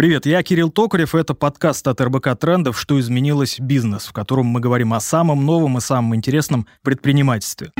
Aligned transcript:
Привет, 0.00 0.24
я 0.24 0.42
Кирилл 0.42 0.70
Токарев, 0.70 1.14
это 1.14 1.34
подкаст 1.34 1.86
от 1.86 2.00
РБК 2.00 2.34
Трендов 2.40 2.80
«Что 2.80 2.98
изменилось? 2.98 3.60
Бизнес», 3.60 4.06
в 4.06 4.14
котором 4.14 4.46
мы 4.46 4.58
говорим 4.58 4.94
о 4.94 5.00
самом 5.00 5.44
новом 5.44 5.76
и 5.76 5.82
самом 5.82 6.14
интересном 6.14 6.66
предпринимательстве. 6.82 7.70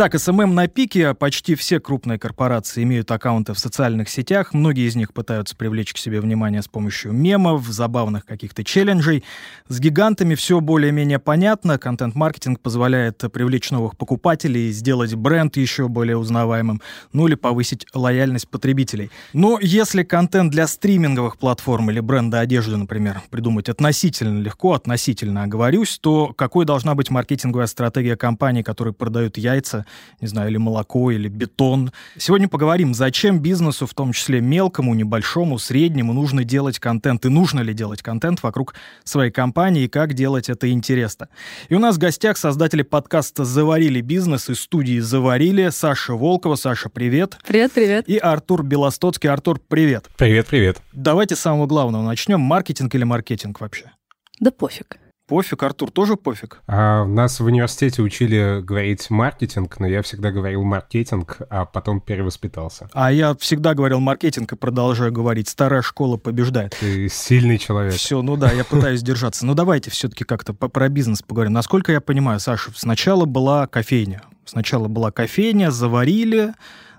Итак, 0.00 0.14
SMM 0.14 0.52
на 0.52 0.68
пике. 0.68 1.12
Почти 1.12 1.56
все 1.56 1.80
крупные 1.80 2.20
корпорации 2.20 2.84
имеют 2.84 3.10
аккаунты 3.10 3.52
в 3.52 3.58
социальных 3.58 4.08
сетях. 4.08 4.54
Многие 4.54 4.86
из 4.86 4.94
них 4.94 5.12
пытаются 5.12 5.56
привлечь 5.56 5.92
к 5.92 5.98
себе 5.98 6.20
внимание 6.20 6.62
с 6.62 6.68
помощью 6.68 7.10
мемов, 7.10 7.66
забавных 7.66 8.24
каких-то 8.24 8.62
челленджей. 8.62 9.24
С 9.66 9.80
гигантами 9.80 10.36
все 10.36 10.60
более-менее 10.60 11.18
понятно. 11.18 11.78
Контент-маркетинг 11.78 12.60
позволяет 12.60 13.24
привлечь 13.32 13.72
новых 13.72 13.96
покупателей, 13.96 14.70
сделать 14.70 15.16
бренд 15.16 15.56
еще 15.56 15.88
более 15.88 16.16
узнаваемым, 16.16 16.80
ну 17.12 17.26
или 17.26 17.34
повысить 17.34 17.84
лояльность 17.92 18.48
потребителей. 18.48 19.10
Но 19.32 19.58
если 19.60 20.04
контент 20.04 20.52
для 20.52 20.68
стриминговых 20.68 21.38
платформ 21.38 21.90
или 21.90 21.98
бренда 21.98 22.38
одежды, 22.38 22.76
например, 22.76 23.20
придумать 23.30 23.68
относительно 23.68 24.40
легко, 24.40 24.74
относительно 24.74 25.42
оговорюсь, 25.42 25.98
то 25.98 26.32
какой 26.34 26.66
должна 26.66 26.94
быть 26.94 27.10
маркетинговая 27.10 27.66
стратегия 27.66 28.14
компании, 28.14 28.62
которые 28.62 28.94
продают 28.94 29.36
яйца, 29.38 29.86
не 30.20 30.28
знаю, 30.28 30.50
или 30.50 30.56
молоко, 30.56 31.10
или 31.10 31.28
бетон. 31.28 31.92
Сегодня 32.16 32.48
поговорим, 32.48 32.94
зачем 32.94 33.40
бизнесу, 33.40 33.86
в 33.86 33.94
том 33.94 34.12
числе 34.12 34.40
мелкому, 34.40 34.94
небольшому, 34.94 35.58
среднему, 35.58 36.12
нужно 36.12 36.44
делать 36.44 36.78
контент, 36.78 37.24
и 37.26 37.28
нужно 37.28 37.60
ли 37.60 37.74
делать 37.74 38.02
контент 38.02 38.42
вокруг 38.42 38.74
своей 39.04 39.30
компании, 39.30 39.84
и 39.84 39.88
как 39.88 40.14
делать 40.14 40.48
это 40.48 40.70
интересно. 40.70 41.28
И 41.68 41.74
у 41.74 41.78
нас 41.78 41.96
в 41.96 41.98
гостях 41.98 42.36
создатели 42.36 42.82
подкаста 42.82 43.44
«Заварили 43.44 44.00
бизнес» 44.00 44.50
из 44.50 44.60
студии 44.60 44.98
«Заварили» 45.00 45.70
Саша 45.70 46.14
Волкова. 46.14 46.56
Саша, 46.56 46.88
привет. 46.88 47.38
Привет, 47.46 47.72
привет. 47.72 48.08
И 48.08 48.18
Артур 48.18 48.62
Белостоцкий. 48.62 49.30
Артур, 49.30 49.60
привет. 49.66 50.06
Привет, 50.16 50.46
привет. 50.46 50.78
Давайте 50.92 51.36
с 51.36 51.40
самого 51.40 51.66
главного 51.66 52.02
начнем. 52.02 52.40
Маркетинг 52.40 52.94
или 52.94 53.04
маркетинг 53.04 53.60
вообще? 53.60 53.92
Да 54.40 54.50
пофиг. 54.50 54.98
Пофиг, 55.28 55.62
Артур, 55.62 55.90
тоже 55.90 56.16
пофиг? 56.16 56.62
А, 56.66 57.04
нас 57.04 57.38
в 57.38 57.44
университете 57.44 58.00
учили 58.00 58.62
говорить 58.62 59.10
маркетинг, 59.10 59.78
но 59.78 59.86
я 59.86 60.00
всегда 60.00 60.30
говорил 60.30 60.64
маркетинг, 60.64 61.36
а 61.50 61.66
потом 61.66 62.00
перевоспитался. 62.00 62.88
А 62.94 63.12
я 63.12 63.34
всегда 63.34 63.74
говорил 63.74 64.00
маркетинг 64.00 64.50
и 64.54 64.56
продолжаю 64.56 65.12
говорить. 65.12 65.48
Старая 65.48 65.82
школа 65.82 66.16
побеждает. 66.16 66.74
Ты 66.80 67.10
сильный 67.10 67.58
человек. 67.58 67.92
Все, 67.92 68.22
ну 68.22 68.38
да, 68.38 68.50
я 68.50 68.64
пытаюсь 68.64 69.02
держаться. 69.02 69.44
Но 69.44 69.52
давайте 69.52 69.90
все-таки 69.90 70.24
как-то 70.24 70.54
про 70.54 70.88
бизнес 70.88 71.20
поговорим. 71.20 71.52
Насколько 71.52 71.92
я 71.92 72.00
понимаю, 72.00 72.40
Саша, 72.40 72.70
сначала 72.74 73.26
была 73.26 73.66
кофейня. 73.66 74.22
Сначала 74.46 74.88
была 74.88 75.12
кофейня, 75.12 75.70
заварили, 75.70 76.54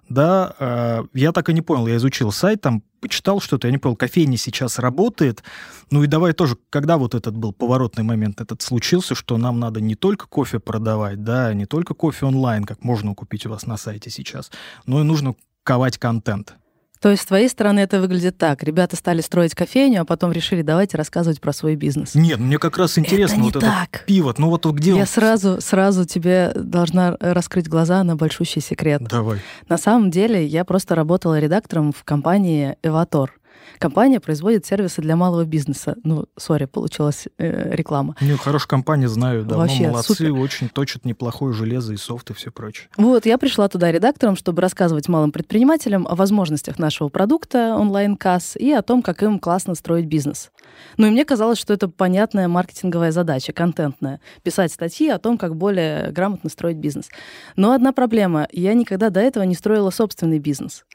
да, 0.09 0.55
э, 0.59 1.03
я 1.13 1.31
так 1.31 1.49
и 1.49 1.53
не 1.53 1.61
понял, 1.61 1.87
я 1.87 1.95
изучил 1.97 2.31
сайт, 2.31 2.61
там 2.61 2.83
почитал 2.99 3.39
что-то, 3.39 3.67
я 3.67 3.71
не 3.71 3.77
понял, 3.77 3.95
кофейня 3.95 4.37
сейчас 4.37 4.79
работает, 4.79 5.43
ну 5.91 6.03
и 6.03 6.07
давай 6.07 6.33
тоже, 6.33 6.57
когда 6.69 6.97
вот 6.97 7.15
этот 7.15 7.37
был 7.37 7.53
поворотный 7.53 8.03
момент, 8.03 8.41
этот 8.41 8.61
случился, 8.61 9.15
что 9.15 9.37
нам 9.37 9.59
надо 9.59 9.79
не 9.79 9.95
только 9.95 10.27
кофе 10.27 10.59
продавать, 10.59 11.23
да, 11.23 11.53
не 11.53 11.65
только 11.65 11.93
кофе 11.93 12.25
онлайн, 12.25 12.65
как 12.65 12.83
можно 12.83 13.15
купить 13.15 13.45
у 13.45 13.49
вас 13.49 13.65
на 13.65 13.77
сайте 13.77 14.09
сейчас, 14.09 14.51
но 14.85 14.99
и 14.99 15.03
нужно 15.03 15.35
ковать 15.63 15.97
контент. 15.97 16.55
То 17.01 17.09
есть 17.09 17.23
с 17.23 17.25
твоей 17.25 17.47
стороны 17.47 17.79
это 17.79 18.01
выглядит 18.01 18.37
так. 18.37 18.61
Ребята 18.63 18.95
стали 18.95 19.21
строить 19.21 19.55
кофейню, 19.55 20.01
а 20.01 20.05
потом 20.05 20.31
решили, 20.31 20.61
давайте 20.61 20.97
рассказывать 20.97 21.39
про 21.39 21.53
свой 21.53 21.75
бизнес. 21.75 22.13
Нет, 22.13 22.39
мне 22.39 22.57
как 22.57 22.77
раз 22.77 22.97
интересно 22.97 23.35
это 23.35 23.41
не 23.41 23.51
вот 23.51 23.61
так. 23.61 23.89
этот 23.93 24.05
пивот. 24.05 24.37
Ну 24.37 24.49
вот 24.49 24.65
где 24.65 24.91
Я 24.91 25.01
он? 25.01 25.07
сразу, 25.07 25.61
сразу 25.61 26.05
тебе 26.05 26.51
должна 26.55 27.15
раскрыть 27.19 27.69
глаза 27.69 28.03
на 28.03 28.15
большущий 28.15 28.61
секрет. 28.61 29.01
Давай. 29.03 29.39
На 29.69 29.77
самом 29.77 30.11
деле 30.11 30.45
я 30.45 30.65
просто 30.65 30.95
работала 30.95 31.39
редактором 31.39 31.93
в 31.93 32.03
компании 32.03 32.75
«Эватор». 32.83 33.38
Компания 33.77 34.19
производит 34.19 34.65
сервисы 34.65 35.01
для 35.01 35.15
малого 35.15 35.45
бизнеса. 35.45 35.95
Ну, 36.03 36.25
сори, 36.37 36.65
получилась 36.65 37.27
э, 37.37 37.75
реклама. 37.75 38.15
Ну, 38.19 38.37
хорошая 38.37 38.67
компания, 38.67 39.07
знаю, 39.07 39.43
давно 39.43 39.63
Вообще, 39.63 39.87
молодцы, 39.87 40.15
супер. 40.15 40.33
очень 40.33 40.69
точат 40.69 41.05
неплохое 41.05 41.53
железо 41.53 41.93
и 41.93 41.97
софт 41.97 42.29
и 42.31 42.33
все 42.33 42.51
прочее. 42.51 42.89
Вот, 42.97 43.25
я 43.25 43.37
пришла 43.37 43.67
туда 43.69 43.91
редактором, 43.91 44.35
чтобы 44.35 44.61
рассказывать 44.61 45.07
малым 45.07 45.31
предпринимателям 45.31 46.07
о 46.07 46.15
возможностях 46.15 46.79
нашего 46.79 47.09
продукта 47.09 47.75
онлайн-касс 47.75 48.55
и 48.57 48.71
о 48.71 48.81
том, 48.81 49.01
как 49.01 49.23
им 49.23 49.39
классно 49.39 49.75
строить 49.75 50.05
бизнес. 50.05 50.51
Ну 50.97 51.07
и 51.07 51.09
мне 51.09 51.25
казалось, 51.25 51.57
что 51.57 51.73
это 51.73 51.87
понятная 51.87 52.47
маркетинговая 52.47 53.11
задача, 53.11 53.53
контентная. 53.53 54.19
Писать 54.43 54.71
статьи 54.71 55.09
о 55.09 55.19
том, 55.19 55.37
как 55.37 55.55
более 55.55 56.11
грамотно 56.11 56.49
строить 56.49 56.77
бизнес. 56.77 57.09
Но 57.55 57.71
одна 57.71 57.93
проблема. 57.93 58.47
Я 58.51 58.73
никогда 58.73 59.09
до 59.09 59.19
этого 59.19 59.43
не 59.43 59.55
строила 59.55 59.89
собственный 59.89 60.39
бизнес. 60.39 60.85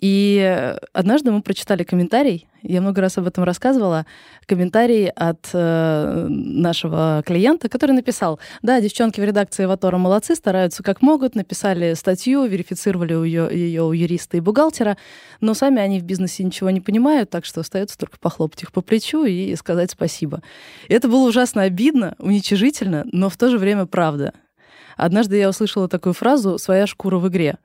И 0.00 0.76
однажды 0.94 1.30
мы 1.30 1.42
прочитали 1.42 1.82
комментарий, 1.82 2.48
я 2.62 2.80
много 2.80 3.02
раз 3.02 3.18
об 3.18 3.26
этом 3.26 3.44
рассказывала, 3.44 4.06
комментарий 4.46 5.08
от 5.08 5.48
э, 5.52 6.26
нашего 6.28 7.22
клиента, 7.26 7.68
который 7.68 7.92
написал, 7.92 8.40
да, 8.62 8.80
девчонки 8.80 9.20
в 9.20 9.24
редакции 9.24 9.66
Ватора 9.66 9.98
молодцы, 9.98 10.34
стараются 10.34 10.82
как 10.82 11.02
могут, 11.02 11.34
написали 11.34 11.94
статью, 11.94 12.44
верифицировали 12.46 13.12
ее, 13.12 13.48
ее 13.52 13.82
у 13.82 13.92
юриста 13.92 14.38
и 14.38 14.40
бухгалтера, 14.40 14.96
но 15.40 15.52
сами 15.52 15.80
они 15.80 16.00
в 16.00 16.04
бизнесе 16.04 16.44
ничего 16.44 16.70
не 16.70 16.80
понимают, 16.80 17.28
так 17.28 17.44
что 17.44 17.60
остается 17.60 17.98
только 17.98 18.18
похлопать 18.18 18.62
их 18.62 18.72
по 18.72 18.80
плечу 18.80 19.24
и 19.24 19.54
сказать 19.56 19.90
спасибо. 19.90 20.42
И 20.88 20.94
это 20.94 21.08
было 21.08 21.28
ужасно 21.28 21.62
обидно, 21.62 22.14
уничижительно, 22.18 23.04
но 23.12 23.28
в 23.28 23.36
то 23.36 23.50
же 23.50 23.58
время 23.58 23.84
правда. 23.84 24.32
Однажды 24.96 25.36
я 25.36 25.48
услышала 25.48 25.88
такую 25.88 26.14
фразу 26.14 26.58
«своя 26.58 26.86
шкура 26.86 27.18
в 27.18 27.28
игре». 27.28 27.56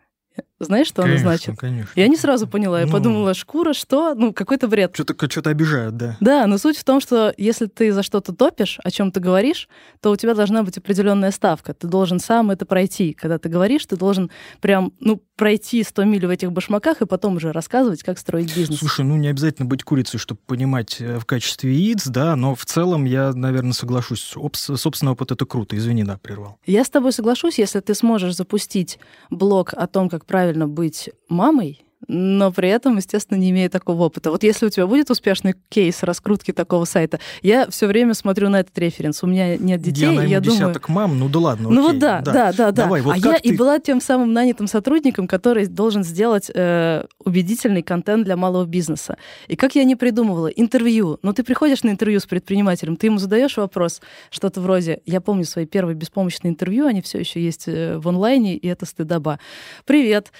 Знаешь, 0.59 0.87
что 0.87 1.01
конечно, 1.01 1.27
она 1.29 1.37
значит? 1.37 1.59
Конечно. 1.59 1.91
Я 1.95 2.07
не 2.07 2.15
сразу 2.15 2.47
поняла. 2.47 2.79
Я 2.79 2.85
Ну. 2.85 2.91
подумала, 2.93 3.33
шкура, 3.33 3.73
что? 3.73 4.13
Ну, 4.15 4.31
какой-то 4.31 4.69
бред. 4.69 4.91
Что-то 4.93 5.29
что 5.29 5.49
обижают, 5.49 5.97
да. 5.97 6.15
Да, 6.21 6.47
но 6.47 6.57
суть 6.57 6.77
в 6.77 6.83
том, 6.85 7.01
что 7.01 7.33
если 7.37 7.65
ты 7.65 7.91
за 7.91 8.03
что-то 8.03 8.33
топишь, 8.33 8.79
о 8.81 8.89
чем 8.89 9.11
ты 9.11 9.19
говоришь, 9.19 9.67
то 9.99 10.11
у 10.11 10.15
тебя 10.15 10.33
должна 10.33 10.63
быть 10.63 10.77
определенная 10.77 11.31
ставка. 11.31 11.73
Ты 11.73 11.87
должен 11.87 12.19
сам 12.19 12.51
это 12.51 12.65
пройти. 12.65 13.11
Когда 13.13 13.37
ты 13.37 13.49
говоришь, 13.49 13.85
ты 13.85 13.97
должен 13.97 14.31
прям, 14.61 14.93
ну, 15.01 15.21
пройти 15.35 15.83
100 15.83 16.05
миль 16.05 16.25
в 16.25 16.29
этих 16.29 16.53
башмаках 16.53 17.01
и 17.01 17.05
потом 17.05 17.35
уже 17.35 17.51
рассказывать, 17.51 18.01
как 18.03 18.17
строить 18.17 18.55
бизнес. 18.55 18.79
Слушай, 18.79 19.03
ну 19.03 19.17
не 19.17 19.27
обязательно 19.27 19.67
быть 19.67 19.83
курицей, 19.83 20.17
чтобы 20.17 20.39
понимать 20.45 21.01
э, 21.01 21.19
в 21.19 21.25
качестве 21.25 21.73
яиц, 21.73 22.07
да, 22.07 22.37
но 22.37 22.55
в 22.55 22.63
целом 22.65 23.03
я, 23.03 23.33
наверное, 23.33 23.73
соглашусь. 23.73 24.31
Опс- 24.37 24.77
собственный 24.77 25.11
опыт 25.11 25.31
это 25.33 25.45
круто. 25.45 25.75
Извини, 25.75 26.05
да, 26.05 26.17
прервал. 26.17 26.57
Я 26.65 26.85
с 26.85 26.89
тобой 26.89 27.11
соглашусь, 27.11 27.59
если 27.59 27.81
ты 27.81 27.93
сможешь 27.93 28.33
запустить 28.37 28.99
блог 29.29 29.73
о 29.73 29.87
том, 29.87 30.07
как 30.09 30.25
правильно 30.25 30.44
быть 30.67 31.09
мамой, 31.27 31.84
но 32.07 32.51
при 32.51 32.69
этом, 32.69 32.97
естественно, 32.97 33.37
не 33.37 33.51
имея 33.51 33.69
такого 33.69 34.03
опыта. 34.03 34.31
Вот 34.31 34.43
если 34.43 34.65
у 34.65 34.69
тебя 34.69 34.87
будет 34.87 35.09
успешный 35.09 35.55
кейс 35.69 36.03
раскрутки 36.03 36.51
такого 36.51 36.85
сайта, 36.85 37.19
я 37.41 37.69
все 37.69 37.87
время 37.87 38.13
смотрю 38.13 38.49
на 38.49 38.59
этот 38.59 38.77
референс. 38.77 39.23
У 39.23 39.27
меня 39.27 39.57
нет 39.57 39.81
детей, 39.81 40.01
я 40.05 40.11
найму 40.11 40.31
я 40.31 40.39
думаю... 40.39 40.59
десяток 40.59 40.89
мам, 40.89 41.17
ну 41.17 41.29
да 41.29 41.39
ладно, 41.39 41.69
Ну 41.69 41.87
окей, 41.87 41.93
вот 41.93 41.99
да, 41.99 42.21
да, 42.21 42.33
да, 42.33 42.51
да. 42.51 42.71
Давай, 42.71 43.01
вот 43.01 43.15
а 43.15 43.17
я 43.17 43.33
ты... 43.39 43.49
и 43.49 43.55
была 43.55 43.79
тем 43.79 44.01
самым 44.01 44.33
нанятым 44.33 44.67
сотрудником, 44.67 45.27
который 45.27 45.67
должен 45.67 46.03
сделать 46.03 46.51
э, 46.53 47.05
убедительный 47.23 47.81
контент 47.83 48.25
для 48.25 48.37
малого 48.37 48.65
бизнеса. 48.65 49.17
И 49.47 49.55
как 49.55 49.75
я 49.75 49.83
не 49.83 49.95
придумывала, 49.95 50.47
интервью. 50.47 51.19
Ну 51.21 51.33
ты 51.33 51.43
приходишь 51.43 51.83
на 51.83 51.89
интервью 51.89 52.19
с 52.19 52.25
предпринимателем, 52.25 52.95
ты 52.95 53.07
ему 53.07 53.17
задаешь 53.17 53.57
вопрос, 53.57 54.01
что-то 54.29 54.61
вроде, 54.61 55.01
я 55.05 55.21
помню 55.21 55.45
свои 55.45 55.65
первые 55.65 55.95
беспомощные 55.95 56.51
интервью, 56.51 56.85
они 56.85 57.01
все 57.01 57.19
еще 57.19 57.41
есть 57.41 57.67
э, 57.67 57.97
в 57.97 58.07
онлайне, 58.07 58.55
и 58.55 58.67
это 58.67 58.85
стыдоба. 58.85 59.39
Привет. 59.85 60.31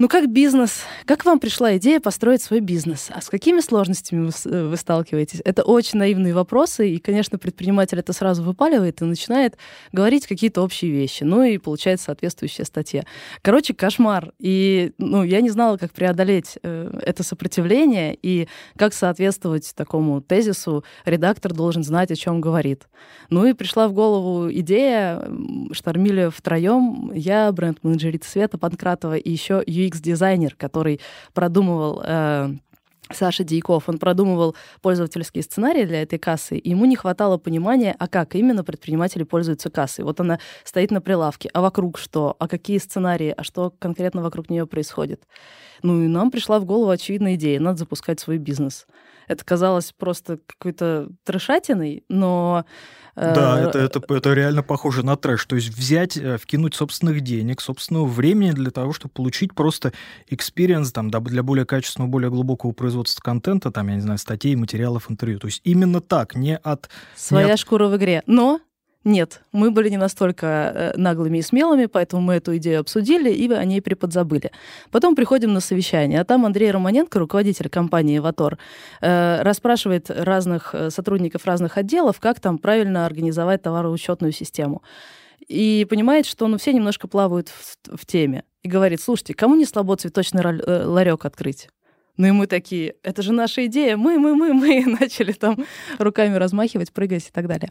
Ну 0.00 0.08
как 0.08 0.28
бизнес? 0.28 0.82
Как 1.04 1.24
вам 1.24 1.38
пришла 1.38 1.76
идея 1.76 2.00
построить 2.00 2.42
свой 2.42 2.58
бизнес? 2.58 3.10
А 3.10 3.20
с 3.20 3.28
какими 3.28 3.60
сложностями 3.60 4.26
вы, 4.26 4.32
э, 4.44 4.66
вы 4.66 4.76
сталкиваетесь? 4.76 5.40
Это 5.44 5.62
очень 5.62 6.00
наивные 6.00 6.34
вопросы, 6.34 6.90
и, 6.90 6.98
конечно, 6.98 7.38
предприниматель 7.38 8.00
это 8.00 8.12
сразу 8.12 8.42
выпаливает 8.42 9.00
и 9.02 9.04
начинает 9.04 9.56
говорить 9.92 10.26
какие-то 10.26 10.62
общие 10.62 10.90
вещи. 10.90 11.22
Ну 11.22 11.44
и 11.44 11.58
получается 11.58 12.06
соответствующая 12.06 12.64
статья. 12.64 13.04
Короче, 13.40 13.72
кошмар. 13.72 14.32
И 14.40 14.92
ну, 14.98 15.22
я 15.22 15.40
не 15.40 15.50
знала, 15.50 15.76
как 15.76 15.92
преодолеть 15.92 16.58
э, 16.64 16.98
это 17.02 17.22
сопротивление 17.22 18.18
и 18.20 18.48
как 18.76 18.94
соответствовать 18.94 19.72
такому 19.76 20.20
тезису. 20.20 20.84
Редактор 21.04 21.52
должен 21.52 21.84
знать, 21.84 22.10
о 22.10 22.16
чем 22.16 22.40
говорит. 22.40 22.88
Ну 23.30 23.46
и 23.46 23.52
пришла 23.52 23.86
в 23.86 23.92
голову 23.92 24.50
идея, 24.50 25.22
штормили 25.70 26.30
втроем, 26.34 27.12
я, 27.14 27.52
бренд-менеджерица 27.52 28.28
Света 28.28 28.58
Панкратова 28.58 29.16
и 29.16 29.30
еще 29.30 29.62
UX-дизайнер, 29.86 30.54
который 30.56 31.00
продумывал 31.32 32.02
э, 32.04 32.54
Саша 33.12 33.44
Дьяков, 33.44 33.88
он 33.88 33.98
продумывал 33.98 34.56
пользовательские 34.80 35.42
сценарии 35.42 35.84
для 35.84 36.02
этой 36.02 36.18
кассы, 36.18 36.56
и 36.56 36.70
ему 36.70 36.86
не 36.86 36.96
хватало 36.96 37.36
понимания, 37.36 37.94
а 37.98 38.08
как 38.08 38.34
именно 38.34 38.64
предприниматели 38.64 39.24
пользуются 39.24 39.70
кассой. 39.70 40.04
Вот 40.04 40.20
она 40.20 40.38
стоит 40.64 40.90
на 40.90 41.00
прилавке, 41.00 41.50
а 41.52 41.60
вокруг 41.60 41.98
что, 41.98 42.34
а 42.38 42.48
какие 42.48 42.78
сценарии, 42.78 43.34
а 43.36 43.44
что 43.44 43.72
конкретно 43.78 44.22
вокруг 44.22 44.48
нее 44.48 44.66
происходит. 44.66 45.22
Ну 45.82 46.02
и 46.02 46.06
нам 46.06 46.30
пришла 46.30 46.58
в 46.58 46.64
голову 46.64 46.90
очевидная 46.90 47.34
идея, 47.34 47.60
надо 47.60 47.78
запускать 47.78 48.20
свой 48.20 48.38
бизнес. 48.38 48.86
Это 49.28 49.44
казалось 49.44 49.92
просто 49.96 50.38
какой-то 50.46 51.08
трешатиной, 51.24 52.04
но... 52.08 52.64
Э, 53.16 53.34
да, 53.34 53.60
это, 53.60 53.78
это, 53.78 54.02
это 54.08 54.34
реально 54.34 54.62
похоже 54.62 55.04
на 55.04 55.16
трэш. 55.16 55.44
То 55.46 55.56
есть 55.56 55.68
взять, 55.68 56.16
э, 56.16 56.36
вкинуть 56.36 56.74
собственных 56.74 57.20
денег, 57.20 57.60
собственного 57.60 58.06
времени 58.06 58.52
для 58.52 58.70
того, 58.70 58.92
чтобы 58.92 59.12
получить 59.14 59.54
просто 59.54 59.92
experience 60.28 60.92
там, 60.92 61.10
для 61.10 61.42
более 61.42 61.64
качественного, 61.64 62.10
более 62.10 62.30
глубокого 62.30 62.72
производства 62.72 63.22
контента, 63.22 63.70
там, 63.70 63.88
я 63.88 63.94
не 63.94 64.00
знаю, 64.00 64.18
статей, 64.18 64.56
материалов, 64.56 65.10
интервью. 65.10 65.38
То 65.38 65.46
есть 65.46 65.60
именно 65.64 66.00
так, 66.00 66.34
не 66.34 66.56
от... 66.56 66.88
Своя 67.16 67.46
не 67.46 67.52
от... 67.52 67.58
шкура 67.58 67.88
в 67.88 67.96
игре. 67.96 68.22
Но 68.26 68.60
нет, 69.04 69.42
мы 69.52 69.70
были 69.70 69.90
не 69.90 69.98
настолько 69.98 70.46
э, 70.46 70.92
наглыми 70.96 71.38
и 71.38 71.42
смелыми, 71.42 71.86
поэтому 71.86 72.22
мы 72.22 72.34
эту 72.34 72.56
идею 72.56 72.80
обсудили 72.80 73.30
и 73.30 73.52
о 73.52 73.64
ней 73.64 73.82
приподзабыли. 73.82 74.50
Потом 74.90 75.14
приходим 75.14 75.52
на 75.52 75.60
совещание, 75.60 76.20
а 76.20 76.24
там 76.24 76.46
Андрей 76.46 76.70
Романенко, 76.70 77.18
руководитель 77.18 77.68
компании 77.68 78.16
«Эватор», 78.16 78.58
э, 79.02 79.42
расспрашивает 79.42 80.08
разных 80.08 80.74
э, 80.74 80.88
сотрудников 80.88 81.44
разных 81.44 81.76
отделов, 81.76 82.18
как 82.18 82.40
там 82.40 82.56
правильно 82.56 83.04
организовать 83.04 83.60
товароучетную 83.60 84.32
систему. 84.32 84.82
И 85.48 85.86
понимает, 85.90 86.24
что 86.24 86.48
ну, 86.48 86.56
все 86.56 86.72
немножко 86.72 87.06
плавают 87.06 87.50
в, 87.50 87.98
в 87.98 88.06
теме. 88.06 88.44
И 88.62 88.68
говорит, 88.68 89.02
слушайте, 89.02 89.34
кому 89.34 89.54
не 89.54 89.66
слабо 89.66 89.96
цветочный 89.96 90.42
ларек 90.86 91.26
открыть? 91.26 91.68
Ну 92.16 92.28
и 92.28 92.30
мы 92.30 92.46
такие, 92.46 92.94
это 93.02 93.22
же 93.22 93.32
наша 93.32 93.66
идея, 93.66 93.96
мы, 93.96 94.18
мы, 94.18 94.34
мы, 94.34 94.54
мы, 94.54 94.84
начали 95.00 95.32
там 95.32 95.66
руками 95.98 96.36
размахивать, 96.36 96.92
прыгать 96.92 97.28
и 97.28 97.32
так 97.32 97.46
далее. 97.48 97.70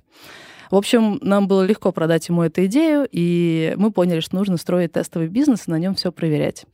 В 0.73 0.75
общем, 0.75 1.19
нам 1.21 1.47
было 1.47 1.61
легко 1.61 1.91
продать 1.91 2.27
ему 2.29 2.41
эту 2.41 2.65
идею, 2.65 3.07
и 3.11 3.75
мы 3.77 3.91
поняли, 3.91 4.21
что 4.21 4.35
нужно 4.35 4.57
строить 4.57 4.93
тестовый 4.93 5.27
бизнес 5.27 5.67
и 5.67 5.71
на 5.71 5.77
нем 5.77 5.93
все 5.93 6.11
проверять. 6.11 6.65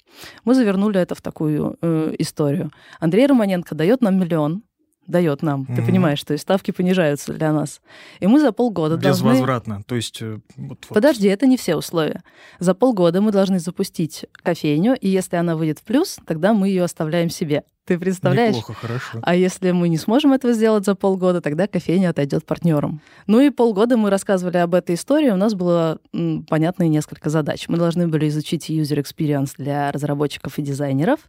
Мы 0.45 0.55
завернули 0.55 1.01
это 1.01 1.15
в 1.15 1.21
такую 1.21 1.77
э, 1.81 2.15
историю. 2.17 2.71
Андрей 3.01 3.27
Романенко 3.27 3.75
дает 3.75 3.99
нам 3.99 4.17
миллион, 4.17 4.63
дает 5.05 5.41
нам. 5.41 5.63
Угу. 5.63 5.75
Ты 5.75 5.81
понимаешь, 5.81 6.23
то 6.23 6.31
есть 6.31 6.43
ставки 6.43 6.71
понижаются 6.71 7.33
для 7.33 7.51
нас. 7.51 7.81
И 8.21 8.27
мы 8.27 8.39
за 8.39 8.53
полгода 8.53 8.95
Безвозвратно. 8.95 9.73
должны... 9.73 9.83
То 9.83 9.95
есть... 9.95 10.21
Э, 10.21 10.39
вот, 10.55 10.77
вот. 10.87 10.95
Подожди, 10.95 11.27
это 11.27 11.45
не 11.45 11.57
все 11.57 11.75
условия. 11.75 12.23
За 12.59 12.73
полгода 12.73 13.19
мы 13.19 13.33
должны 13.33 13.59
запустить 13.59 14.27
кофейню, 14.31 14.95
и 14.95 15.09
если 15.09 15.35
она 15.35 15.57
выйдет 15.57 15.79
в 15.79 15.83
плюс, 15.83 16.19
тогда 16.25 16.53
мы 16.53 16.69
ее 16.69 16.85
оставляем 16.85 17.29
себе. 17.29 17.65
Ты 17.89 17.97
представляешь? 17.97 18.55
Неплохо, 18.55 18.73
хорошо. 18.73 19.19
А 19.23 19.33
если 19.33 19.71
мы 19.71 19.89
не 19.89 19.97
сможем 19.97 20.31
этого 20.31 20.53
сделать 20.53 20.85
за 20.85 20.93
полгода, 20.93 21.41
тогда 21.41 21.65
кофейня 21.65 22.11
отойдет 22.11 22.45
партнерам. 22.45 23.01
Ну 23.25 23.41
и 23.41 23.49
полгода 23.49 23.97
мы 23.97 24.11
рассказывали 24.11 24.57
об 24.57 24.75
этой 24.75 24.93
истории. 24.93 25.31
У 25.31 25.35
нас 25.35 25.55
было 25.55 25.97
м, 26.13 26.45
понятно 26.47 26.87
несколько 26.87 27.31
задач. 27.31 27.67
Мы 27.67 27.77
должны 27.77 28.07
были 28.07 28.27
изучить 28.27 28.69
user 28.69 29.03
experience 29.03 29.53
для 29.57 29.91
разработчиков 29.91 30.59
и 30.59 30.61
дизайнеров, 30.61 31.19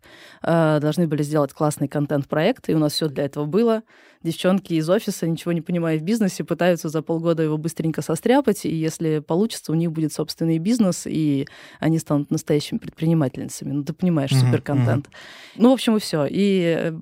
э, 0.43 0.81
должны 0.83 1.09
были 1.09 1.23
сделать 1.23 1.55
классный 1.55 1.89
контент-проект, 1.89 2.69
и 2.69 2.75
у 2.75 2.79
нас 2.79 2.93
все 2.93 3.09
для 3.09 3.25
этого 3.25 3.47
было 3.47 3.83
девчонки 4.23 4.75
из 4.75 4.89
офиса, 4.91 5.27
ничего 5.27 5.53
не 5.53 5.63
понимая 5.63 5.99
в 5.99 6.03
бизнесе, 6.03 6.45
пытаются 6.45 6.89
за 6.89 7.01
полгода 7.03 7.43
его 7.43 7.57
быстренько 7.57 8.03
состряпать, 8.03 8.67
и 8.67 8.75
если 8.75 9.21
получится, 9.21 9.73
у 9.73 9.75
них 9.75 9.93
будет 9.93 10.13
собственный 10.13 10.59
бизнес, 10.59 11.07
и 11.07 11.47
они 11.79 11.99
станут 11.99 12.31
настоящими 12.31 12.79
предпринимательницами. 12.79 13.73
Ну, 13.73 13.83
ты 13.83 13.93
понимаешь, 13.95 14.31
mm-hmm. 14.33 14.47
суперконтент. 14.47 15.07
Mm-hmm. 15.07 15.57
Ну, 15.57 15.71
в 15.71 15.73
общем, 15.73 15.97
и 15.97 16.01
все. 16.01 16.27
И 16.27 16.50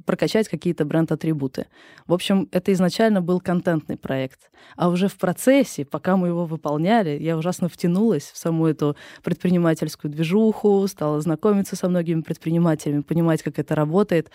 прокачать 0.06 0.48
какие-то 0.48 0.84
бренд-атрибуты. 0.84 1.66
В 2.06 2.12
общем, 2.12 2.48
это 2.52 2.72
изначально 2.72 3.20
был 3.20 3.40
контентный 3.40 3.96
проект. 3.96 4.50
А 4.76 4.88
уже 4.88 5.08
в 5.08 5.16
процессе, 5.16 5.84
пока 5.84 6.16
мы 6.16 6.28
его 6.28 6.46
выполняли, 6.46 7.18
я 7.20 7.36
ужасно 7.36 7.68
втянулась 7.68 8.30
в 8.32 8.38
саму 8.38 8.66
эту 8.66 8.96
предпринимательскую 9.22 10.10
движуху, 10.10 10.86
стала 10.88 11.20
знакомиться 11.20 11.76
со 11.76 11.88
многими 11.88 12.22
предпринимателями, 12.22 13.02
понимать, 13.02 13.42
как 13.42 13.58
это 13.58 13.74
работает. 13.74 14.30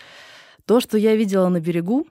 То, 0.66 0.80
что 0.80 0.96
я 0.98 1.16
видела 1.16 1.48
на 1.48 1.60
берегу, 1.60 2.06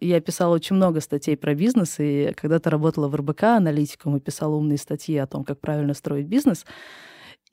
я 0.00 0.20
писала 0.20 0.54
очень 0.54 0.76
много 0.76 1.00
статей 1.00 1.36
про 1.36 1.54
бизнес, 1.54 1.96
и 1.98 2.32
когда-то 2.36 2.70
работала 2.70 3.08
в 3.08 3.14
РБК 3.14 3.44
аналитиком 3.44 4.16
и 4.16 4.20
писала 4.20 4.54
умные 4.54 4.78
статьи 4.78 5.16
о 5.16 5.26
том, 5.26 5.44
как 5.44 5.60
правильно 5.60 5.94
строить 5.94 6.26
бизнес. 6.26 6.66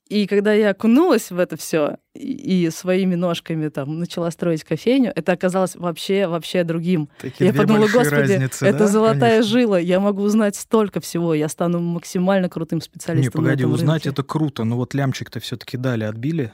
И 0.09 0.27
когда 0.27 0.53
я 0.53 0.71
окунулась 0.71 1.31
в 1.31 1.39
это 1.39 1.55
все 1.55 1.97
и, 2.13 2.65
и 2.65 2.69
своими 2.69 3.15
ножками 3.15 3.69
там 3.69 3.99
начала 3.99 4.29
строить 4.31 4.63
кофейню, 4.63 5.11
это 5.15 5.31
оказалось 5.31 5.75
вообще 5.75 6.27
вообще 6.27 6.63
другим. 6.63 7.09
Такие 7.19 7.47
я 7.47 7.53
подумала, 7.53 7.87
господи, 7.87 8.33
разницы, 8.33 8.65
это 8.65 8.79
да? 8.79 8.87
золотая 8.87 9.37
Конечно. 9.37 9.49
жила, 9.49 9.79
я 9.79 9.99
могу 9.99 10.23
узнать 10.23 10.55
столько 10.55 10.99
всего, 10.99 11.33
я 11.33 11.47
стану 11.47 11.79
максимально 11.79 12.49
крутым 12.49 12.81
специалистом. 12.81 13.41
Не, 13.41 13.45
погоди, 13.45 13.65
узнать 13.65 14.05
рынке. 14.05 14.09
это 14.09 14.23
круто, 14.23 14.65
но 14.65 14.75
вот 14.75 14.93
лямчик-то 14.93 15.39
все-таки 15.39 15.77
дали, 15.77 16.03
отбили. 16.03 16.51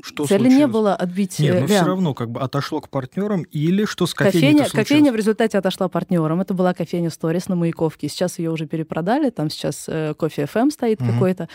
Что 0.00 0.24
Цели 0.24 0.44
случилось? 0.44 0.58
не 0.58 0.66
было 0.66 0.96
отбить 0.96 1.38
Нет, 1.38 1.60
но 1.60 1.66
все 1.66 1.84
равно 1.84 2.14
как 2.14 2.30
бы 2.30 2.40
отошло 2.40 2.80
к 2.80 2.88
партнерам 2.88 3.42
или 3.42 3.84
что 3.84 4.06
с 4.06 4.14
кофейней 4.14 4.60
кофейня, 4.60 4.70
кофейня 4.70 5.12
в 5.12 5.16
результате 5.16 5.58
отошла 5.58 5.88
партнерам. 5.88 6.40
Это 6.40 6.54
была 6.54 6.72
кофейня 6.72 7.10
Сторис 7.10 7.48
на 7.48 7.56
Маяковке. 7.56 8.08
Сейчас 8.08 8.38
ее 8.38 8.50
уже 8.50 8.66
перепродали, 8.66 9.28
там 9.28 9.50
сейчас 9.50 9.84
э, 9.88 10.14
кофе 10.14 10.44
FM 10.44 10.70
стоит 10.70 11.02
угу. 11.02 11.12
какой-то. 11.12 11.48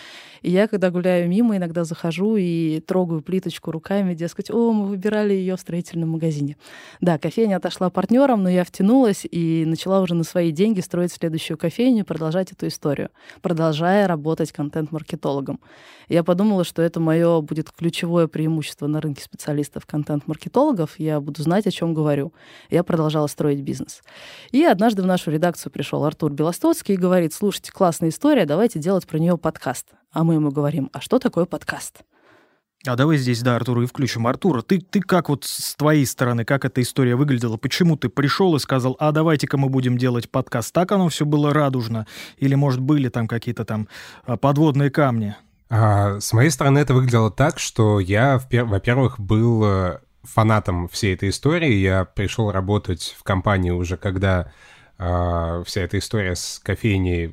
И 0.44 0.52
я, 0.52 0.68
когда 0.68 0.92
гуляю 0.92 1.28
мимо, 1.28 1.58
иногда 1.58 1.84
захожу 1.84 2.36
и 2.36 2.80
трогаю 2.82 3.24
плиточку 3.24 3.72
руками, 3.72 4.14
дескать, 4.14 4.52
о, 4.52 4.72
мы 4.72 4.86
выбирали 4.86 5.34
ее 5.34 5.56
в 5.56 5.60
строительном 5.60 6.10
магазине. 6.10 6.58
Да, 7.02 7.18
кофейня 7.18 7.56
отошла 7.58 7.90
партнерам, 7.90 8.44
но 8.44 8.50
я 8.50 8.64
втянулась 8.64 9.26
и 9.30 9.64
начала 9.66 10.00
уже 10.00 10.14
на 10.14 10.24
свои 10.24 10.52
деньги 10.52 10.82
строить 10.82 11.12
следующую 11.12 11.58
кофейню 11.58 12.02
и 12.02 12.04
продолжать 12.04 12.52
эту 12.52 12.68
историю, 12.68 13.10
продолжая 13.42 14.08
работать 14.08 14.52
контент-маркетологом. 14.52 15.60
Я 16.08 16.24
подумала, 16.24 16.64
что 16.64 16.84
это 16.84 17.00
мое 17.00 17.42
будет 17.42 17.72
ключевое 17.72 18.27
преимущество 18.28 18.88
на 18.88 19.02
рынке 19.02 19.24
специалистов 19.24 19.86
контент-маркетологов. 19.86 21.00
Я 21.00 21.20
буду 21.20 21.42
знать, 21.42 21.68
о 21.68 21.72
чем 21.72 21.94
говорю. 21.94 22.34
Я 22.70 22.84
продолжала 22.84 23.28
строить 23.28 23.62
бизнес. 23.62 24.02
И 24.52 24.64
однажды 24.64 25.02
в 25.02 25.06
нашу 25.06 25.32
редакцию 25.32 25.72
пришел 25.72 26.04
Артур 26.06 26.34
Белостоцкий 26.34 26.96
и 26.96 26.98
говорит, 26.98 27.34
слушайте, 27.34 27.72
классная 27.72 28.10
история, 28.10 28.46
давайте 28.46 28.80
делать 28.80 29.08
про 29.08 29.18
нее 29.20 29.38
подкаст. 29.38 29.88
А 30.12 30.24
мы 30.24 30.36
ему 30.36 30.52
говорим, 30.52 30.90
а 30.94 31.02
что 31.02 31.20
такое 31.20 31.46
подкаст? 31.46 32.04
А 32.86 32.96
давай 32.96 33.18
здесь, 33.18 33.42
да, 33.42 33.56
Артур, 33.56 33.82
и 33.82 33.86
включим. 33.86 34.28
Артур, 34.28 34.62
ты, 34.62 34.80
ты 34.80 35.02
как 35.02 35.30
вот 35.30 35.44
с 35.44 35.76
твоей 35.76 36.06
стороны, 36.06 36.46
как 36.46 36.64
эта 36.64 36.82
история 36.82 37.16
выглядела? 37.16 37.58
Почему 37.58 37.98
ты 37.98 38.08
пришел 38.08 38.56
и 38.56 38.60
сказал, 38.60 38.96
а 39.00 39.12
давайте-ка 39.12 39.58
мы 39.58 39.68
будем 39.68 39.98
делать 39.98 40.30
подкаст? 40.30 40.74
Так 40.74 40.92
оно 40.92 41.10
все 41.10 41.26
было 41.26 41.54
радужно? 41.54 42.06
Или, 42.38 42.56
может, 42.56 42.80
были 42.80 43.10
там 43.10 43.28
какие-то 43.28 43.66
там 43.66 43.88
а, 44.26 44.38
подводные 44.38 44.92
камни? 44.92 45.36
А, 45.70 46.20
с 46.20 46.34
моей 46.34 46.50
стороны 46.50 46.80
это 46.80 46.94
выглядело 46.94 47.32
так, 47.32 47.60
что 47.60 48.00
я, 48.00 48.40
во-первых, 48.52 49.20
был 49.20 49.64
э, 49.66 50.00
фанатом 50.24 50.88
всей 50.88 51.14
этой 51.14 51.30
истории. 51.30 51.74
Я 51.74 52.06
пришел 52.06 52.52
работать 52.52 53.16
в 53.18 53.24
компании 53.24 53.72
уже 53.72 53.98
когда 53.98 54.52
Uh, 55.00 55.64
вся 55.64 55.82
эта 55.82 56.00
история 56.00 56.36
с 56.36 56.58
кофейней 56.58 57.32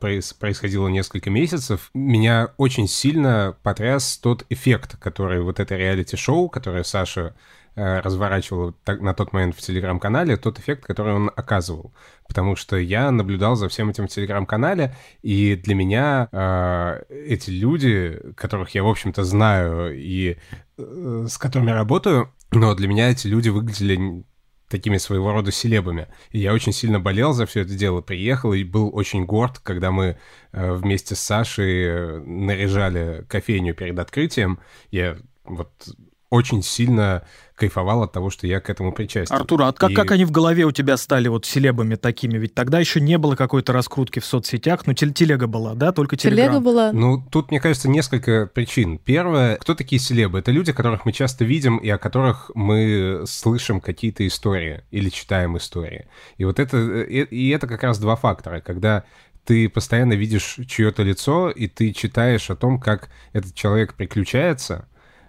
происходила 0.00 0.88
несколько 0.88 1.28
месяцев, 1.28 1.90
меня 1.92 2.54
очень 2.56 2.88
сильно 2.88 3.54
потряс 3.62 4.16
тот 4.16 4.46
эффект, 4.48 4.96
который 4.98 5.42
вот 5.42 5.60
это 5.60 5.76
реалити-шоу, 5.76 6.48
которое 6.48 6.84
Саша 6.84 7.34
разворачивал 7.78 8.74
на 8.86 9.14
тот 9.14 9.32
момент 9.32 9.56
в 9.56 9.60
телеграм-канале, 9.60 10.36
тот 10.36 10.58
эффект, 10.58 10.84
который 10.84 11.14
он 11.14 11.30
оказывал. 11.34 11.92
Потому 12.26 12.56
что 12.56 12.76
я 12.76 13.10
наблюдал 13.10 13.56
за 13.56 13.68
всем 13.68 13.90
этим 13.90 14.06
в 14.06 14.10
телеграм-канале, 14.10 14.94
и 15.22 15.54
для 15.56 15.74
меня 15.74 16.28
э, 16.32 17.02
эти 17.10 17.50
люди, 17.50 18.20
которых 18.36 18.74
я, 18.74 18.82
в 18.82 18.88
общем-то, 18.88 19.24
знаю 19.24 19.96
и 19.96 20.36
э, 20.76 21.26
с 21.28 21.38
которыми 21.38 21.70
работаю, 21.70 22.32
но 22.50 22.74
для 22.74 22.88
меня 22.88 23.10
эти 23.10 23.26
люди 23.26 23.48
выглядели 23.48 24.24
такими 24.68 24.98
своего 24.98 25.32
рода 25.32 25.50
селебами. 25.50 26.08
И 26.30 26.38
я 26.38 26.52
очень 26.52 26.72
сильно 26.72 27.00
болел 27.00 27.32
за 27.32 27.46
все 27.46 27.60
это 27.60 27.74
дело, 27.74 28.00
приехал 28.00 28.52
и 28.52 28.64
был 28.64 28.90
очень 28.94 29.24
горд, 29.24 29.58
когда 29.58 29.90
мы 29.90 30.18
э, 30.52 30.72
вместе 30.72 31.14
с 31.14 31.20
Сашей 31.20 31.84
э, 31.84 32.18
наряжали 32.20 33.24
кофейню 33.28 33.74
перед 33.74 33.98
открытием. 33.98 34.60
Я 34.90 35.16
вот 35.44 35.70
очень 36.30 36.62
сильно 36.62 37.24
кайфовал 37.54 38.02
от 38.02 38.12
того, 38.12 38.30
что 38.30 38.46
я 38.46 38.60
к 38.60 38.70
этому 38.70 38.92
причастен. 38.92 39.34
Артур, 39.34 39.62
а 39.62 39.72
как, 39.72 39.90
и... 39.90 39.94
как 39.94 40.12
они 40.12 40.24
в 40.24 40.30
голове 40.30 40.64
у 40.64 40.72
тебя 40.72 40.96
стали 40.96 41.28
вот 41.28 41.44
селебами 41.44 41.96
такими? 41.96 42.38
Ведь 42.38 42.54
тогда 42.54 42.78
еще 42.78 43.00
не 43.00 43.18
было 43.18 43.34
какой-то 43.34 43.72
раскрутки 43.72 44.20
в 44.20 44.24
соцсетях, 44.24 44.86
ну 44.86 44.92
тел 44.92 45.12
телега 45.12 45.46
была, 45.46 45.74
да, 45.74 45.92
только 45.92 46.16
телеграм. 46.16 46.46
Телега 46.46 46.60
была. 46.64 46.92
Ну, 46.92 47.24
тут, 47.30 47.50
мне 47.50 47.60
кажется, 47.60 47.88
несколько 47.88 48.46
причин. 48.46 48.98
Первое, 48.98 49.56
кто 49.56 49.74
такие 49.74 50.00
селебы? 50.00 50.38
Это 50.38 50.50
люди, 50.50 50.72
которых 50.72 51.04
мы 51.04 51.12
часто 51.12 51.44
видим 51.44 51.78
и 51.78 51.88
о 51.88 51.98
которых 51.98 52.50
мы 52.54 53.24
слышим 53.26 53.80
какие-то 53.80 54.26
истории 54.26 54.84
или 54.90 55.08
читаем 55.08 55.56
истории. 55.56 56.06
И 56.36 56.44
вот 56.44 56.60
это, 56.60 57.02
и, 57.02 57.22
и 57.24 57.48
это 57.50 57.66
как 57.66 57.82
раз 57.82 57.98
два 57.98 58.14
фактора, 58.16 58.60
когда 58.60 59.04
ты 59.44 59.68
постоянно 59.68 60.12
видишь 60.12 60.58
чье-то 60.68 61.02
лицо, 61.02 61.50
и 61.50 61.68
ты 61.68 61.92
читаешь 61.92 62.50
о 62.50 62.56
том, 62.56 62.78
как 62.78 63.08
этот 63.32 63.54
человек 63.54 63.94
приключается, 63.94 64.86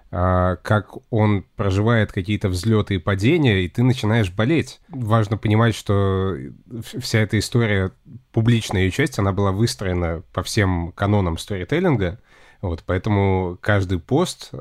как 0.09 0.97
он 1.11 1.45
проживает 1.55 2.11
какие-то 2.11 2.49
взлеты 2.49 2.95
и 2.95 2.99
падения, 2.99 3.61
и 3.61 3.69
ты 3.69 3.83
начинаешь 3.83 4.31
болеть. 4.31 4.81
Важно 4.89 5.37
понимать, 5.37 5.75
что 5.75 6.35
вся 6.81 7.19
эта 7.19 7.37
история, 7.37 7.91
публичная 8.31 8.81
ее 8.81 8.91
часть, 8.91 9.19
она 9.19 9.33
была 9.33 9.51
выстроена 9.51 10.23
по 10.33 10.41
всем 10.41 10.91
канонам 10.93 11.37
сторителлинга, 11.37 12.19
вот, 12.61 12.83
поэтому 12.85 13.57
каждый 13.61 13.99
пост, 13.99 14.51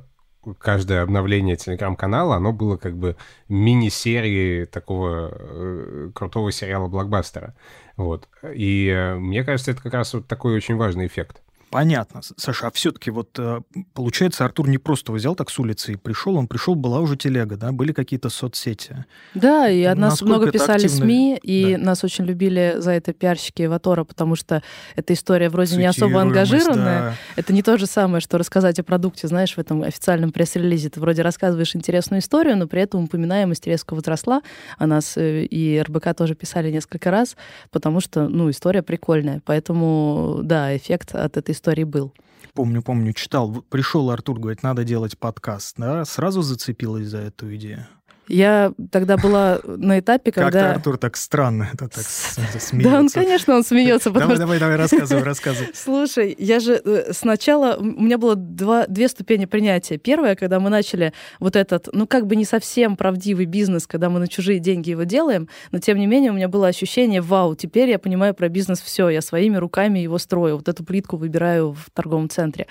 каждое 0.59 1.02
обновление 1.02 1.57
телеграм-канала, 1.57 2.37
оно 2.37 2.52
было 2.52 2.76
как 2.76 2.97
бы 2.97 3.17
мини-серией 3.49 4.67
такого 4.67 5.31
э, 5.33 6.11
крутого 6.14 6.52
сериала-блокбастера. 6.52 7.55
Вот. 7.97 8.28
И 8.55 8.88
э, 8.88 9.17
мне 9.17 9.45
кажется, 9.45 9.73
это 9.73 9.83
как 9.83 9.95
раз 9.95 10.14
вот 10.14 10.26
такой 10.26 10.55
очень 10.55 10.76
важный 10.76 11.07
эффект. 11.07 11.43
Понятно. 11.70 12.20
Саша, 12.37 12.68
а 12.68 12.70
все-таки 12.70 13.10
вот 13.10 13.38
э, 13.38 13.60
получается, 13.92 14.44
Артур 14.44 14.68
не 14.68 14.78
просто 14.78 15.12
взял 15.12 15.34
так 15.34 15.50
с 15.50 15.58
улицы 15.58 15.92
и 15.92 15.96
пришел, 15.96 16.37
он 16.37 16.48
пришел, 16.48 16.75
была 16.75 17.00
уже 17.00 17.16
телега, 17.16 17.56
да, 17.56 17.72
были 17.72 17.92
какие-то 17.92 18.30
соцсети. 18.30 19.04
Да, 19.34 19.68
и 19.68 19.82
от 19.82 19.98
нас 19.98 20.12
Насколько 20.12 20.32
много 20.32 20.52
писали 20.52 20.87
активно... 20.87 21.04
СМИ, 21.04 21.40
и 21.42 21.76
да. 21.76 21.84
нас 21.84 22.04
очень 22.04 22.25
любили 22.25 22.76
за 22.78 22.92
это 22.92 23.12
пиарщики 23.12 23.62
Ватора, 23.62 24.04
потому 24.04 24.34
что 24.34 24.62
эта 24.96 25.12
история 25.12 25.50
вроде 25.50 25.76
не 25.76 25.84
особо 25.84 26.22
ангажированная. 26.22 27.00
Да. 27.00 27.14
Это 27.37 27.52
не 27.52 27.62
то 27.62 27.76
же 27.76 27.87
самое, 27.87 28.20
что 28.20 28.38
рассказать 28.38 28.78
о 28.78 28.82
продукте, 28.82 29.28
знаешь, 29.28 29.54
в 29.54 29.58
этом 29.58 29.82
официальном 29.82 30.32
пресс-релизе. 30.32 30.88
Ты 30.88 31.00
вроде 31.00 31.22
рассказываешь 31.22 31.76
интересную 31.76 32.20
историю, 32.20 32.56
но 32.56 32.66
при 32.66 32.80
этом 32.82 33.04
упоминаемость 33.04 33.66
резко 33.66 33.94
возросла. 33.94 34.42
О 34.78 34.87
нас 34.87 35.16
э, 35.16 35.44
и 35.44 35.80
РБК 35.82 36.14
тоже 36.16 36.34
писали 36.34 36.70
несколько 36.70 37.10
раз, 37.10 37.37
потому 37.70 38.00
что, 38.00 38.28
ну, 38.28 38.48
история 38.50 38.82
прикольная. 38.82 39.42
Поэтому, 39.44 40.40
да, 40.42 40.75
эффект 40.76 41.14
от 41.14 41.37
этой 41.37 41.54
истории 41.59 41.85
был. 41.85 42.15
Помню, 42.55 42.83
помню, 42.83 43.12
читал. 43.12 43.62
Пришел 43.69 44.11
Артур, 44.11 44.38
говорит, 44.38 44.62
надо 44.62 44.85
делать 44.85 45.19
подкаст. 45.19 45.77
Да? 45.77 46.05
Сразу 46.05 46.43
зацепилась 46.43 47.09
за 47.09 47.19
эту 47.19 47.55
идею. 47.57 47.87
Я 48.28 48.73
тогда 48.90 49.16
была 49.16 49.61
на 49.64 49.99
этапе, 49.99 50.32
когда... 50.32 50.50
Как-то 50.50 50.70
Артур 50.73 50.99
так 50.99 51.16
странно 51.16 51.70
это 51.73 51.88
так 51.88 52.04
смеется. 52.04 52.68
Да, 52.88 52.99
он, 53.00 53.08
конечно, 53.08 53.56
он 53.56 53.64
смеется. 53.64 54.11
Давай, 54.11 54.37
давай, 54.37 54.58
давай, 54.58 54.76
рассказывай, 54.76 55.23
рассказывай. 55.23 55.70
Слушай, 55.75 56.35
я 56.38 56.61
же 56.61 56.80
э, 56.85 57.12
сначала... 57.12 57.76
У 57.76 57.85
меня 57.85 58.18
было 58.18 58.37
два, 58.37 58.87
две 58.87 59.08
ступени 59.08 59.47
принятия. 59.47 59.99
Первая, 59.99 60.37
когда 60.37 60.61
мы 60.61 60.70
начали 60.70 61.12
вот 61.40 61.56
этот, 61.56 61.88
ну, 61.92 62.06
как 62.06 62.26
бы 62.26 62.37
не 62.37 62.44
совсем 62.44 62.97
правдивый 62.97 63.47
бизнес, 63.47 63.87
когда 63.87 64.11
мы 64.11 64.20
на 64.20 64.28
чужие 64.28 64.58
деньги 64.58 64.90
его 64.90 65.04
делаем, 65.04 65.49
но, 65.73 65.78
тем 65.78 65.99
не 65.99 66.06
менее, 66.06 66.30
у 66.30 66.35
меня 66.35 66.49
было 66.49 66.68
ощущение, 66.68 67.20
вау, 67.20 67.54
теперь 67.54 67.88
я 67.88 67.99
понимаю 67.99 68.35
про 68.35 68.49
бизнес 68.49 68.80
все, 68.80 69.08
я 69.08 69.23
своими 69.23 69.56
руками 69.56 69.99
его 69.99 70.18
строю, 70.18 70.56
вот 70.56 70.68
эту 70.68 70.85
плитку 70.85 71.16
выбираю 71.16 71.73
в 71.73 71.90
торговом 71.92 72.28
центре. 72.28 72.66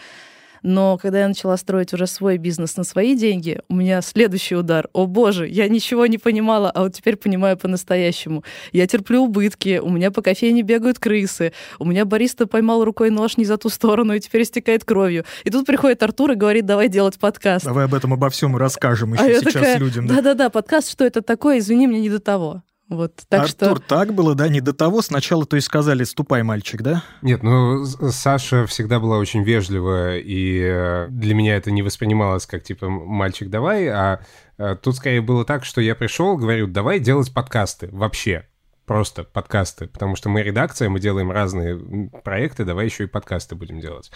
Но 0.63 0.97
когда 0.97 1.21
я 1.21 1.27
начала 1.27 1.57
строить 1.57 1.93
уже 1.93 2.07
свой 2.07 2.37
бизнес 2.37 2.77
на 2.77 2.83
свои 2.83 3.15
деньги, 3.15 3.61
у 3.69 3.75
меня 3.75 4.01
следующий 4.01 4.55
удар. 4.55 4.89
О 4.93 5.05
боже, 5.05 5.47
я 5.47 5.67
ничего 5.67 6.05
не 6.07 6.17
понимала, 6.17 6.69
а 6.71 6.83
вот 6.83 6.93
теперь 6.93 7.15
понимаю 7.15 7.57
по-настоящему. 7.57 8.43
Я 8.71 8.87
терплю 8.87 9.23
убытки, 9.23 9.79
у 9.81 9.89
меня 9.89 10.11
по 10.11 10.21
кофейне 10.21 10.61
бегают 10.61 10.99
крысы, 10.99 11.53
у 11.79 11.85
меня 11.85 12.05
бариста 12.05 12.47
поймал 12.47 12.83
рукой 12.83 13.09
нож 13.09 13.37
не 13.37 13.45
за 13.45 13.57
ту 13.57 13.69
сторону 13.69 14.13
и 14.13 14.19
теперь 14.19 14.43
истекает 14.43 14.83
кровью. 14.83 15.25
И 15.43 15.49
тут 15.49 15.65
приходит 15.65 16.01
Артур 16.03 16.31
и 16.31 16.35
говорит, 16.35 16.65
давай 16.65 16.89
делать 16.89 17.17
подкаст. 17.19 17.65
Давай 17.65 17.85
об 17.85 17.93
этом 17.93 18.13
обо 18.13 18.29
всем 18.29 18.55
расскажем 18.57 19.13
еще 19.13 19.23
а 19.23 19.39
сейчас 19.39 19.53
такая, 19.53 19.77
людям. 19.77 20.07
Да-да-да, 20.07 20.49
подкаст, 20.49 20.91
что 20.91 21.05
это 21.05 21.21
такое, 21.21 21.59
извини, 21.59 21.87
мне 21.87 22.01
не 22.01 22.09
до 22.09 22.19
того. 22.19 22.63
Вот, 22.89 23.23
так 23.27 23.41
Артур, 23.41 23.77
что... 23.77 23.87
так 23.87 24.13
было, 24.13 24.33
да, 24.33 24.47
не 24.47 24.61
до 24.61 24.73
того. 24.73 25.01
Сначала, 25.01 25.45
то 25.45 25.57
есть, 25.57 25.67
сказали, 25.67 26.05
ступай, 26.05 26.43
мальчик, 26.43 26.81
да? 26.81 27.03
Нет, 27.21 27.43
ну, 27.43 27.85
Саша 27.85 28.65
всегда 28.65 28.99
была 28.99 29.17
очень 29.17 29.43
вежливая, 29.43 30.19
и 30.19 30.61
э, 30.63 31.07
для 31.09 31.35
меня 31.35 31.57
это 31.57 31.69
не 31.69 31.81
воспринималось 31.81 32.45
как, 32.45 32.63
типа, 32.63 32.89
мальчик, 32.89 33.49
давай, 33.49 33.87
а 33.89 34.21
э, 34.57 34.77
тут 34.81 34.95
скорее 34.95 35.21
было 35.21 35.43
так, 35.43 35.65
что 35.65 35.81
я 35.81 35.95
пришел, 35.95 36.37
говорю, 36.37 36.67
давай 36.67 36.99
делать 36.99 37.33
подкасты 37.33 37.89
вообще, 37.91 38.47
просто 38.87 39.25
подкасты, 39.25 39.85
потому 39.85 40.15
что 40.15 40.29
мы 40.29 40.41
редакция, 40.41 40.89
мы 40.89 41.01
делаем 41.01 41.29
разные 41.29 42.09
проекты, 42.23 42.63
давай 42.63 42.85
еще 42.85 43.03
и 43.03 43.07
подкасты 43.07 43.53
будем 43.53 43.81
делать. 43.81 44.09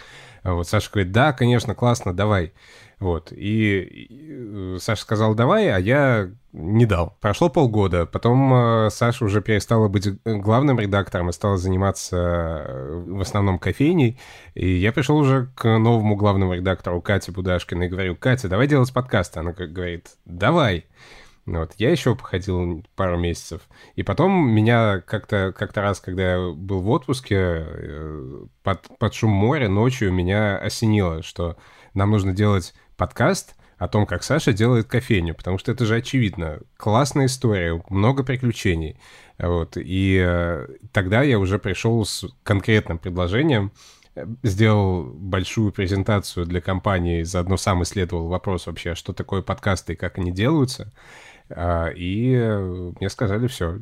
Вот 0.44 0.68
Саша 0.68 0.90
говорит, 0.92 1.12
да, 1.12 1.34
конечно, 1.34 1.76
классно, 1.76 2.16
давай. 2.16 2.54
Вот, 3.00 3.34
и, 3.34 4.08
э, 4.10 4.78
Саша 4.80 5.02
сказал 5.02 5.36
давай, 5.36 5.70
а 5.70 5.78
я 5.78 6.30
не 6.54 6.86
дал. 6.86 7.18
Прошло 7.20 7.50
полгода, 7.50 8.06
потом 8.06 8.54
э, 8.54 8.90
Саша 8.92 9.26
уже 9.26 9.42
перестала 9.42 9.90
быть 9.90 10.08
главным 10.24 10.80
редактором 10.80 11.30
и 11.30 11.34
стала 11.34 11.58
заниматься 11.58 12.18
э, 12.18 13.04
в 13.08 13.20
основном 13.20 13.60
кофейней, 13.60 14.20
и 14.54 14.70
я 14.70 14.94
пришел 14.94 15.18
уже 15.18 15.50
к 15.56 15.66
новому 15.66 16.16
главному 16.16 16.54
редактору 16.54 17.02
Кате 17.02 17.32
Будашкиной 17.32 17.88
и 17.88 17.90
говорю, 17.90 18.16
Катя, 18.16 18.48
давай 18.48 18.68
делать 18.68 18.94
подкасты. 18.94 19.40
Она 19.40 19.52
говорит, 19.52 20.12
давай. 20.26 20.86
Вот, 21.46 21.74
я 21.78 21.90
еще 21.90 22.16
походил 22.16 22.86
пару 22.96 23.18
месяцев. 23.18 23.62
И 23.96 24.04
потом 24.04 24.50
меня 24.50 25.02
как-то 25.02 25.54
как 25.58 25.76
раз, 25.76 26.00
когда 26.00 26.34
я 26.34 26.52
был 26.52 26.82
в 26.82 26.90
отпуске, 26.90 27.36
э, 27.38 28.46
под, 28.64 28.88
под 29.00 29.14
шум 29.14 29.32
моря 29.32 29.68
ночью 29.68 30.14
меня 30.14 30.58
осенило, 30.58 31.24
что 31.24 31.58
нам 31.94 32.12
нужно 32.12 32.34
делать 32.34 32.74
подкаст 32.96 33.56
о 33.82 33.88
том, 33.88 34.06
как 34.06 34.24
Саша 34.24 34.54
делает 34.54 34.88
кофейню, 34.88 35.34
потому 35.34 35.58
что 35.58 35.72
это 35.72 35.86
же 35.88 35.96
очевидно. 35.96 36.60
Классная 36.78 37.26
история, 37.26 37.82
много 37.90 38.24
приключений. 38.24 39.00
Вот. 39.40 39.76
И 39.76 40.22
э, 40.24 40.68
тогда 40.92 41.24
я 41.24 41.40
уже 41.40 41.58
пришел 41.58 42.06
с 42.06 42.28
конкретным 42.44 43.00
предложением, 43.00 43.72
э, 44.14 44.28
сделал 44.44 45.06
большую 45.06 45.72
презентацию 45.72 46.46
для 46.46 46.62
компании, 46.62 47.24
заодно 47.24 47.58
сам 47.58 47.82
исследовал 47.82 48.28
вопрос 48.28 48.68
вообще, 48.68 48.94
что 48.94 49.14
такое 49.14 49.42
подкасты 49.42 49.94
и 49.94 49.96
как 49.96 50.20
они 50.20 50.32
делаются. 50.32 50.94
А, 51.56 51.90
и 51.90 52.34
э, 52.34 52.92
мне 53.00 53.10
сказали, 53.10 53.48
все, 53.48 53.80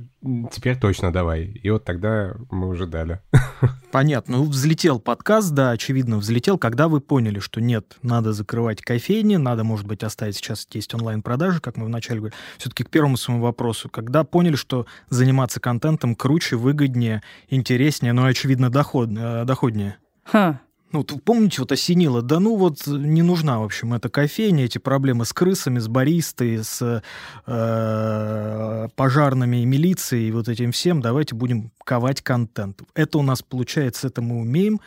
теперь 0.52 0.78
точно 0.78 1.12
давай. 1.12 1.44
И 1.46 1.70
вот 1.70 1.86
тогда 1.86 2.36
мы 2.50 2.68
уже 2.68 2.88
дали. 2.88 3.20
Понятно. 3.92 4.38
Ну, 4.38 4.44
взлетел 4.46 5.00
подкаст, 5.00 5.52
да, 5.54 5.72
очевидно, 5.72 6.18
взлетел, 6.18 6.58
когда 6.58 6.88
вы 6.88 7.02
поняли, 7.02 7.40
что 7.40 7.62
нет, 7.62 7.98
надо 8.02 8.34
закрывать 8.34 8.82
кофейни, 8.82 9.38
надо, 9.38 9.64
может 9.64 9.88
быть, 9.88 10.04
оставить 10.04 10.36
сейчас 10.36 10.68
есть 10.72 10.94
онлайн-продажи, 10.94 11.60
как 11.60 11.78
мы 11.78 11.86
вначале 11.86 12.20
говорили. 12.20 12.40
Все-таки 12.58 12.84
к 12.84 12.90
первому 12.90 13.18
своему 13.18 13.44
вопросу. 13.44 13.90
Когда 13.90 14.24
поняли, 14.24 14.56
что 14.56 14.86
заниматься 15.10 15.60
контентом 15.60 16.16
круче, 16.16 16.56
выгоднее, 16.56 17.22
интереснее, 17.50 18.14
но, 18.14 18.26
очевидно, 18.26 18.70
доход, 18.70 19.10
э, 19.10 19.46
доходнее? 19.46 19.98
Ха, 20.24 20.62
ну, 20.92 21.04
помните, 21.04 21.62
вот 21.62 21.72
осенило, 21.72 22.22
да 22.22 22.40
ну 22.40 22.56
вот 22.56 22.88
не 22.88 23.22
нужна, 23.22 23.60
в 23.60 23.64
общем, 23.64 23.94
эта 23.94 24.10
кофейня, 24.10 24.66
эти 24.66 24.78
проблемы 24.80 25.26
с 25.26 25.34
крысами, 25.34 25.80
с 25.80 25.88
баристой, 25.88 26.64
с 26.64 27.04
э, 27.46 28.88
пожарными 28.96 29.58
и 29.58 29.66
милицией, 29.66 30.30
и 30.30 30.32
вот 30.32 30.50
этим 30.50 30.72
всем, 30.72 31.02
давайте 31.02 31.36
будем 31.36 31.72
ковать 31.84 32.22
контент. 32.22 32.82
Это 32.96 33.20
у 33.20 33.22
нас 33.22 33.44
получается, 33.44 34.08
это 34.08 34.22
мы 34.22 34.40
умеем. 34.40 34.80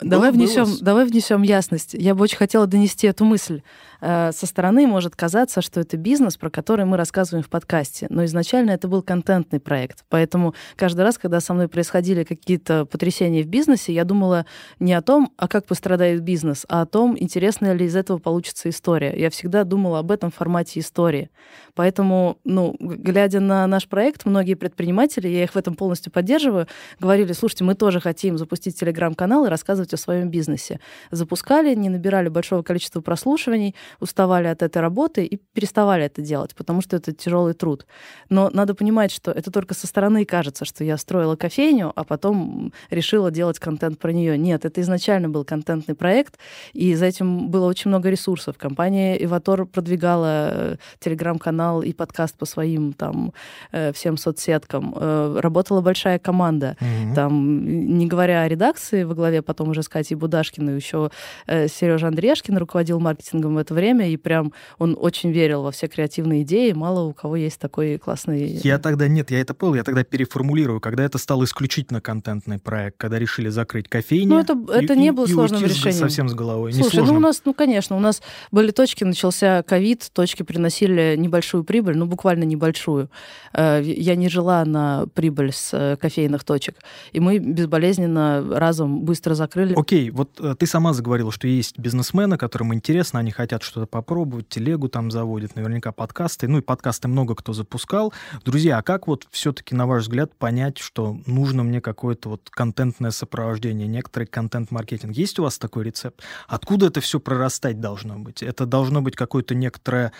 Давай 0.00 0.30
внесем, 0.30 0.68
давай 0.80 1.04
внесем 1.06 1.42
ясность. 1.42 1.94
Я 1.94 2.14
бы 2.14 2.22
очень 2.22 2.36
хотела 2.36 2.66
донести 2.66 3.06
эту 3.06 3.24
мысль. 3.24 3.62
Э, 4.00 4.30
со 4.32 4.46
стороны 4.46 4.86
может 4.86 5.16
казаться, 5.16 5.60
что 5.60 5.80
это 5.80 5.96
бизнес, 5.96 6.36
про 6.36 6.50
который 6.50 6.84
мы 6.84 6.96
рассказываем 6.96 7.42
в 7.42 7.48
подкасте, 7.48 8.06
но 8.08 8.24
изначально 8.24 8.70
это 8.70 8.86
был 8.86 9.02
контентный 9.02 9.58
проект. 9.58 10.04
Поэтому 10.08 10.54
каждый 10.76 11.00
раз, 11.00 11.18
когда 11.18 11.40
со 11.40 11.52
мной 11.52 11.68
происходили 11.68 12.22
какие-то 12.22 12.84
потрясения 12.84 13.42
в 13.42 13.48
бизнесе, 13.48 13.92
я 13.92 14.04
думала 14.04 14.46
не 14.78 14.94
о 14.94 15.02
том, 15.02 15.32
а 15.36 15.48
как 15.48 15.66
пострадает 15.66 16.22
бизнес, 16.22 16.64
а 16.68 16.82
о 16.82 16.86
том, 16.86 17.16
интересная 17.18 17.72
ли 17.72 17.86
из 17.86 17.96
этого 17.96 18.18
получится 18.18 18.68
история. 18.68 19.14
Я 19.16 19.30
всегда 19.30 19.64
думала 19.64 19.98
об 19.98 20.12
этом 20.12 20.30
в 20.30 20.34
формате 20.34 20.80
истории. 20.80 21.30
Поэтому, 21.74 22.38
ну, 22.44 22.76
глядя 22.78 23.40
на 23.40 23.66
наш 23.66 23.88
проект, 23.88 24.24
многие 24.26 24.54
предприниматели, 24.54 25.28
я 25.28 25.44
их 25.44 25.52
в 25.52 25.56
этом 25.56 25.74
полностью 25.74 26.12
поддерживаю, 26.12 26.66
говорили, 27.00 27.32
слушайте, 27.32 27.64
мы 27.64 27.74
тоже 27.74 28.00
хотим 28.00 28.38
запустить 28.38 28.78
телеграм-канал 28.78 29.46
и 29.46 29.48
рассказывать 29.48 29.87
о 29.94 29.96
своем 29.96 30.30
бизнесе. 30.30 30.80
Запускали, 31.10 31.74
не 31.74 31.88
набирали 31.88 32.28
большого 32.28 32.62
количества 32.62 33.00
прослушиваний, 33.00 33.74
уставали 34.00 34.46
от 34.48 34.62
этой 34.62 34.82
работы 34.82 35.24
и 35.24 35.36
переставали 35.36 36.04
это 36.04 36.22
делать, 36.22 36.54
потому 36.54 36.80
что 36.80 36.96
это 36.96 37.12
тяжелый 37.12 37.54
труд. 37.54 37.86
Но 38.28 38.50
надо 38.52 38.74
понимать, 38.74 39.10
что 39.12 39.30
это 39.30 39.50
только 39.50 39.74
со 39.74 39.86
стороны 39.86 40.24
кажется, 40.24 40.64
что 40.64 40.84
я 40.84 40.96
строила 40.96 41.36
кофейню, 41.36 41.92
а 41.94 42.04
потом 42.04 42.72
решила 42.90 43.30
делать 43.30 43.58
контент 43.58 43.98
про 43.98 44.12
нее. 44.12 44.38
Нет, 44.38 44.64
это 44.64 44.80
изначально 44.80 45.28
был 45.28 45.44
контентный 45.44 45.94
проект, 45.94 46.38
и 46.72 46.94
за 46.94 47.06
этим 47.06 47.48
было 47.48 47.66
очень 47.66 47.88
много 47.90 48.10
ресурсов. 48.10 48.56
Компания 48.58 49.22
Иватор 49.24 49.66
продвигала 49.66 50.50
э, 50.50 50.76
телеграм-канал 50.98 51.82
и 51.82 51.92
подкаст 51.92 52.36
по 52.36 52.46
своим 52.46 52.92
там 52.92 53.32
э, 53.72 53.92
всем 53.92 54.16
соцсеткам. 54.16 54.94
Э, 54.96 55.40
работала 55.40 55.80
большая 55.80 56.18
команда. 56.18 56.76
Mm-hmm. 56.80 57.14
Там, 57.14 57.98
не 57.98 58.06
говоря 58.06 58.42
о 58.42 58.48
редакции 58.48 59.04
во 59.04 59.14
главе 59.14 59.42
потом 59.42 59.70
уже 59.70 59.77
уже 59.78 59.82
с 59.84 59.88
Катей 59.88 60.16
Будашкиной, 60.16 60.76
еще 60.76 61.10
э, 61.46 61.68
Сережа 61.68 62.08
Андрешкин 62.08 62.58
руководил 62.58 63.00
маркетингом 63.00 63.54
в 63.54 63.58
это 63.58 63.74
время, 63.74 64.10
и 64.10 64.16
прям 64.16 64.52
он 64.78 64.96
очень 64.98 65.30
верил 65.30 65.62
во 65.62 65.70
все 65.70 65.88
креативные 65.88 66.42
идеи. 66.42 66.72
Мало 66.72 67.04
у 67.04 67.12
кого 67.12 67.36
есть 67.36 67.58
такой 67.60 67.98
классный... 67.98 68.46
Я 68.46 68.78
тогда, 68.78 69.08
нет, 69.08 69.30
я 69.30 69.40
это 69.40 69.54
понял, 69.54 69.76
я 69.76 69.84
тогда 69.84 70.04
переформулирую. 70.04 70.80
Когда 70.80 71.04
это 71.04 71.18
стал 71.18 71.44
исключительно 71.44 72.00
контентный 72.00 72.58
проект, 72.58 72.96
когда 72.98 73.18
решили 73.18 73.48
закрыть 73.48 73.88
кофейню... 73.88 74.28
Ну, 74.28 74.40
это, 74.40 74.58
это 74.72 74.94
и, 74.94 74.98
не 74.98 75.12
было 75.12 75.26
и 75.26 75.32
сложным 75.32 75.62
решением. 75.62 76.00
совсем 76.00 76.28
с 76.28 76.34
головой. 76.34 76.72
Слушай, 76.72 77.04
ну 77.04 77.14
у 77.14 77.20
нас, 77.20 77.42
ну 77.44 77.54
конечно, 77.54 77.96
у 77.96 78.00
нас 78.00 78.22
были 78.50 78.70
точки, 78.70 79.04
начался 79.04 79.62
ковид, 79.62 80.10
точки 80.12 80.42
приносили 80.42 81.14
небольшую 81.16 81.64
прибыль, 81.64 81.96
ну 81.96 82.06
буквально 82.06 82.44
небольшую. 82.44 83.10
Э, 83.52 83.80
я 83.82 84.16
не 84.16 84.28
жила 84.28 84.64
на 84.64 85.06
прибыль 85.14 85.52
с 85.52 85.70
э, 85.72 85.96
кофейных 85.96 86.44
точек, 86.44 86.76
и 87.12 87.20
мы 87.20 87.38
безболезненно 87.38 88.44
разом 88.50 89.00
быстро 89.00 89.34
закрыли. 89.34 89.67
Окей, 89.76 90.10
вот 90.10 90.38
э, 90.40 90.54
ты 90.58 90.66
сама 90.66 90.92
заговорила, 90.92 91.32
что 91.32 91.46
есть 91.46 91.78
бизнесмены, 91.78 92.36
которым 92.36 92.74
интересно, 92.74 93.20
они 93.20 93.30
хотят 93.30 93.62
что-то 93.62 93.86
попробовать, 93.86 94.48
телегу 94.48 94.88
там 94.88 95.10
заводят, 95.10 95.56
наверняка 95.56 95.92
подкасты, 95.92 96.48
ну 96.48 96.58
и 96.58 96.60
подкасты 96.60 97.08
много 97.08 97.34
кто 97.34 97.52
запускал. 97.52 98.12
Друзья, 98.44 98.78
а 98.78 98.82
как 98.82 99.06
вот 99.06 99.26
все-таки, 99.30 99.74
на 99.74 99.86
ваш 99.86 100.02
взгляд, 100.02 100.34
понять, 100.34 100.78
что 100.78 101.18
нужно 101.26 101.62
мне 101.62 101.80
какое-то 101.80 102.30
вот 102.30 102.48
контентное 102.50 103.10
сопровождение, 103.10 103.86
некоторый 103.86 104.26
контент-маркетинг? 104.26 105.16
Есть 105.16 105.38
у 105.38 105.42
вас 105.42 105.58
такой 105.58 105.84
рецепт? 105.84 106.22
Откуда 106.46 106.86
это 106.86 107.00
все 107.00 107.20
прорастать 107.20 107.80
должно 107.80 108.18
быть? 108.18 108.42
Это 108.42 108.66
должно 108.66 109.02
быть 109.02 109.16
какое-то 109.16 109.54
некоторое 109.54 110.12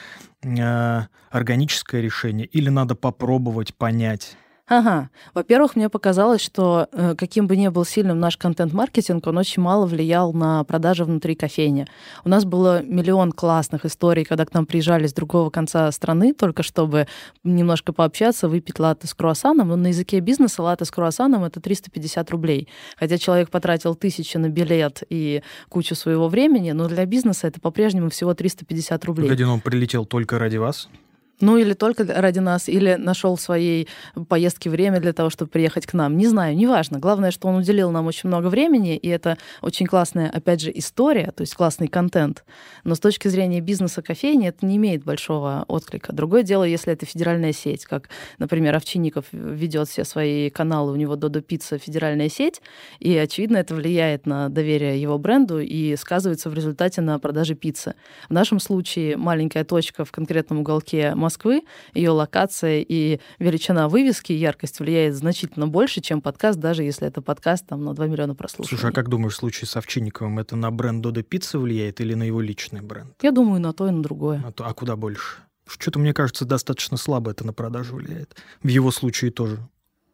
э, 0.42 1.00
органическое 1.30 2.00
решение 2.00 2.46
или 2.46 2.68
надо 2.68 2.94
попробовать 2.94 3.74
понять? 3.74 4.36
Ага. 4.68 5.08
Во-первых, 5.32 5.76
мне 5.76 5.88
показалось, 5.88 6.42
что 6.42 6.88
э, 6.92 7.14
каким 7.16 7.46
бы 7.46 7.56
ни 7.56 7.68
был 7.68 7.86
сильным 7.86 8.20
наш 8.20 8.36
контент-маркетинг, 8.36 9.26
он 9.26 9.38
очень 9.38 9.62
мало 9.62 9.86
влиял 9.86 10.34
на 10.34 10.62
продажи 10.64 11.04
внутри 11.04 11.34
кофейни. 11.34 11.86
У 12.22 12.28
нас 12.28 12.44
было 12.44 12.82
миллион 12.82 13.32
классных 13.32 13.86
историй, 13.86 14.24
когда 14.24 14.44
к 14.44 14.52
нам 14.52 14.66
приезжали 14.66 15.06
с 15.06 15.14
другого 15.14 15.48
конца 15.48 15.90
страны, 15.90 16.34
только 16.34 16.62
чтобы 16.62 17.06
немножко 17.44 17.94
пообщаться, 17.94 18.46
выпить 18.46 18.78
латте 18.78 19.06
с 19.06 19.14
круассаном. 19.14 19.68
Но 19.68 19.76
на 19.76 19.86
языке 19.86 20.20
бизнеса 20.20 20.62
латте 20.62 20.84
с 20.84 20.90
круассаном— 20.90 21.44
это 21.44 21.60
350 21.60 22.30
рублей. 22.30 22.68
Хотя 22.98 23.16
человек 23.16 23.48
потратил 23.48 23.94
тысячи 23.94 24.36
на 24.36 24.50
билет 24.50 25.02
и 25.08 25.42
кучу 25.70 25.94
своего 25.94 26.28
времени, 26.28 26.72
но 26.72 26.88
для 26.88 27.06
бизнеса 27.06 27.46
это 27.46 27.58
по-прежнему 27.58 28.10
всего 28.10 28.34
350 28.34 29.02
рублей. 29.06 29.28
Погоди, 29.28 29.44
он 29.44 29.60
прилетел 29.62 30.04
только 30.04 30.38
ради 30.38 30.58
вас? 30.58 30.90
Ну, 31.40 31.56
или 31.56 31.72
только 31.72 32.04
ради 32.04 32.40
нас, 32.40 32.68
или 32.68 32.94
нашел 32.94 33.36
в 33.36 33.40
своей 33.40 33.88
поездке 34.28 34.70
время 34.70 35.00
для 35.00 35.12
того, 35.12 35.30
чтобы 35.30 35.50
приехать 35.50 35.86
к 35.86 35.94
нам. 35.94 36.16
Не 36.16 36.26
знаю, 36.26 36.56
неважно. 36.56 36.98
Главное, 36.98 37.30
что 37.30 37.46
он 37.48 37.56
уделил 37.56 37.90
нам 37.90 38.06
очень 38.06 38.28
много 38.28 38.48
времени, 38.48 38.96
и 38.96 39.08
это 39.08 39.38
очень 39.62 39.86
классная, 39.86 40.30
опять 40.30 40.60
же, 40.60 40.72
история, 40.74 41.32
то 41.34 41.42
есть 41.42 41.54
классный 41.54 41.86
контент. 41.86 42.44
Но 42.82 42.96
с 42.96 43.00
точки 43.00 43.28
зрения 43.28 43.60
бизнеса 43.60 44.02
кофейни 44.02 44.48
это 44.48 44.66
не 44.66 44.76
имеет 44.76 45.04
большого 45.04 45.64
отклика. 45.68 46.12
Другое 46.12 46.42
дело, 46.42 46.64
если 46.64 46.92
это 46.92 47.06
федеральная 47.06 47.52
сеть, 47.52 47.84
как, 47.84 48.08
например, 48.38 48.74
Овчинников 48.74 49.26
ведет 49.30 49.88
все 49.88 50.04
свои 50.04 50.50
каналы, 50.50 50.92
у 50.92 50.96
него 50.96 51.14
Додо 51.14 51.40
Пицца 51.40 51.78
федеральная 51.78 52.28
сеть, 52.28 52.60
и, 52.98 53.16
очевидно, 53.16 53.58
это 53.58 53.76
влияет 53.76 54.26
на 54.26 54.48
доверие 54.48 55.00
его 55.00 55.18
бренду 55.18 55.60
и 55.60 55.94
сказывается 55.96 56.50
в 56.50 56.54
результате 56.54 57.00
на 57.00 57.18
продаже 57.20 57.54
пиццы. 57.54 57.94
В 58.28 58.32
нашем 58.32 58.58
случае 58.58 59.16
маленькая 59.16 59.64
точка 59.64 60.04
в 60.04 60.10
конкретном 60.10 60.60
уголке 60.60 61.14
Москвы, 61.28 61.62
ее 61.92 62.08
локация 62.08 62.80
и 62.80 63.20
величина 63.38 63.90
вывески, 63.90 64.32
яркость 64.32 64.80
влияет 64.80 65.14
значительно 65.14 65.68
больше, 65.68 66.00
чем 66.00 66.22
подкаст, 66.22 66.58
даже 66.58 66.82
если 66.82 67.06
это 67.06 67.20
подкаст 67.20 67.66
там, 67.66 67.84
на 67.84 67.92
2 67.92 68.06
миллиона 68.06 68.34
прослушиваний. 68.34 68.80
Слушай, 68.80 68.92
а 68.92 68.94
как 68.94 69.10
думаешь, 69.10 69.34
в 69.34 69.36
случае 69.36 69.68
с 69.68 69.76
Овчинниковым 69.76 70.38
это 70.38 70.56
на 70.56 70.70
бренд 70.70 71.02
Додо 71.02 71.22
Пицца 71.22 71.58
влияет 71.58 72.00
или 72.00 72.14
на 72.14 72.22
его 72.22 72.40
личный 72.40 72.80
бренд? 72.80 73.12
Я 73.20 73.30
думаю, 73.30 73.60
на 73.60 73.74
то 73.74 73.86
и 73.88 73.90
на 73.90 74.02
другое. 74.02 74.42
А, 74.42 74.52
то, 74.52 74.64
а 74.64 74.72
куда 74.72 74.96
больше? 74.96 75.36
Что-то, 75.66 75.98
мне 75.98 76.14
кажется, 76.14 76.46
достаточно 76.46 76.96
слабо 76.96 77.32
это 77.32 77.46
на 77.46 77.52
продажу 77.52 77.96
влияет. 77.96 78.34
В 78.62 78.68
его 78.68 78.90
случае 78.90 79.30
тоже. 79.30 79.58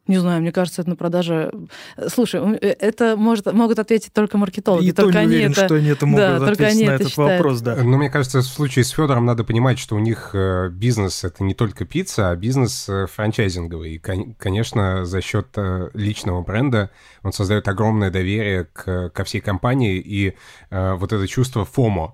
Не 0.07 0.19
знаю, 0.19 0.41
мне 0.41 0.51
кажется, 0.51 0.81
это 0.81 0.91
на 0.91 0.95
продаже... 0.95 1.51
Слушай, 2.07 2.57
э, 2.61 2.75
это 2.79 3.17
может, 3.17 3.51
могут 3.51 3.79
ответить 3.79 4.13
только 4.13 4.37
маркетологи. 4.37 4.85
И 4.85 4.91
только 4.91 5.13
то 5.13 5.19
не 5.19 5.25
они 5.25 5.35
уверен, 5.35 5.51
это... 5.51 5.65
что 5.65 5.75
они 5.75 5.87
это 5.89 6.05
могут 6.05 6.19
да, 6.19 6.37
только 6.37 6.51
ответить 6.51 6.75
они 6.75 6.85
на 6.85 6.91
это 6.91 6.95
этот 6.95 7.09
считают. 7.09 7.31
вопрос, 7.31 7.61
да. 7.61 7.75
Ну, 7.77 7.97
мне 7.97 8.09
кажется, 8.09 8.39
в 8.39 8.43
случае 8.43 8.85
с 8.85 8.89
Федором 8.89 9.25
надо 9.25 9.43
понимать, 9.43 9.79
что 9.79 9.95
у 9.95 9.99
них 9.99 10.31
э, 10.33 10.69
бизнес 10.69 11.23
это 11.23 11.43
не 11.43 11.55
только 11.55 11.85
пицца, 11.85 12.29
а 12.29 12.35
бизнес 12.35 12.87
э, 12.87 13.07
франчайзинговый. 13.07 13.95
И, 13.95 13.97
кон- 13.99 14.35
конечно, 14.35 15.05
за 15.05 15.21
счет 15.21 15.47
личного 15.93 16.41
бренда 16.41 16.91
он 17.23 17.33
создает 17.33 17.67
огромное 17.67 18.11
доверие 18.11 18.65
к, 18.65 19.09
ко 19.09 19.23
всей 19.23 19.41
компании 19.41 19.97
и 19.97 20.35
вот 20.69 21.13
это 21.13 21.27
чувство 21.27 21.65
FOMO. 21.65 22.11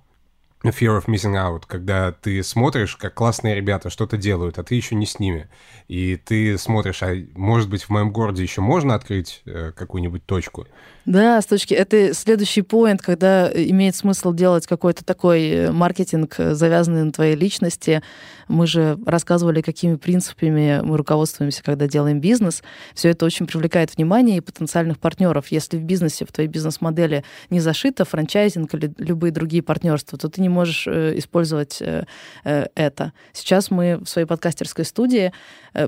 Fear 0.63 0.99
of 0.99 1.05
missing 1.07 1.33
out, 1.33 1.63
когда 1.65 2.11
ты 2.11 2.43
смотришь, 2.43 2.95
как 2.95 3.15
классные 3.15 3.55
ребята 3.55 3.89
что-то 3.89 4.17
делают, 4.17 4.59
а 4.59 4.63
ты 4.63 4.75
еще 4.75 4.93
не 4.93 5.07
с 5.07 5.17
ними. 5.17 5.49
И 5.87 6.17
ты 6.17 6.57
смотришь, 6.59 7.01
а 7.01 7.15
может 7.33 7.67
быть 7.67 7.83
в 7.83 7.89
моем 7.89 8.11
городе 8.11 8.43
еще 8.43 8.61
можно 8.61 8.93
открыть 8.93 9.41
э, 9.45 9.71
какую-нибудь 9.75 10.25
точку? 10.25 10.67
Да, 11.05 11.41
с 11.41 11.47
точки... 11.47 11.74
Это 11.74 12.13
следующий 12.13 12.61
поинт, 12.61 13.01
когда 13.01 13.51
имеет 13.51 13.95
смысл 13.95 14.33
делать 14.33 14.67
какой-то 14.67 15.03
такой 15.03 15.50
э, 15.50 15.71
маркетинг, 15.71 16.35
э, 16.37 16.53
завязанный 16.53 17.03
на 17.03 17.11
твоей 17.11 17.35
личности. 17.35 18.03
Мы 18.47 18.67
же 18.67 19.00
рассказывали, 19.05 19.61
какими 19.61 19.95
принципами 19.95 20.81
мы 20.83 20.97
руководствуемся, 20.97 21.63
когда 21.63 21.87
делаем 21.87 22.19
бизнес. 22.19 22.61
Все 22.93 23.09
это 23.09 23.25
очень 23.25 23.47
привлекает 23.47 23.95
внимание 23.95 24.37
и 24.37 24.41
потенциальных 24.41 25.00
партнеров. 25.00 25.47
Если 25.47 25.77
в 25.77 25.83
бизнесе, 25.83 26.25
в 26.25 26.31
твоей 26.31 26.50
бизнес-модели 26.50 27.24
не 27.50 27.59
зашито 27.59 28.05
франчайзинг 28.05 28.71
или 28.75 28.93
любые 28.97 29.31
другие 29.31 29.63
партнерства, 29.63 30.19
то 30.19 30.29
ты 30.29 30.39
не 30.39 30.50
можешь 30.51 30.87
э, 30.87 31.18
использовать 31.18 31.81
э, 31.81 32.05
э, 32.44 32.68
это. 32.75 33.14
Сейчас 33.33 33.72
мы 33.72 33.98
в 33.98 34.05
своей 34.05 34.27
подкастерской 34.27 34.85
студии 34.85 35.31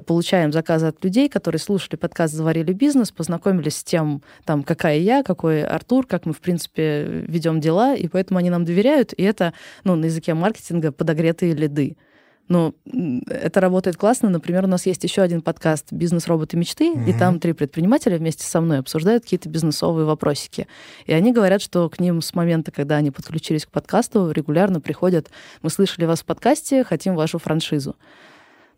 получаем 0.06 0.54
заказы 0.54 0.88
от 0.88 1.04
людей, 1.04 1.28
которые 1.28 1.60
слушали 1.60 1.97
подкаст 1.97 2.34
«Заварили 2.34 2.71
бизнес», 2.71 3.12
познакомились 3.12 3.78
с 3.78 3.84
тем, 3.84 4.21
там, 4.45 4.63
какая 4.63 4.97
я, 4.97 5.23
какой 5.23 5.63
Артур, 5.63 6.08
как 6.08 6.26
мы, 6.26 6.32
в 6.34 6.39
принципе, 6.39 7.26
ведем 7.28 7.60
дела, 7.60 7.93
и 7.93 8.08
поэтому 8.08 8.39
они 8.39 8.49
нам 8.49 8.63
доверяют, 8.63 9.13
и 9.13 9.23
это, 9.23 9.54
ну, 9.84 9.95
на 9.95 10.06
языке 10.06 10.34
маркетинга 10.34 10.93
подогретые 10.93 11.54
лиды. 11.54 11.97
Ну, 12.49 12.75
это 13.27 13.62
работает 13.62 13.95
классно. 13.95 14.29
Например, 14.29 14.65
у 14.65 14.67
нас 14.67 14.86
есть 14.86 15.03
еще 15.03 15.21
один 15.21 15.41
подкаст 15.41 15.93
«Бизнес, 15.93 16.27
роботы, 16.27 16.58
мечты», 16.58 16.91
Мгм. 16.91 17.06
и 17.06 17.13
там 17.13 17.39
три 17.39 17.53
предпринимателя 17.53 18.17
вместе 18.17 18.45
со 18.45 18.60
мной 18.60 18.79
обсуждают 18.79 19.23
какие-то 19.23 19.47
бизнесовые 19.47 20.06
вопросики. 20.06 20.67
И 21.06 21.13
они 21.13 21.32
говорят, 21.32 21.62
что 21.62 21.89
к 21.89 21.99
ним 21.99 22.21
с 22.21 22.36
момента, 22.36 22.71
когда 22.71 22.97
они 22.97 23.12
подключились 23.12 23.65
к 23.65 23.71
подкасту, 23.71 24.29
регулярно 24.32 24.82
приходят 24.82 25.29
«Мы 25.62 25.69
слышали 25.69 26.06
вас 26.06 26.21
в 26.21 26.25
подкасте, 26.25 26.84
хотим 26.84 27.15
вашу 27.15 27.39
франшизу». 27.39 27.95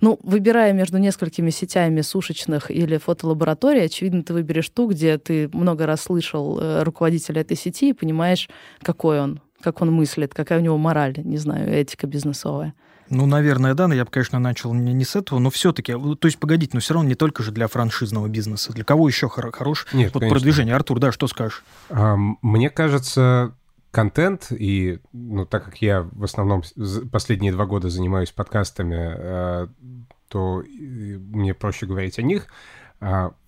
Ну, 0.01 0.19
выбирая 0.21 0.73
между 0.73 0.97
несколькими 0.97 1.49
сетями 1.49 2.01
сушечных 2.01 2.69
или 2.69 2.97
фотолабораторий, 2.97 3.85
очевидно, 3.85 4.23
ты 4.23 4.33
выберешь 4.33 4.69
ту, 4.69 4.89
где 4.89 5.17
ты 5.17 5.49
много 5.53 5.85
раз 5.85 6.01
слышал 6.01 6.59
э, 6.59 6.83
руководителя 6.83 7.41
этой 7.41 7.55
сети 7.57 7.89
и 7.89 7.93
понимаешь, 7.93 8.49
какой 8.81 9.21
он, 9.21 9.41
как 9.61 9.81
он 9.81 9.91
мыслит, 9.93 10.33
какая 10.33 10.59
у 10.59 10.61
него 10.61 10.77
мораль, 10.77 11.15
не 11.23 11.37
знаю, 11.37 11.71
этика 11.73 12.07
бизнесовая. 12.07 12.73
Ну, 13.09 13.25
наверное, 13.25 13.73
да, 13.73 13.87
но 13.87 13.93
я 13.93 14.05
бы, 14.05 14.11
конечно, 14.11 14.39
начал 14.39 14.73
не, 14.73 14.93
не 14.93 15.05
с 15.05 15.15
этого, 15.15 15.39
но 15.39 15.49
все-таки, 15.49 15.93
то 15.93 16.27
есть, 16.27 16.39
погодите, 16.39 16.71
но 16.73 16.79
все 16.79 16.93
равно 16.93 17.09
не 17.09 17.15
только 17.15 17.43
же 17.43 17.51
для 17.51 17.67
франшизного 17.67 18.27
бизнеса. 18.27 18.73
Для 18.73 18.83
кого 18.83 19.07
еще 19.07 19.27
хоро- 19.27 19.51
хорош 19.51 19.87
Нет, 19.93 20.13
вот 20.13 20.21
конечно. 20.21 20.39
продвижение? 20.39 20.75
Артур, 20.75 20.99
да, 20.99 21.11
что 21.11 21.27
скажешь? 21.27 21.63
Ам, 21.89 22.37
Мне 22.41 22.69
кажется, 22.69 23.53
контент, 23.91 24.47
и, 24.51 24.99
ну, 25.13 25.45
так 25.45 25.65
как 25.65 25.77
я 25.81 26.01
в 26.01 26.23
основном 26.23 26.63
последние 27.11 27.51
два 27.51 27.65
года 27.65 27.89
занимаюсь 27.89 28.31
подкастами, 28.31 29.15
э, 29.17 29.67
то 30.27 30.63
мне 30.67 31.53
проще 31.53 31.85
говорить 31.85 32.19
о 32.19 32.23
них, 32.23 32.47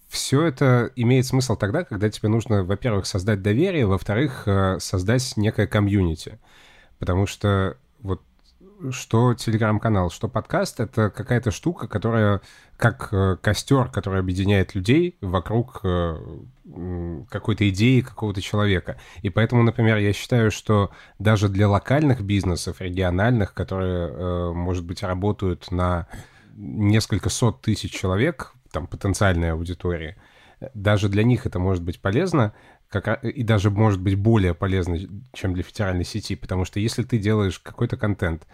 все 0.07 0.43
это 0.43 0.91
имеет 0.95 1.25
смысл 1.25 1.55
тогда, 1.55 1.83
когда 1.83 2.09
тебе 2.09 2.29
нужно, 2.29 2.63
во-первых, 2.63 3.05
создать 3.05 3.41
доверие, 3.41 3.85
во-вторых, 3.85 4.43
э, 4.45 4.77
создать 4.79 5.33
некое 5.35 5.67
комьюнити. 5.67 6.39
Потому 6.99 7.27
что 7.27 7.77
вот 7.99 8.21
что 8.91 9.33
телеграм-канал, 9.33 10.09
что 10.09 10.27
подкаст— 10.27 10.79
это 10.81 11.09
какая-то 11.09 11.51
штука, 11.51 11.87
которая 11.87 12.41
как 12.77 13.09
э, 13.11 13.37
костер, 13.41 13.89
который 13.89 14.19
объединяет 14.19 14.75
людей 14.75 15.17
вокруг 15.21 15.81
э, 15.83 16.17
какой-то 17.29 17.67
идеи 17.69 18.01
какого-то 18.01 18.41
человека. 18.41 18.99
И 19.21 19.29
поэтому, 19.29 19.63
например, 19.63 19.97
я 19.97 20.13
считаю, 20.13 20.51
что 20.51 20.91
даже 21.17 21.49
для 21.49 21.67
локальных 21.67 22.21
бизнесов, 22.21 22.81
региональных, 22.81 23.53
которые, 23.53 24.09
э, 24.09 24.51
может 24.53 24.85
быть, 24.85 25.03
работают 25.03 25.71
на 25.71 26.07
несколько 26.55 27.29
сот 27.29 27.61
тысяч 27.61 27.91
человек, 27.91 28.53
там, 28.71 28.87
потенциальной 28.87 29.51
аудитории, 29.53 30.15
даже 30.73 31.07
для 31.09 31.23
них 31.23 31.45
это 31.45 31.59
может 31.59 31.83
быть 31.83 32.01
полезно, 32.01 32.53
как, 32.89 33.07
ра- 33.07 33.29
и 33.29 33.43
даже 33.43 33.69
может 33.69 34.01
быть 34.01 34.15
более 34.15 34.53
полезно, 34.53 34.97
чем 35.33 35.53
для 35.53 35.63
федеральной 35.63 36.05
сети, 36.05 36.35
потому 36.35 36.65
что 36.65 36.79
если 36.79 37.03
ты 37.03 37.17
делаешь 37.17 37.59
какой-то 37.59 37.97
контент 37.97 38.47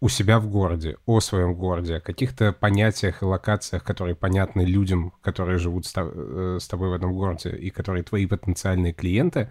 у 0.00 0.08
себя 0.08 0.40
в 0.40 0.48
городе, 0.48 0.96
о 1.04 1.20
своем 1.20 1.54
городе, 1.54 1.96
о 1.96 2.00
каких-то 2.00 2.52
понятиях 2.52 3.22
и 3.22 3.26
локациях, 3.26 3.84
которые 3.84 4.14
понятны 4.14 4.62
людям, 4.62 5.12
которые 5.20 5.58
живут 5.58 5.86
с, 5.86 5.92
э, 5.96 6.58
тобой 6.68 6.88
в 6.88 6.92
этом 6.94 7.12
городе, 7.12 7.50
и 7.50 7.70
которые 7.70 8.02
твои 8.02 8.26
потенциальные 8.26 8.94
клиенты, 8.94 9.50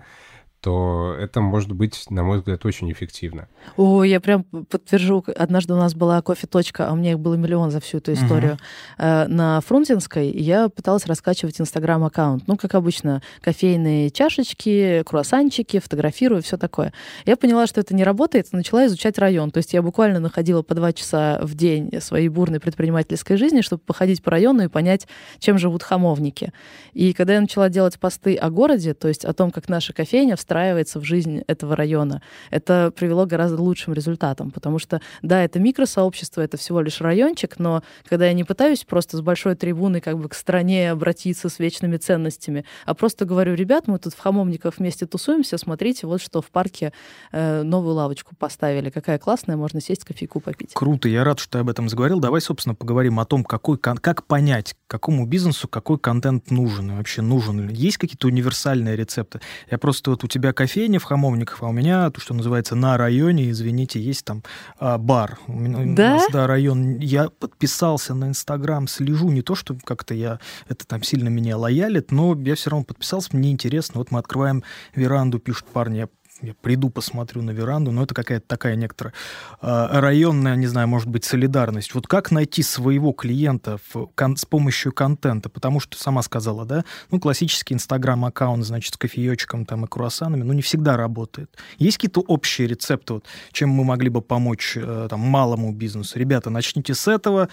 то 0.62 1.16
это 1.18 1.40
может 1.42 1.72
быть, 1.72 2.06
на 2.10 2.24
мой 2.24 2.40
взгляд, 2.40 2.66
очень 2.66 2.92
эффективно. 2.92 3.48
О, 3.78 4.04
я 4.04 4.20
прям 4.20 4.44
подтвержу. 4.44 5.24
Однажды 5.36 5.74
у 5.74 5.78
нас 5.78 5.96
была 5.96 6.22
кофе-точка, 6.22 6.88
а 6.88 6.94
у 6.94 6.96
меня 6.96 7.12
их 7.12 7.20
было 7.20 7.36
миллион 7.36 7.72
за 7.72 7.80
всю 7.80 8.00
эту 8.00 8.14
историю, 8.14 8.58
uh-huh. 8.98 9.28
на 9.28 9.62
Фрунзенской. 9.62 10.30
Я 10.32 10.70
пыталась 10.70 11.06
раскачивать 11.06 11.62
Инстаграм-аккаунт. 11.62 12.48
Ну, 12.48 12.58
как 12.58 12.76
обычно, 12.76 13.22
кофейные 13.42 14.10
чашечки, 14.10 15.04
круассанчики, 15.06 15.80
фотографирую, 15.80 16.42
все 16.42 16.58
такое. 16.58 16.92
Я 17.26 17.38
поняла, 17.38 17.66
что 17.66 17.80
это 17.80 17.96
не 17.96 18.04
работает, 18.04 18.52
начала 18.52 18.86
изучать 18.88 19.18
район. 19.18 19.52
То 19.52 19.58
есть 19.60 19.74
я 19.74 19.82
буквально 19.82 20.20
находила 20.20 20.62
по 20.62 20.76
два 20.76 20.92
часа 20.92 21.40
в 21.42 21.56
день 21.56 21.92
своей 22.02 22.28
бурной 22.28 22.60
предпринимательской 22.60 23.38
жизни, 23.38 23.62
чтобы 23.62 23.82
походить 23.86 24.22
по 24.22 24.32
району 24.32 24.64
и 24.64 24.68
понять, 24.68 25.08
чем 25.40 25.58
живут 25.58 25.84
хамовники. 25.84 26.52
И 26.94 27.14
когда 27.14 27.36
я 27.36 27.42
начала 27.42 27.70
делать 27.70 27.98
посты 27.98 28.36
о 28.36 28.50
городе, 28.50 28.94
то 28.94 29.08
есть 29.08 29.24
о 29.24 29.34
том, 29.34 29.52
как 29.52 29.70
наша 29.70 29.94
кофейня 29.94 30.36
встраивается 30.50 31.00
в 31.00 31.04
жизнь 31.04 31.44
этого 31.46 31.76
района. 31.76 32.24
Это 32.50 32.92
привело 32.96 33.26
к 33.26 33.30
гораздо 33.30 33.62
лучшим 33.62 33.94
результатам, 33.94 34.50
потому 34.50 34.80
что, 34.80 35.00
да, 35.22 35.44
это 35.44 35.60
микросообщество, 35.60 36.42
это 36.42 36.58
всего 36.58 36.82
лишь 36.82 37.02
райончик, 37.02 37.60
но 37.60 37.84
когда 38.08 38.26
я 38.26 38.34
не 38.34 38.44
пытаюсь 38.44 38.84
просто 38.84 39.18
с 39.18 39.22
большой 39.22 39.54
трибуны 39.54 40.02
как 40.02 40.18
бы 40.18 40.28
к 40.28 40.34
стране 40.34 40.90
обратиться 40.90 41.50
с 41.50 41.60
вечными 41.60 41.98
ценностями, 41.98 42.66
а 42.88 42.96
просто 42.96 43.26
говорю, 43.26 43.54
ребят, 43.54 43.86
мы 43.86 44.00
тут 44.00 44.16
в 44.16 44.20
Хамовниках 44.20 44.80
вместе 44.80 45.06
тусуемся, 45.06 45.60
смотрите, 45.60 46.08
вот 46.08 46.20
что 46.20 46.42
в 46.42 46.50
парке 46.50 46.94
э, 47.32 47.62
новую 47.62 47.94
лавочку 47.94 48.36
поставили, 48.36 48.90
какая 48.90 49.20
классная, 49.20 49.56
можно 49.56 49.80
сесть 49.82 50.04
кофейку 50.04 50.40
попить. 50.40 50.72
Круто, 50.74 51.08
я 51.08 51.24
рад, 51.24 51.40
что 51.40 51.52
ты 51.52 51.58
об 51.60 51.70
этом 51.70 51.90
заговорил. 51.90 52.20
Давай, 52.20 52.42
собственно, 52.42 52.74
поговорим 52.74 53.20
о 53.20 53.26
том, 53.26 53.44
какой, 53.44 53.78
как 53.78 54.26
понять, 54.26 54.76
какому 54.88 55.28
бизнесу 55.28 55.68
какой 55.68 56.00
контент 56.00 56.50
нужен 56.50 56.92
и 56.92 56.96
вообще 56.96 57.22
нужен. 57.22 57.70
Есть 57.70 57.98
какие-то 57.98 58.26
универсальные 58.26 58.96
рецепты? 58.96 59.42
Я 59.70 59.78
просто 59.78 60.10
вот 60.10 60.24
у 60.24 60.28
тебя 60.28 60.39
тебя 60.40 60.54
кофейня 60.54 61.00
в 61.00 61.04
Хамовниках, 61.04 61.62
а 61.62 61.68
у 61.68 61.72
меня, 61.72 62.10
то, 62.10 62.20
что 62.20 62.34
называется, 62.34 62.76
на 62.76 62.98
районе, 62.98 63.50
извините, 63.52 64.02
есть 64.02 64.26
там 64.26 64.44
а, 64.80 64.98
бар. 64.98 65.38
Да? 65.48 65.54
У 65.54 65.60
нас, 65.60 66.28
да, 66.32 66.48
район. 66.48 66.98
Я 66.98 67.30
подписался 67.30 68.14
на 68.14 68.30
Инстаграм, 68.30 68.88
слежу, 68.88 69.30
не 69.32 69.42
то, 69.42 69.56
что 69.56 69.78
как-то 69.84 70.14
я, 70.14 70.40
это 70.68 70.86
там 70.88 71.04
сильно 71.04 71.30
меня 71.30 71.58
лоялит, 71.58 72.12
но 72.12 72.38
я 72.40 72.56
все 72.56 72.70
равно 72.70 72.86
подписался, 72.86 73.30
мне 73.34 73.52
интересно. 73.52 74.00
Вот 74.00 74.12
мы 74.12 74.20
открываем 74.20 74.64
веранду, 74.96 75.40
пишут 75.40 75.66
парни, 75.68 75.98
я 75.98 76.10
я 76.42 76.54
приду, 76.54 76.90
посмотрю 76.90 77.42
на 77.42 77.52
веранду, 77.52 77.92
но 77.92 78.04
это 78.04 78.14
какая-то 78.14 78.46
такая 78.48 78.76
некоторая 78.76 79.14
э, 79.62 79.88
районная, 80.00 80.56
не 80.56 80.68
знаю, 80.68 80.88
может 80.88 81.08
быть, 81.10 81.26
солидарность. 81.26 81.94
Вот 81.94 82.08
как 82.08 82.32
найти 82.32 82.64
своего 82.64 83.12
клиента 83.12 83.78
в, 83.94 84.08
кон, 84.16 84.38
с 84.38 84.46
помощью 84.46 84.94
контента? 84.94 85.50
Потому 85.50 85.80
что, 85.80 85.98
сама 85.98 86.22
сказала, 86.22 86.66
да, 86.66 86.86
ну, 87.12 87.20
классический 87.20 87.74
инстаграм-аккаунт, 87.74 88.66
значит, 88.66 88.94
с 88.94 88.98
кофеечком 88.98 89.66
там 89.66 89.86
и 89.86 89.88
круассанами, 89.88 90.44
ну, 90.44 90.54
не 90.54 90.62
всегда 90.62 90.98
работает. 90.98 91.58
Есть 91.78 91.98
какие-то 91.98 92.22
общие 92.22 92.68
рецепты, 92.68 93.14
вот, 93.14 93.26
чем 93.52 93.70
мы 93.70 93.84
могли 93.84 94.10
бы 94.10 94.22
помочь 94.22 94.74
э, 94.76 95.08
там, 95.10 95.20
малому 95.20 95.74
бизнесу? 95.74 96.18
Ребята, 96.18 96.50
начните 96.50 96.94
с 96.94 97.08
этого, 97.08 97.44
а, 97.44 97.50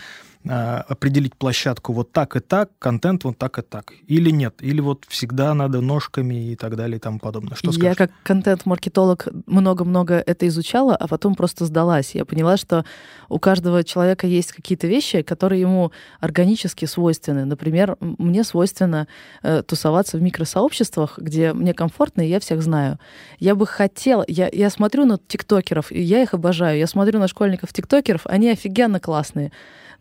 определить 0.49 1.35
площадку 1.37 1.93
вот 1.93 2.13
так 2.13 2.37
и 2.37 2.41
так, 2.41 2.71
контент 2.79 3.25
вот 3.25 3.39
так 3.39 3.59
и 3.59 3.63
так. 3.63 3.93
Или 4.07 4.31
нет? 4.31 4.55
Или 4.61 4.81
вот 4.81 5.05
всегда 5.09 5.55
надо 5.55 5.81
ножками 5.81 6.53
и 6.53 6.57
так 6.57 6.77
далее 6.77 6.97
и 6.97 7.01
тому 7.01 7.19
подобное. 7.19 7.57
Что 7.57 7.69
Я 7.69 7.73
скажешь? 7.73 7.97
как 7.97 8.11
контент-маркетолог 8.23 9.29
много-много 9.47 10.15
это 10.15 10.47
изучала, 10.49 10.95
а 10.97 11.09
потом 11.09 11.35
просто 11.35 11.65
сдалась. 11.65 12.15
Я 12.15 12.25
поняла, 12.25 12.57
что 12.57 12.85
у 13.29 13.39
каждого 13.39 13.85
человека 13.85 14.27
есть 14.27 14.53
какие-то 14.53 14.87
вещи, 14.87 15.23
которые 15.23 15.61
ему 15.61 15.93
органически 16.21 16.85
свойственны. 16.85 17.45
Например, 17.45 17.97
мне 18.01 18.45
свойственно 18.45 19.09
э, 19.43 19.63
тусоваться 19.63 20.19
в 20.19 20.23
микросообществах, 20.23 21.19
где 21.19 21.53
мне 21.53 21.75
комфортно, 21.75 22.23
и 22.23 22.29
я 22.29 22.41
всех 22.41 22.63
знаю. 22.63 22.99
Я 23.39 23.55
бы 23.55 23.67
хотела... 23.67 24.25
Я, 24.29 24.49
я 24.53 24.71
смотрю 24.71 25.05
на 25.05 25.19
тиктокеров, 25.19 25.93
и 25.93 26.01
я 26.01 26.23
их 26.23 26.35
обожаю. 26.35 26.79
Я 26.79 26.87
смотрю 26.87 27.19
на 27.19 27.29
школьников-тиктокеров, 27.29 28.23
они 28.27 28.51
офигенно 28.51 29.01
классные 29.01 29.53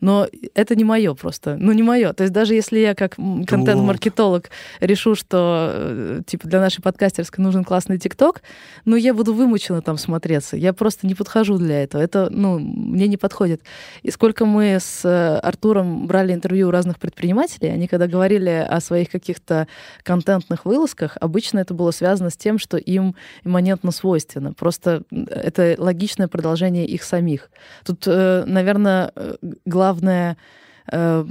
но 0.01 0.27
это 0.53 0.75
не 0.75 0.83
мое 0.83 1.13
просто, 1.13 1.57
ну 1.59 1.71
не 1.71 1.83
мое. 1.83 2.13
То 2.13 2.23
есть 2.23 2.33
даже 2.33 2.53
если 2.53 2.79
я 2.79 2.95
как 2.95 3.15
контент-маркетолог 3.15 4.49
решу, 4.79 5.15
что 5.15 5.71
э, 5.73 6.21
типа 6.25 6.47
для 6.47 6.59
нашей 6.59 6.81
подкастерской 6.81 7.43
нужен 7.43 7.63
классный 7.63 7.97
ТикТок, 7.97 8.41
ну 8.85 8.95
я 8.95 9.13
буду 9.13 9.33
вымучена 9.33 9.81
там 9.81 9.97
смотреться. 9.97 10.57
Я 10.57 10.73
просто 10.73 11.07
не 11.07 11.15
подхожу 11.15 11.57
для 11.57 11.83
этого. 11.83 12.01
Это, 12.01 12.29
ну, 12.29 12.59
мне 12.59 13.07
не 13.07 13.17
подходит. 13.17 13.61
И 14.03 14.11
сколько 14.11 14.45
мы 14.45 14.77
с 14.79 15.05
э, 15.05 15.37
Артуром 15.37 16.07
брали 16.07 16.33
интервью 16.33 16.67
у 16.67 16.71
разных 16.71 16.99
предпринимателей, 16.99 17.69
они 17.69 17.87
когда 17.87 18.07
говорили 18.07 18.49
о 18.49 18.79
своих 18.81 19.09
каких-то 19.09 19.67
контентных 20.03 20.65
вылазках, 20.65 21.17
обычно 21.21 21.59
это 21.59 21.73
было 21.73 21.91
связано 21.91 22.29
с 22.29 22.37
тем, 22.37 22.59
что 22.59 22.77
им 22.77 23.15
имманентно 23.43 23.91
свойственно. 23.91 24.53
Просто 24.53 25.03
это 25.11 25.75
логичное 25.77 26.27
продолжение 26.27 26.85
их 26.85 27.03
самих. 27.03 27.49
Тут, 27.85 28.03
э, 28.07 28.43
наверное, 28.45 29.11
главное 29.65 29.84
главное 29.85 30.37
э, 30.91 31.25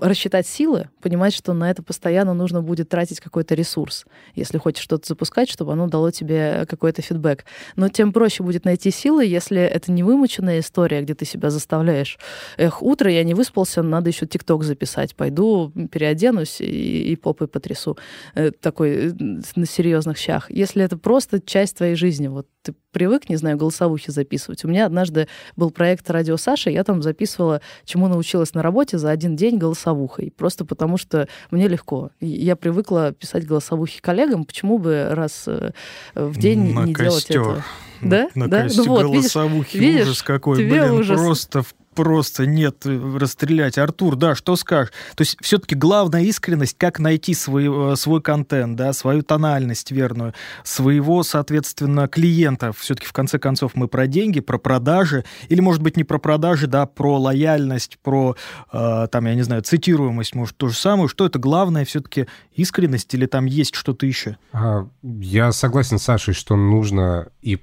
рассчитать 0.00 0.46
силы, 0.46 0.88
понимать, 1.00 1.32
что 1.32 1.52
на 1.52 1.70
это 1.70 1.82
постоянно 1.82 2.34
нужно 2.34 2.60
будет 2.62 2.88
тратить 2.88 3.20
какой-то 3.20 3.54
ресурс, 3.54 4.04
если 4.34 4.58
хочешь 4.58 4.82
что-то 4.82 5.06
запускать, 5.06 5.48
чтобы 5.48 5.72
оно 5.72 5.86
дало 5.86 6.10
тебе 6.10 6.66
какой-то 6.68 7.02
фидбэк. 7.02 7.44
Но 7.76 7.88
тем 7.88 8.12
проще 8.12 8.42
будет 8.42 8.64
найти 8.64 8.90
силы, 8.90 9.24
если 9.24 9.60
это 9.60 9.92
не 9.92 10.02
вымученная 10.02 10.58
история, 10.58 11.02
где 11.02 11.14
ты 11.14 11.24
себя 11.24 11.50
заставляешь. 11.50 12.18
Эх, 12.56 12.82
утро 12.82 13.10
я 13.10 13.24
не 13.24 13.34
выспался, 13.34 13.82
надо 13.82 14.10
еще 14.10 14.26
ТикТок 14.26 14.64
записать. 14.64 15.14
Пойду, 15.14 15.72
переоденусь 15.92 16.60
и, 16.60 17.12
и 17.12 17.16
попой 17.16 17.46
потрясу. 17.46 17.96
Э, 18.34 18.50
такой 18.50 18.90
э, 18.90 19.12
на 19.56 19.66
серьезных 19.66 20.18
щах. 20.18 20.50
Если 20.50 20.82
это 20.82 20.96
просто 20.98 21.40
часть 21.40 21.76
твоей 21.76 21.94
жизни, 21.94 22.28
вот 22.28 22.46
ты 22.62 22.74
привык, 22.92 23.28
не 23.28 23.36
знаю, 23.36 23.56
голосовухи 23.56 24.10
записывать. 24.10 24.64
У 24.64 24.68
меня 24.68 24.86
однажды 24.86 25.28
был 25.56 25.70
проект 25.70 26.10
«Радио 26.10 26.36
Саша», 26.36 26.70
я 26.70 26.84
там 26.84 27.02
записывала, 27.02 27.60
чему 27.84 28.08
научилась 28.08 28.54
на 28.54 28.62
работе 28.62 28.98
за 28.98 29.10
один 29.10 29.36
день 29.36 29.58
голосовухой. 29.58 30.32
Просто 30.36 30.64
потому 30.64 30.96
что 30.96 31.28
мне 31.50 31.68
легко. 31.68 32.10
Я 32.20 32.56
привыкла 32.56 33.12
писать 33.12 33.46
голосовухи 33.46 34.00
коллегам, 34.00 34.44
почему 34.44 34.78
бы 34.78 35.08
раз 35.10 35.44
э, 35.46 35.70
в 36.14 36.38
день 36.38 36.74
на 36.74 36.84
не 36.84 36.92
костер. 36.92 37.04
делать 37.04 37.30
этого? 37.30 37.64
Да? 38.02 38.28
На 38.34 38.48
да? 38.48 38.66
ну 38.74 38.84
вот, 38.84 39.02
голосовухи, 39.02 39.76
видишь, 39.76 40.02
ужас 40.02 40.22
какой, 40.22 40.56
блин, 40.56 40.92
ужас. 40.92 41.20
просто 41.20 41.62
в 41.62 41.74
просто 41.94 42.46
нет 42.46 42.86
э, 42.86 43.18
расстрелять. 43.18 43.78
Артур, 43.78 44.16
да, 44.16 44.34
что 44.34 44.56
скажешь? 44.56 44.92
То 45.14 45.22
есть 45.22 45.36
все-таки 45.40 45.74
главная 45.74 46.22
искренность, 46.22 46.76
как 46.78 46.98
найти 46.98 47.34
свой, 47.34 47.92
э, 47.92 47.96
свой 47.96 48.22
контент, 48.22 48.76
да, 48.76 48.92
свою 48.92 49.22
тональность 49.22 49.90
верную, 49.90 50.34
своего, 50.64 51.22
соответственно, 51.22 52.08
клиента. 52.08 52.72
Все-таки 52.72 53.06
в 53.06 53.12
конце 53.12 53.38
концов 53.38 53.72
мы 53.74 53.88
про 53.88 54.06
деньги, 54.06 54.40
про 54.40 54.58
продажи, 54.58 55.24
или, 55.48 55.60
может 55.60 55.82
быть, 55.82 55.96
не 55.96 56.04
про 56.04 56.18
продажи, 56.18 56.66
да, 56.66 56.86
про 56.86 57.18
лояльность, 57.18 57.98
про, 58.02 58.36
э, 58.72 59.08
там, 59.10 59.26
я 59.26 59.34
не 59.34 59.42
знаю, 59.42 59.62
цитируемость, 59.62 60.34
может, 60.34 60.56
то 60.56 60.68
же 60.68 60.76
самое. 60.76 61.08
Что 61.08 61.26
это 61.26 61.38
главное 61.38 61.84
все-таки 61.84 62.26
искренность 62.54 63.12
или 63.14 63.26
там 63.26 63.46
есть 63.46 63.74
что-то 63.74 64.06
еще? 64.06 64.36
А, 64.52 64.86
я 65.02 65.52
согласен 65.52 65.98
с 65.98 66.04
Сашей, 66.04 66.34
что 66.34 66.56
нужно 66.56 67.28
и 67.42 67.58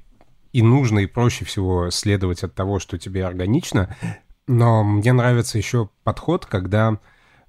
и 0.53 0.61
нужно, 0.61 0.99
и 0.99 1.05
проще 1.05 1.45
всего 1.45 1.89
следовать 1.89 2.43
от 2.43 2.55
того, 2.55 2.79
что 2.79 2.97
тебе 2.97 3.25
органично. 3.25 3.95
Но 4.47 4.83
мне 4.83 5.13
нравится 5.13 5.57
еще 5.57 5.89
подход, 6.03 6.45
когда 6.45 6.99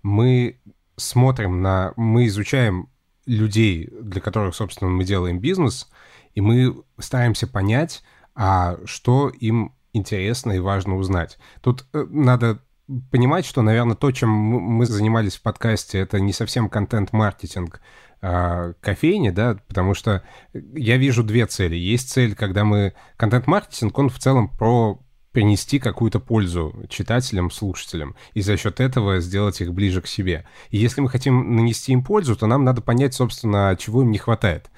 мы 0.02 0.60
смотрим 0.96 1.62
на... 1.62 1.92
Мы 1.96 2.26
изучаем 2.26 2.88
людей, 3.26 3.88
для 4.00 4.20
которых, 4.20 4.54
собственно, 4.54 4.90
мы 4.90 5.04
делаем 5.04 5.38
бизнес, 5.38 5.90
и 6.34 6.40
мы 6.40 6.82
стараемся 6.98 7.46
понять, 7.46 8.02
а 8.34 8.78
что 8.84 9.28
им 9.28 9.74
интересно 9.92 10.52
и 10.52 10.58
важно 10.60 10.96
узнать. 10.96 11.38
Тут 11.60 11.86
э, 11.92 12.06
надо 12.08 12.62
понимать, 13.10 13.44
что, 13.44 13.62
наверное, 13.62 13.96
то, 13.96 14.10
чем 14.12 14.30
мы 14.30 14.86
занимались 14.86 15.36
в 15.36 15.42
подкасте, 15.42 15.98
это 15.98 16.20
не 16.20 16.32
совсем 16.32 16.68
контент-маркетинг, 16.68 17.80
кофейни, 18.20 19.30
да, 19.30 19.58
потому 19.68 19.94
что 19.94 20.22
я 20.52 20.96
вижу 20.96 21.22
две 21.22 21.46
цели. 21.46 21.76
Есть 21.76 22.10
цель, 22.10 22.34
когда 22.34 22.64
мы... 22.64 22.94
Контент-маркетинг, 23.16 23.96
он 23.98 24.08
в 24.08 24.18
целом 24.18 24.48
про 24.48 25.00
принести 25.38 25.78
какую-то 25.78 26.18
пользу 26.18 26.74
читателям, 26.88 27.52
слушателям, 27.52 28.16
и 28.34 28.40
за 28.40 28.56
счет 28.56 28.80
этого 28.80 29.20
сделать 29.20 29.60
их 29.60 29.72
ближе 29.72 30.02
к 30.02 30.08
себе. 30.08 30.44
И 30.70 30.78
если 30.78 31.00
мы 31.00 31.08
хотим 31.08 31.54
нанести 31.54 31.92
им 31.92 32.02
пользу, 32.02 32.34
то 32.34 32.48
нам 32.48 32.64
надо 32.64 32.80
понять, 32.80 33.14
собственно, 33.14 33.76
чего 33.78 34.02
им 34.02 34.10
не 34.10 34.18
хватает. 34.18 34.68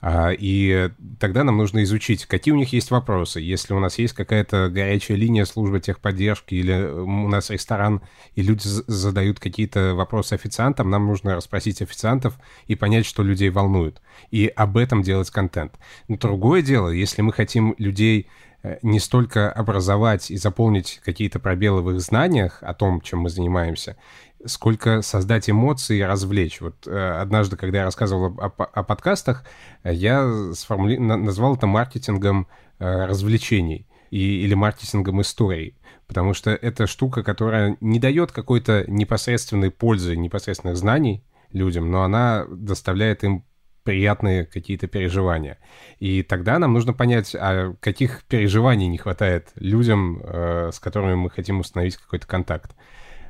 А, 0.00 0.30
и 0.30 0.90
тогда 1.18 1.44
нам 1.44 1.58
нужно 1.58 1.82
изучить, 1.82 2.24
какие 2.24 2.54
у 2.54 2.56
них 2.56 2.72
есть 2.72 2.90
вопросы. 2.90 3.40
Если 3.40 3.74
у 3.74 3.78
нас 3.78 3.98
есть 3.98 4.14
какая-то 4.14 4.70
горячая 4.72 5.18
линия 5.18 5.44
службы 5.44 5.80
техподдержки, 5.80 6.54
или 6.54 6.72
у 6.72 7.28
нас 7.28 7.50
ресторан, 7.50 8.00
и 8.34 8.42
люди 8.42 8.62
задают 8.64 9.38
какие-то 9.38 9.94
вопросы 9.94 10.32
официантам, 10.32 10.88
нам 10.88 11.06
нужно 11.06 11.34
расспросить 11.34 11.82
официантов 11.82 12.38
и 12.68 12.74
понять, 12.74 13.04
что 13.04 13.22
людей 13.22 13.50
волнует. 13.50 14.00
И 14.30 14.46
об 14.46 14.78
этом 14.78 15.02
делать 15.02 15.28
контент. 15.28 15.74
Но 16.08 16.16
другое 16.16 16.62
дело, 16.62 16.88
если 16.88 17.20
мы 17.20 17.34
хотим 17.34 17.74
людей 17.76 18.28
э, 18.55 18.55
не 18.82 19.00
столько 19.00 19.50
образовать 19.50 20.30
и 20.30 20.36
заполнить 20.36 21.00
какие-то 21.04 21.38
пробелы 21.38 21.82
в 21.82 21.90
их 21.90 22.00
знаниях 22.00 22.58
о 22.62 22.74
том, 22.74 23.00
чем 23.00 23.20
мы 23.20 23.28
занимаемся, 23.28 23.96
сколько 24.44 25.02
создать 25.02 25.48
эмоции 25.50 25.98
и 25.98 26.02
развлечь. 26.02 26.60
Вот 26.60 26.86
э, 26.86 27.20
однажды, 27.20 27.56
когда 27.56 27.78
я 27.78 27.84
рассказывал 27.84 28.38
о, 28.38 28.46
о, 28.46 28.82
подкастах, 28.82 29.44
я 29.84 30.52
сформули... 30.54 30.96
назвал 30.96 31.56
это 31.56 31.66
маркетингом 31.66 32.48
э, 32.78 33.06
развлечений 33.06 33.86
и, 34.10 34.44
или 34.44 34.54
маркетингом 34.54 35.20
историй. 35.20 35.76
Потому 36.06 36.34
что 36.34 36.50
это 36.50 36.86
штука, 36.86 37.22
которая 37.22 37.76
не 37.80 37.98
дает 37.98 38.30
какой-то 38.30 38.84
непосредственной 38.86 39.70
пользы, 39.70 40.16
непосредственных 40.16 40.76
знаний 40.76 41.24
людям, 41.52 41.90
но 41.90 42.02
она 42.02 42.46
доставляет 42.48 43.24
им 43.24 43.44
приятные 43.86 44.44
какие-то 44.44 44.88
переживания. 44.88 45.58
И 46.00 46.22
тогда 46.22 46.58
нам 46.58 46.72
нужно 46.72 46.92
понять, 46.92 47.34
а 47.34 47.72
каких 47.80 48.24
переживаний 48.24 48.88
не 48.88 48.98
хватает 48.98 49.52
людям, 49.54 50.20
э, 50.22 50.70
с 50.72 50.80
которыми 50.80 51.14
мы 51.14 51.30
хотим 51.30 51.60
установить 51.60 51.96
какой-то 51.96 52.26
контакт. 52.26 52.72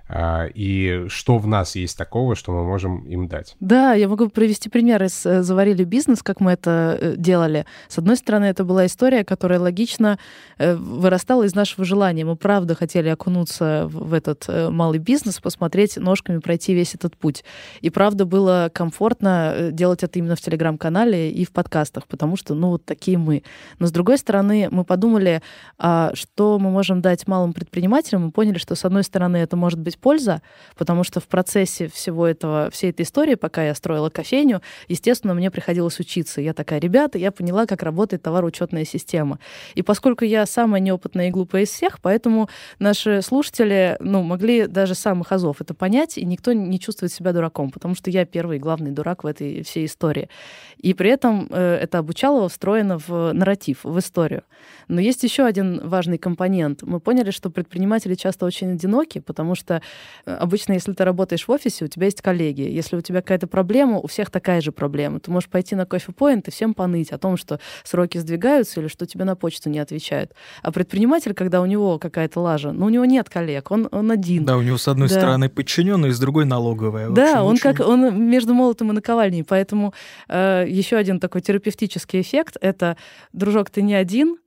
А, 0.09 0.47
и 0.55 1.07
что 1.09 1.38
в 1.38 1.47
нас 1.47 1.75
есть 1.75 1.99
такого, 1.99 2.37
что 2.37 2.53
мы 2.53 2.64
можем 2.64 3.05
им 3.07 3.27
дать. 3.27 3.57
Да, 3.59 3.95
я 3.95 4.09
могу 4.09 4.29
привести 4.29 4.69
пример 4.69 5.03
из 5.03 5.27
э, 5.27 5.42
«Заварили 5.42 5.83
бизнес», 5.83 6.23
как 6.23 6.40
мы 6.40 6.53
это 6.53 6.97
э, 7.01 7.14
делали. 7.16 7.66
С 7.88 7.99
одной 7.99 8.16
стороны, 8.16 8.45
это 8.45 8.64
была 8.64 8.87
история, 8.87 9.25
которая 9.25 9.59
логично 9.59 10.19
э, 10.59 10.77
вырастала 10.77 11.42
из 11.42 11.57
нашего 11.57 11.85
желания. 11.85 12.25
Мы 12.25 12.37
правда 12.37 12.77
хотели 12.77 13.09
окунуться 13.09 13.88
в 13.90 14.12
этот 14.14 14.47
малый 14.49 14.99
бизнес, 14.99 15.40
посмотреть 15.40 15.97
ножками, 15.97 16.38
пройти 16.38 16.73
весь 16.73 16.95
этот 16.95 17.16
путь. 17.16 17.45
И 17.81 17.90
правда 17.90 18.25
было 18.25 18.71
комфортно 18.73 19.71
делать 19.73 20.03
это 20.05 20.19
именно 20.19 20.37
в 20.37 20.40
Телеграм-канале 20.40 21.31
и 21.31 21.45
в 21.45 21.51
подкастах, 21.51 22.07
потому 22.07 22.37
что, 22.37 22.55
ну, 22.55 22.69
вот 22.69 22.85
такие 22.85 23.19
мы. 23.19 23.42
Но 23.79 23.87
с 23.87 23.92
другой 23.92 24.19
стороны, 24.19 24.69
мы 24.71 24.85
подумали, 24.85 25.42
а 25.79 26.12
что 26.14 26.59
мы 26.59 26.71
можем 26.71 27.01
дать 27.01 27.27
малым 27.27 27.53
предпринимателям, 27.53 28.27
мы 28.27 28.31
поняли, 28.31 28.59
что, 28.59 28.75
с 28.75 28.85
одной 28.85 29.03
стороны, 29.03 29.38
это 29.38 29.57
может 29.57 29.81
быть 29.81 29.96
есть 29.97 29.99
польза, 29.99 30.43
потому 30.77 31.05
что 31.05 31.21
в 31.21 31.27
процессе 31.27 31.89
всего 31.89 32.27
этого, 32.27 32.71
всей 32.71 32.91
этой 32.91 33.03
истории, 33.03 33.35
пока 33.35 33.65
я 33.65 33.75
строила 33.75 34.11
кофейню, 34.11 34.61
естественно, 34.89 35.35
мне 35.35 35.51
приходилось 35.51 35.99
учиться. 36.01 36.41
Я 36.41 36.53
такая, 36.53 36.81
ребята, 36.81 37.19
я 37.19 37.33
поняла, 37.33 37.67
как 37.67 37.83
работает 37.83 38.23
товароучетная 38.23 38.85
система. 38.85 39.39
И 39.75 39.83
поскольку 39.83 40.25
я 40.25 40.47
самая 40.47 40.81
неопытная 40.81 41.29
и 41.29 41.31
глупая 41.31 41.63
из 41.63 41.71
всех, 41.71 42.01
поэтому 42.01 42.49
наши 42.79 43.23
слушатели 43.23 43.97
ну, 44.01 44.23
могли 44.23 44.67
даже 44.67 44.95
самых 44.95 45.33
азов 45.33 45.61
это 45.61 45.75
понять, 45.75 46.19
и 46.19 46.25
никто 46.25 46.53
не 46.53 46.79
чувствует 46.79 47.13
себя 47.13 47.33
дураком, 47.33 47.71
потому 47.71 47.95
что 47.95 48.11
я 48.11 48.25
первый 48.25 48.59
главный 48.59 48.91
дурак 48.91 49.25
в 49.25 49.27
этой 49.27 49.63
всей 49.63 49.87
истории. 49.87 50.29
И 50.79 50.95
при 50.95 51.11
этом 51.11 51.49
э, 51.51 51.79
это 51.83 51.99
обучало 51.99 52.49
встроено 52.49 52.99
в 52.99 53.33
нарратив, 53.33 53.85
в 53.85 53.99
историю. 53.99 54.43
Но 54.89 55.01
есть 55.01 55.23
еще 55.23 55.45
один 55.45 55.81
важный 55.87 56.19
компонент. 56.19 56.83
Мы 56.83 57.01
поняли, 57.01 57.31
что 57.31 57.51
предприниматели 57.51 58.15
часто 58.15 58.47
очень 58.47 58.73
одиноки, 58.73 59.19
потому 59.19 59.55
что 59.55 59.83
э, 60.27 60.35
обычно, 60.35 60.75
если 60.75 60.93
ты 60.93 61.05
работаешь 61.05 61.49
в 61.49 61.51
офисе, 61.51 61.85
у 61.85 61.89
тебя 61.89 62.07
есть 62.07 62.21
коллеги. 62.21 62.62
Если 62.62 62.97
у 62.97 63.01
тебя 63.01 63.21
какая-то 63.21 63.47
проблема, 63.47 63.99
у 63.99 64.07
всех 64.07 64.31
такая 64.31 64.61
же 64.61 64.73
проблема. 64.73 65.21
Ты 65.21 65.31
можешь 65.31 65.49
пойти 65.49 65.75
на 65.75 65.87
кофе-поинт 65.87 66.49
и 66.49 66.51
всем 66.51 66.75
поныть 66.75 67.11
о 67.11 67.19
том, 67.19 67.37
что 67.37 67.59
сроки 67.83 68.19
сдвигаются 68.19 68.81
или 68.81 68.89
что 68.89 69.07
тебе 69.07 69.25
на 69.25 69.35
почту 69.35 69.71
не 69.71 69.79
отвечают. 69.79 70.33
А 70.62 70.73
предприниматель, 70.73 71.35
когда 71.35 71.61
у 71.61 71.67
него 71.67 71.99
какая-то 71.99 72.41
лажа, 72.41 72.73
ну, 72.73 72.87
у 72.87 72.89
него 72.89 73.05
нет 73.05 73.29
коллег, 73.31 73.71
он, 73.71 73.89
он 73.91 74.11
один. 74.11 74.45
Да, 74.45 74.57
у 74.57 74.62
него 74.62 74.79
с 74.79 74.89
одной 74.89 75.09
да. 75.09 75.15
стороны 75.15 75.49
подчиненный, 75.49 76.11
с 76.11 76.19
другой 76.19 76.45
налоговая. 76.45 77.11
Да, 77.11 77.33
общем, 77.33 77.45
он 77.45 77.53
очень... 77.55 77.62
как 77.62 77.81
он 77.81 78.29
между 78.29 78.55
молотом 78.55 78.91
и 78.91 78.95
наковальней. 78.95 79.43
Поэтому 79.43 79.95
э, 80.29 80.66
еще 80.67 80.97
один 80.97 81.21
такой 81.21 81.41
терапевтический 81.41 82.21
эффект— 82.21 82.57
это, 82.61 82.97
дружок, 83.33 83.71
ты 83.71 83.83
не 83.83 83.95
один, 83.95 84.39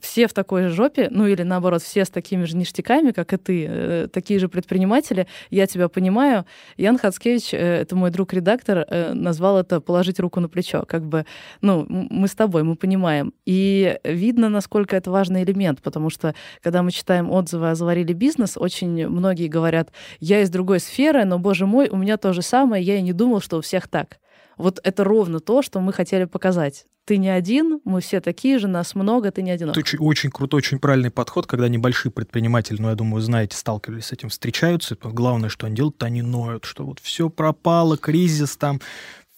все 0.00 0.26
в 0.26 0.32
такой 0.32 0.64
же 0.64 0.68
жопе, 0.70 1.08
ну 1.10 1.26
или 1.26 1.42
наоборот, 1.42 1.82
все 1.82 2.04
с 2.04 2.10
такими 2.10 2.44
же 2.44 2.56
ништяками, 2.56 3.10
как 3.10 3.32
и 3.32 3.36
ты, 3.36 3.66
э, 3.68 4.08
такие 4.12 4.38
же 4.38 4.48
предприниматели, 4.48 5.26
я 5.50 5.66
тебя 5.66 5.88
понимаю. 5.88 6.44
Ян 6.76 6.98
Хацкевич, 6.98 7.54
э, 7.54 7.56
это 7.56 7.96
мой 7.96 8.10
друг-редактор, 8.10 8.86
э, 8.88 9.12
назвал 9.14 9.58
это 9.58 9.80
«положить 9.80 10.20
руку 10.20 10.40
на 10.40 10.48
плечо», 10.48 10.84
как 10.86 11.04
бы, 11.04 11.24
ну, 11.60 11.86
мы 11.88 12.28
с 12.28 12.34
тобой, 12.34 12.62
мы 12.62 12.76
понимаем. 12.76 13.32
И 13.46 13.98
видно, 14.04 14.48
насколько 14.48 14.96
это 14.96 15.10
важный 15.10 15.42
элемент, 15.42 15.80
потому 15.82 16.10
что, 16.10 16.34
когда 16.62 16.82
мы 16.82 16.90
читаем 16.90 17.30
отзывы 17.30 17.70
о 17.70 17.74
«Заварили 17.74 18.12
бизнес», 18.12 18.56
очень 18.56 19.08
многие 19.08 19.48
говорят, 19.48 19.90
я 20.20 20.42
из 20.42 20.50
другой 20.50 20.80
сферы, 20.80 21.24
но, 21.24 21.38
боже 21.38 21.66
мой, 21.66 21.88
у 21.88 21.96
меня 21.96 22.16
то 22.16 22.32
же 22.32 22.42
самое, 22.42 22.82
я 22.82 22.96
и 22.96 23.02
не 23.02 23.12
думал, 23.12 23.40
что 23.40 23.58
у 23.58 23.60
всех 23.60 23.88
так. 23.88 24.18
Вот 24.58 24.80
это 24.82 25.04
ровно 25.04 25.40
то, 25.40 25.62
что 25.62 25.80
мы 25.80 25.92
хотели 25.92 26.24
показать 26.24 26.84
ты 27.08 27.16
не 27.16 27.30
один, 27.30 27.80
мы 27.84 28.02
все 28.02 28.20
такие 28.20 28.58
же, 28.58 28.68
нас 28.68 28.94
много, 28.94 29.30
ты 29.30 29.40
не 29.40 29.50
одинок. 29.50 29.72
Это 29.74 29.80
очень, 29.80 29.98
очень 29.98 30.30
крутой, 30.30 30.58
очень 30.58 30.78
правильный 30.78 31.10
подход, 31.10 31.46
когда 31.46 31.66
небольшие 31.66 32.12
предприниматели, 32.12 32.76
ну, 32.78 32.90
я 32.90 32.94
думаю, 32.96 33.22
знаете, 33.22 33.56
сталкивались 33.56 34.04
с 34.04 34.12
этим, 34.12 34.28
встречаются, 34.28 34.94
главное, 35.02 35.48
что 35.48 35.66
они 35.66 35.74
делают, 35.74 36.02
они 36.02 36.20
ноют, 36.20 36.66
что 36.66 36.84
вот 36.84 37.00
все 37.00 37.30
пропало, 37.30 37.96
кризис 37.96 38.58
там, 38.58 38.82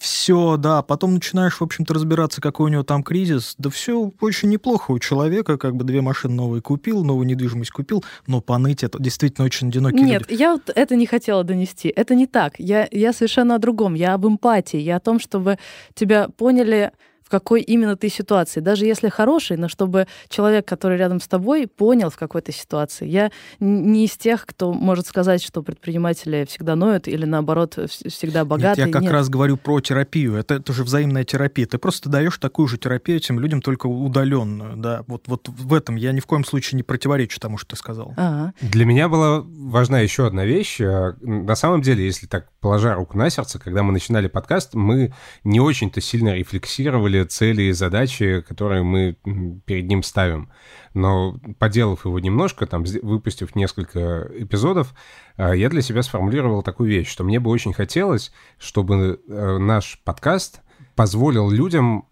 все, 0.00 0.56
да, 0.56 0.82
потом 0.82 1.14
начинаешь, 1.14 1.60
в 1.60 1.62
общем-то, 1.62 1.92
разбираться, 1.92 2.40
какой 2.40 2.70
у 2.70 2.72
него 2.72 2.82
там 2.82 3.02
кризис. 3.02 3.54
Да 3.58 3.68
все 3.68 4.12
очень 4.20 4.48
неплохо 4.48 4.92
у 4.92 4.98
человека, 4.98 5.58
как 5.58 5.76
бы 5.76 5.84
две 5.84 6.00
машины 6.00 6.34
новые 6.34 6.62
купил, 6.62 7.04
новую 7.04 7.26
недвижимость 7.26 7.70
купил, 7.70 8.02
но 8.26 8.40
поныть 8.40 8.82
это 8.82 8.98
действительно 9.00 9.44
очень 9.44 9.68
одинокие 9.68 10.02
Нет, 10.02 10.28
люди. 10.28 10.40
я 10.40 10.52
вот 10.52 10.70
это 10.74 10.96
не 10.96 11.06
хотела 11.06 11.44
донести. 11.44 11.92
Это 11.94 12.14
не 12.14 12.26
так. 12.26 12.54
Я, 12.58 12.88
я 12.90 13.12
совершенно 13.12 13.56
о 13.56 13.58
другом. 13.58 13.94
Я 13.94 14.14
об 14.14 14.26
эмпатии. 14.26 14.78
Я 14.78 14.96
о 14.96 15.00
том, 15.00 15.20
чтобы 15.20 15.58
тебя 15.94 16.28
поняли 16.28 16.92
какой 17.30 17.62
именно 17.62 17.96
ты 17.96 18.08
ситуации. 18.08 18.60
Даже 18.60 18.84
если 18.84 19.08
хороший, 19.08 19.56
но 19.56 19.68
чтобы 19.68 20.06
человек, 20.28 20.66
который 20.66 20.98
рядом 20.98 21.20
с 21.20 21.28
тобой, 21.28 21.66
понял 21.66 22.10
в 22.10 22.16
какой 22.16 22.42
то 22.42 22.52
ситуации. 22.52 23.06
Я 23.06 23.30
не 23.60 24.04
из 24.04 24.16
тех, 24.16 24.44
кто 24.44 24.72
может 24.72 25.06
сказать, 25.06 25.42
что 25.42 25.62
предприниматели 25.62 26.44
всегда 26.48 26.76
ноют 26.76 27.08
или 27.08 27.24
наоборот 27.24 27.78
всегда 27.88 28.44
богаты. 28.44 28.80
Нет, 28.80 28.88
я 28.88 28.92
как 28.92 29.02
Нет. 29.02 29.12
раз 29.12 29.28
говорю 29.28 29.56
про 29.56 29.80
терапию. 29.80 30.34
Это, 30.34 30.54
это 30.54 30.72
же 30.72 30.84
взаимная 30.84 31.24
терапия. 31.24 31.66
Ты 31.66 31.78
просто 31.78 32.10
даешь 32.10 32.36
такую 32.38 32.68
же 32.68 32.76
терапию 32.76 33.18
этим 33.18 33.38
людям, 33.38 33.62
только 33.62 33.86
удаленную. 33.86 34.76
Да, 34.76 35.04
вот, 35.06 35.28
вот 35.28 35.48
в 35.48 35.72
этом 35.72 35.96
я 35.96 36.12
ни 36.12 36.20
в 36.20 36.26
коем 36.26 36.44
случае 36.44 36.76
не 36.76 36.82
противоречу 36.82 37.38
тому, 37.38 37.56
что 37.56 37.70
ты 37.70 37.76
сказал. 37.76 38.14
Ага. 38.16 38.52
Для 38.60 38.84
меня 38.84 39.08
была 39.08 39.42
важна 39.44 40.00
еще 40.00 40.26
одна 40.26 40.44
вещь. 40.44 40.80
Э, 40.80 41.14
на 41.20 41.54
самом 41.54 41.82
деле, 41.82 42.04
если 42.04 42.26
так 42.26 42.48
положа 42.60 42.94
руку 42.94 43.16
на 43.16 43.30
сердце, 43.30 43.58
когда 43.58 43.82
мы 43.82 43.92
начинали 43.92 44.26
подкаст, 44.26 44.74
мы 44.74 45.14
не 45.44 45.60
очень-то 45.60 46.00
сильно 46.00 46.34
рефлексировали 46.34 47.19
цели 47.24 47.62
и 47.62 47.72
задачи, 47.72 48.40
которые 48.46 48.82
мы 48.82 49.16
перед 49.64 49.86
ним 49.88 50.02
ставим. 50.02 50.50
Но 50.94 51.38
поделав 51.58 52.04
его 52.04 52.18
немножко, 52.18 52.66
там, 52.66 52.84
выпустив 53.02 53.54
несколько 53.54 54.28
эпизодов, 54.34 54.94
а, 55.36 55.52
я 55.52 55.68
для 55.68 55.82
себя 55.82 56.02
сформулировал 56.02 56.62
такую 56.62 56.90
вещь, 56.90 57.08
что 57.08 57.24
мне 57.24 57.40
бы 57.40 57.50
очень 57.50 57.72
хотелось, 57.72 58.32
чтобы 58.58 59.20
э, 59.26 59.58
наш 59.58 60.00
подкаст 60.04 60.60
позволил 60.96 61.50
людям 61.50 62.06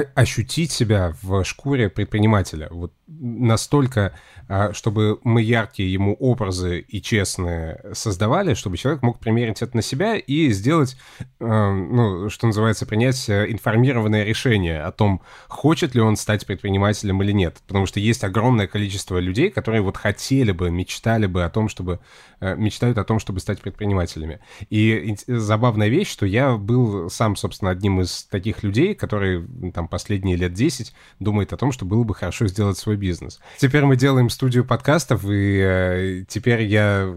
ощутить 0.00 0.72
себя 0.72 1.14
в 1.22 1.44
шкуре 1.44 1.88
предпринимателя. 1.88 2.68
Вот 2.70 2.92
настолько 3.06 4.14
а, 4.48 4.72
чтобы 4.72 5.18
мы 5.24 5.42
яркие 5.42 5.92
ему 5.92 6.14
образы 6.14 6.78
и 6.80 7.02
честные 7.02 7.80
создавали, 7.92 8.54
чтобы 8.54 8.76
человек 8.76 9.02
мог 9.02 9.18
примерить 9.18 9.60
это 9.60 9.74
на 9.76 9.82
себя 9.82 10.14
и 10.14 10.50
сделать, 10.50 10.96
а, 11.40 11.72
ну, 11.72 12.30
что 12.30 12.46
называется, 12.46 12.86
принять 12.86 13.28
э, 13.28 13.50
информированное 13.50 14.22
решение 14.22 14.82
о 14.82 14.92
том, 14.92 15.20
хочет 15.48 15.96
ли 15.96 16.00
он 16.00 16.16
стать 16.16 16.46
предпринимателем 16.46 17.20
или 17.24 17.32
нет. 17.32 17.56
Потому 17.66 17.86
что 17.86 17.98
есть 17.98 18.22
огромное 18.22 18.68
количество 18.68 19.18
людей, 19.18 19.50
которые 19.50 19.82
вот 19.82 19.96
хотели 19.96 20.52
бы, 20.52 20.70
мечтали 20.70 21.26
бы 21.26 21.44
о 21.44 21.50
том, 21.50 21.68
чтобы 21.68 21.98
э, 22.38 22.54
мечтают 22.54 22.98
о 22.98 23.04
том, 23.04 23.18
чтобы 23.18 23.40
стать 23.40 23.60
предпринимателями. 23.60 24.38
И 24.70 25.16
забавная 25.26 25.88
вещь, 25.88 26.08
что 26.08 26.24
я 26.24 26.56
был 26.56 27.10
сам, 27.10 27.34
собственно, 27.34 27.72
одним 27.72 28.00
из 28.00 28.24
таких 28.24 28.62
людей, 28.62 28.94
которые 28.94 29.44
там 29.74 29.85
последние 29.88 30.36
лет 30.36 30.52
10 30.52 30.94
думает 31.20 31.52
о 31.52 31.56
том, 31.56 31.72
что 31.72 31.84
было 31.84 32.04
бы 32.04 32.14
хорошо 32.14 32.46
сделать 32.46 32.78
свой 32.78 32.96
бизнес. 32.96 33.40
Теперь 33.58 33.84
мы 33.84 33.96
делаем 33.96 34.30
студию 34.30 34.64
подкастов, 34.64 35.24
и 35.24 35.60
э, 35.60 36.24
теперь 36.28 36.62
я 36.62 37.14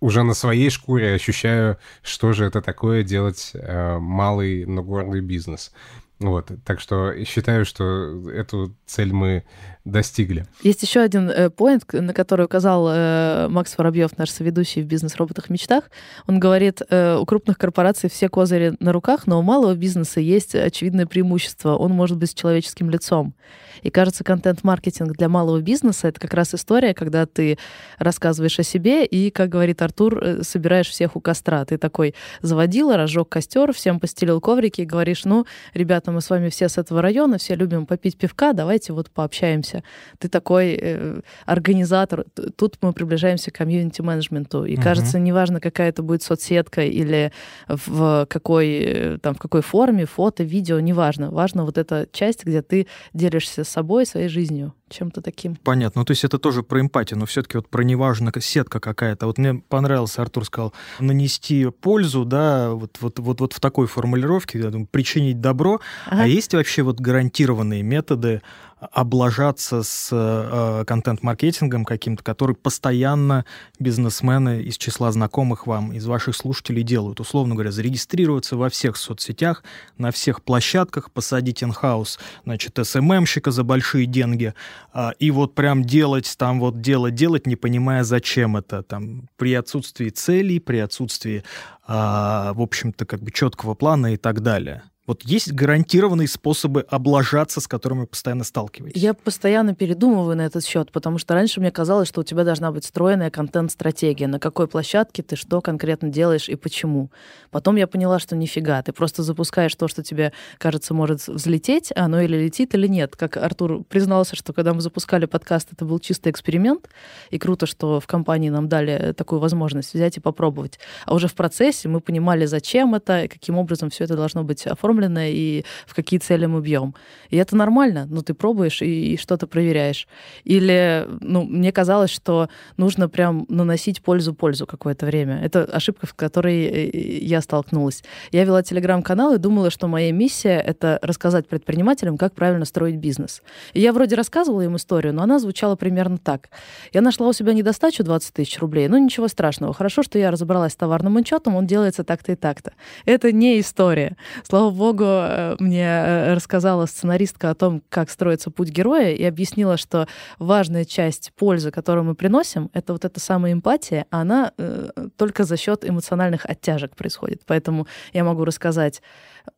уже 0.00 0.22
на 0.22 0.34
своей 0.34 0.70
шкуре 0.70 1.14
ощущаю, 1.14 1.78
что 2.02 2.32
же 2.32 2.44
это 2.44 2.62
такое 2.62 3.02
делать 3.02 3.52
э, 3.54 3.98
малый, 3.98 4.66
но 4.66 4.82
гордый 4.82 5.20
бизнес. 5.20 5.72
Вот, 6.18 6.52
так 6.64 6.80
что 6.80 7.12
считаю, 7.24 7.64
что 7.64 8.30
эту 8.30 8.74
цель 8.86 9.12
мы 9.12 9.44
достигли. 9.84 10.46
Есть 10.62 10.82
еще 10.82 11.00
один 11.00 11.28
э, 11.28 11.50
поинт, 11.50 11.84
на 11.92 12.14
который 12.14 12.46
указал 12.46 12.88
э, 12.88 13.48
Макс 13.48 13.76
Воробьев, 13.76 14.16
наш 14.16 14.30
соведущий 14.30 14.82
в 14.82 14.86
«Бизнес-роботах 14.86 15.50
мечтах». 15.50 15.90
Он 16.28 16.38
говорит, 16.38 16.82
э, 16.88 17.16
у 17.16 17.24
крупных 17.26 17.58
корпораций 17.58 18.08
все 18.08 18.28
козыри 18.28 18.74
на 18.78 18.92
руках, 18.92 19.26
но 19.26 19.40
у 19.40 19.42
малого 19.42 19.74
бизнеса 19.74 20.20
есть 20.20 20.54
очевидное 20.54 21.06
преимущество. 21.06 21.74
Он 21.76 21.92
может 21.92 22.16
быть 22.16 22.30
с 22.30 22.34
человеческим 22.34 22.90
лицом. 22.90 23.34
И 23.82 23.90
кажется, 23.90 24.22
контент-маркетинг 24.22 25.16
для 25.16 25.28
малого 25.28 25.60
бизнеса— 25.60 26.08
это 26.08 26.20
как 26.20 26.34
раз 26.34 26.54
история, 26.54 26.94
когда 26.94 27.26
ты 27.26 27.58
рассказываешь 27.98 28.58
о 28.58 28.62
себе 28.62 29.04
и, 29.04 29.30
как 29.30 29.48
говорит 29.48 29.82
Артур, 29.82 30.22
э, 30.22 30.42
собираешь 30.42 30.88
всех 30.88 31.16
у 31.16 31.20
костра. 31.20 31.64
Ты 31.64 31.78
такой 31.78 32.14
заводила, 32.40 32.96
разжег 32.96 33.28
костер, 33.28 33.72
всем 33.72 33.98
постелил 33.98 34.40
коврики 34.40 34.82
и 34.82 34.84
говоришь, 34.84 35.24
ну, 35.24 35.46
ребята, 35.74 36.12
мы 36.12 36.20
с 36.20 36.30
вами 36.30 36.48
все 36.50 36.68
с 36.68 36.78
этого 36.78 37.02
района, 37.02 37.38
все 37.38 37.56
любим 37.56 37.86
попить 37.86 38.16
пивка, 38.16 38.52
давайте 38.52 38.92
вот 38.92 39.10
пообщаемся. 39.10 39.71
Ты 40.18 40.28
такой 40.28 40.78
э, 40.80 41.20
организатор. 41.46 42.24
Тут 42.56 42.76
мы 42.82 42.92
приближаемся 42.92 43.50
к 43.50 43.54
комьюнити-менеджменту. 43.54 44.64
И, 44.64 44.74
угу. 44.74 44.82
кажется, 44.82 45.18
неважно, 45.18 45.60
какая 45.60 45.88
это 45.88 46.02
будет 46.02 46.22
соцсетка 46.22 46.82
или 46.82 47.32
в 47.68 48.26
какой, 48.28 48.68
э, 48.68 49.18
там, 49.18 49.34
в 49.34 49.38
какой 49.38 49.62
форме, 49.62 50.06
фото, 50.06 50.42
видео, 50.44 50.80
неважно. 50.80 51.30
Важно 51.30 51.64
вот 51.64 51.78
эта 51.78 52.08
часть, 52.12 52.44
где 52.44 52.62
ты 52.62 52.86
делишься 53.12 53.64
собой, 53.64 54.06
своей 54.06 54.28
жизнью 54.28 54.74
чем-то 54.92 55.22
таким. 55.22 55.56
Понятно. 55.56 56.00
Ну, 56.00 56.04
то 56.04 56.12
есть 56.12 56.24
это 56.24 56.38
тоже 56.38 56.62
про 56.62 56.80
эмпатию, 56.80 57.18
но 57.18 57.26
все-таки 57.26 57.56
вот 57.56 57.68
про 57.68 57.82
неважно, 57.82 58.30
сетка 58.40 58.78
какая-то. 58.78 59.26
Вот 59.26 59.38
мне 59.38 59.54
понравился, 59.54 60.22
Артур 60.22 60.44
сказал, 60.44 60.72
нанести 61.00 61.68
пользу, 61.70 62.24
да, 62.24 62.70
вот, 62.70 62.98
вот, 63.00 63.18
вот, 63.18 63.40
вот 63.40 63.52
в 63.52 63.60
такой 63.60 63.86
формулировке, 63.86 64.58
я 64.58 64.70
думаю, 64.70 64.86
причинить 64.90 65.40
добро. 65.40 65.80
Ага. 66.06 66.22
А 66.22 66.26
есть 66.26 66.54
вообще 66.54 66.82
вот 66.82 67.00
гарантированные 67.00 67.82
методы 67.82 68.42
облажаться 68.90 69.82
с 69.82 70.08
э, 70.10 70.84
контент-маркетингом 70.86 71.84
каким-то, 71.84 72.24
который 72.24 72.56
постоянно 72.56 73.44
бизнесмены 73.78 74.62
из 74.62 74.76
числа 74.76 75.12
знакомых 75.12 75.66
вам, 75.66 75.92
из 75.92 76.04
ваших 76.06 76.34
слушателей 76.34 76.82
делают. 76.82 77.20
Условно 77.20 77.54
говоря, 77.54 77.70
зарегистрироваться 77.70 78.56
во 78.56 78.68
всех 78.68 78.96
соцсетях, 78.96 79.62
на 79.98 80.10
всех 80.10 80.42
площадках, 80.42 81.12
посадить 81.12 81.62
инхаус, 81.62 82.18
значит, 82.44 82.78
СММщика 82.82 83.52
за 83.52 83.62
большие 83.62 84.06
деньги, 84.06 84.54
э, 84.94 85.10
и 85.18 85.30
вот 85.30 85.54
прям 85.54 85.84
делать 85.84 86.34
там 86.36 86.58
вот 86.58 86.80
делать, 86.80 87.14
делать, 87.14 87.46
не 87.46 87.56
понимая, 87.56 88.02
зачем 88.02 88.56
это, 88.56 88.82
там, 88.82 89.28
при 89.36 89.54
отсутствии 89.54 90.08
целей, 90.08 90.58
при 90.58 90.78
отсутствии, 90.78 91.44
э, 91.86 91.92
в 91.92 92.60
общем-то, 92.60 93.06
как 93.06 93.22
бы 93.22 93.30
четкого 93.30 93.74
плана 93.74 94.14
и 94.14 94.16
так 94.16 94.40
далее. 94.40 94.82
Вот 95.04 95.22
есть 95.22 95.52
гарантированные 95.52 96.28
способы 96.28 96.86
облажаться, 96.88 97.60
с 97.60 97.66
которыми 97.66 98.00
вы 98.00 98.06
постоянно 98.06 98.44
сталкиваетесь? 98.44 99.02
Я 99.02 99.14
постоянно 99.14 99.74
передумываю 99.74 100.36
на 100.36 100.42
этот 100.42 100.64
счет, 100.64 100.92
потому 100.92 101.18
что 101.18 101.34
раньше 101.34 101.58
мне 101.58 101.72
казалось, 101.72 102.06
что 102.06 102.20
у 102.20 102.24
тебя 102.24 102.44
должна 102.44 102.70
быть 102.70 102.84
стройная 102.84 103.28
контент-стратегия, 103.28 104.28
на 104.28 104.38
какой 104.38 104.68
площадке 104.68 105.24
ты 105.24 105.34
что 105.34 105.60
конкретно 105.60 106.08
делаешь 106.08 106.48
и 106.48 106.54
почему. 106.54 107.10
Потом 107.50 107.74
я 107.74 107.88
поняла, 107.88 108.20
что 108.20 108.36
нифига, 108.36 108.80
ты 108.82 108.92
просто 108.92 109.24
запускаешь 109.24 109.74
то, 109.74 109.88
что 109.88 110.04
тебе 110.04 110.32
кажется 110.58 110.94
может 110.94 111.26
взлететь, 111.26 111.92
оно 111.96 112.20
или 112.20 112.36
летит, 112.36 112.72
или 112.76 112.86
нет. 112.86 113.16
Как 113.16 113.36
Артур 113.36 113.82
признался, 113.82 114.36
что 114.36 114.52
когда 114.52 114.72
мы 114.72 114.82
запускали 114.82 115.26
подкаст, 115.26 115.72
это 115.72 115.84
был 115.84 115.98
чистый 115.98 116.30
эксперимент, 116.30 116.88
и 117.30 117.40
круто, 117.40 117.66
что 117.66 117.98
в 117.98 118.06
компании 118.06 118.50
нам 118.50 118.68
дали 118.68 119.14
такую 119.14 119.40
возможность 119.40 119.94
взять 119.94 120.16
и 120.18 120.20
попробовать. 120.20 120.78
А 121.06 121.14
уже 121.14 121.26
в 121.26 121.34
процессе 121.34 121.88
мы 121.88 121.98
понимали, 122.00 122.46
зачем 122.46 122.94
это, 122.94 123.26
каким 123.28 123.58
образом 123.58 123.90
все 123.90 124.04
это 124.04 124.14
должно 124.14 124.44
быть 124.44 124.64
оформлено, 124.64 124.91
оформлено 124.92 125.22
и 125.24 125.64
в 125.86 125.94
какие 125.94 126.20
цели 126.20 126.46
мы 126.46 126.60
бьем. 126.60 126.94
И 127.30 127.36
это 127.36 127.56
нормально, 127.56 128.06
ну, 128.10 128.22
ты 128.22 128.34
пробуешь 128.34 128.82
и, 128.82 129.14
и 129.14 129.16
что-то 129.16 129.46
проверяешь. 129.46 130.06
Или, 130.44 131.08
ну, 131.20 131.44
мне 131.44 131.72
казалось, 131.72 132.10
что 132.10 132.48
нужно 132.76 133.08
прям 133.08 133.46
наносить 133.48 134.02
пользу-пользу 134.02 134.66
какое-то 134.66 135.06
время. 135.06 135.40
Это 135.42 135.64
ошибка, 135.64 136.06
в 136.06 136.14
которой 136.14 136.64
э, 136.64 137.18
я 137.22 137.40
столкнулась. 137.40 138.02
Я 138.32 138.44
вела 138.44 138.62
телеграм-канал 138.62 139.34
и 139.34 139.38
думала, 139.38 139.70
что 139.70 139.88
моя 139.88 140.12
миссия— 140.12 140.60
это 140.66 140.98
рассказать 141.02 141.48
предпринимателям, 141.48 142.18
как 142.18 142.34
правильно 142.34 142.64
строить 142.64 142.96
бизнес. 142.96 143.42
И 143.72 143.80
я 143.80 143.92
вроде 143.92 144.16
рассказывала 144.16 144.62
им 144.62 144.76
историю, 144.76 145.14
но 145.14 145.22
она 145.22 145.38
звучала 145.38 145.76
примерно 145.76 146.18
так. 146.18 146.50
Я 146.92 147.00
нашла 147.00 147.28
у 147.28 147.32
себя 147.32 147.54
недостачу 147.54 148.04
20 148.04 148.34
тысяч 148.34 148.58
рублей, 148.58 148.88
ну, 148.88 148.98
ничего 148.98 149.28
страшного. 149.28 149.72
Хорошо, 149.72 150.02
что 150.02 150.18
я 150.18 150.30
разобралась 150.30 150.72
с 150.72 150.76
товарным 150.76 151.16
учетом, 151.16 151.56
он 151.56 151.66
делается 151.66 152.04
так-то 152.04 152.32
и 152.32 152.36
так-то. 152.36 152.72
Это 153.06 153.32
не 153.32 153.58
история. 153.60 154.16
Слава 154.42 154.70
богу, 154.70 154.81
э, 154.90 155.56
мне 155.58 155.84
э, 155.84 156.34
рассказала 156.34 156.86
сценаристка 156.86 157.50
о 157.50 157.54
том, 157.54 157.82
как 157.88 158.10
строится 158.10 158.50
путь 158.50 158.70
героя, 158.70 159.12
и 159.12 159.22
объяснила, 159.24 159.76
что 159.76 160.08
важная 160.38 160.84
часть 160.84 161.32
пользы, 161.36 161.70
которую 161.70 162.04
мы 162.04 162.14
приносим, 162.14 162.70
это 162.72 162.92
вот 162.92 163.04
эта 163.04 163.20
самая 163.20 163.52
эмпатия, 163.52 164.06
а 164.10 164.22
она 164.22 164.52
э, 164.58 164.90
только 165.16 165.44
за 165.44 165.56
счет 165.56 165.88
эмоциональных 165.88 166.46
оттяжек 166.46 166.96
происходит. 166.96 167.42
Поэтому 167.46 167.86
я 168.12 168.24
могу 168.24 168.44
рассказать 168.44 169.02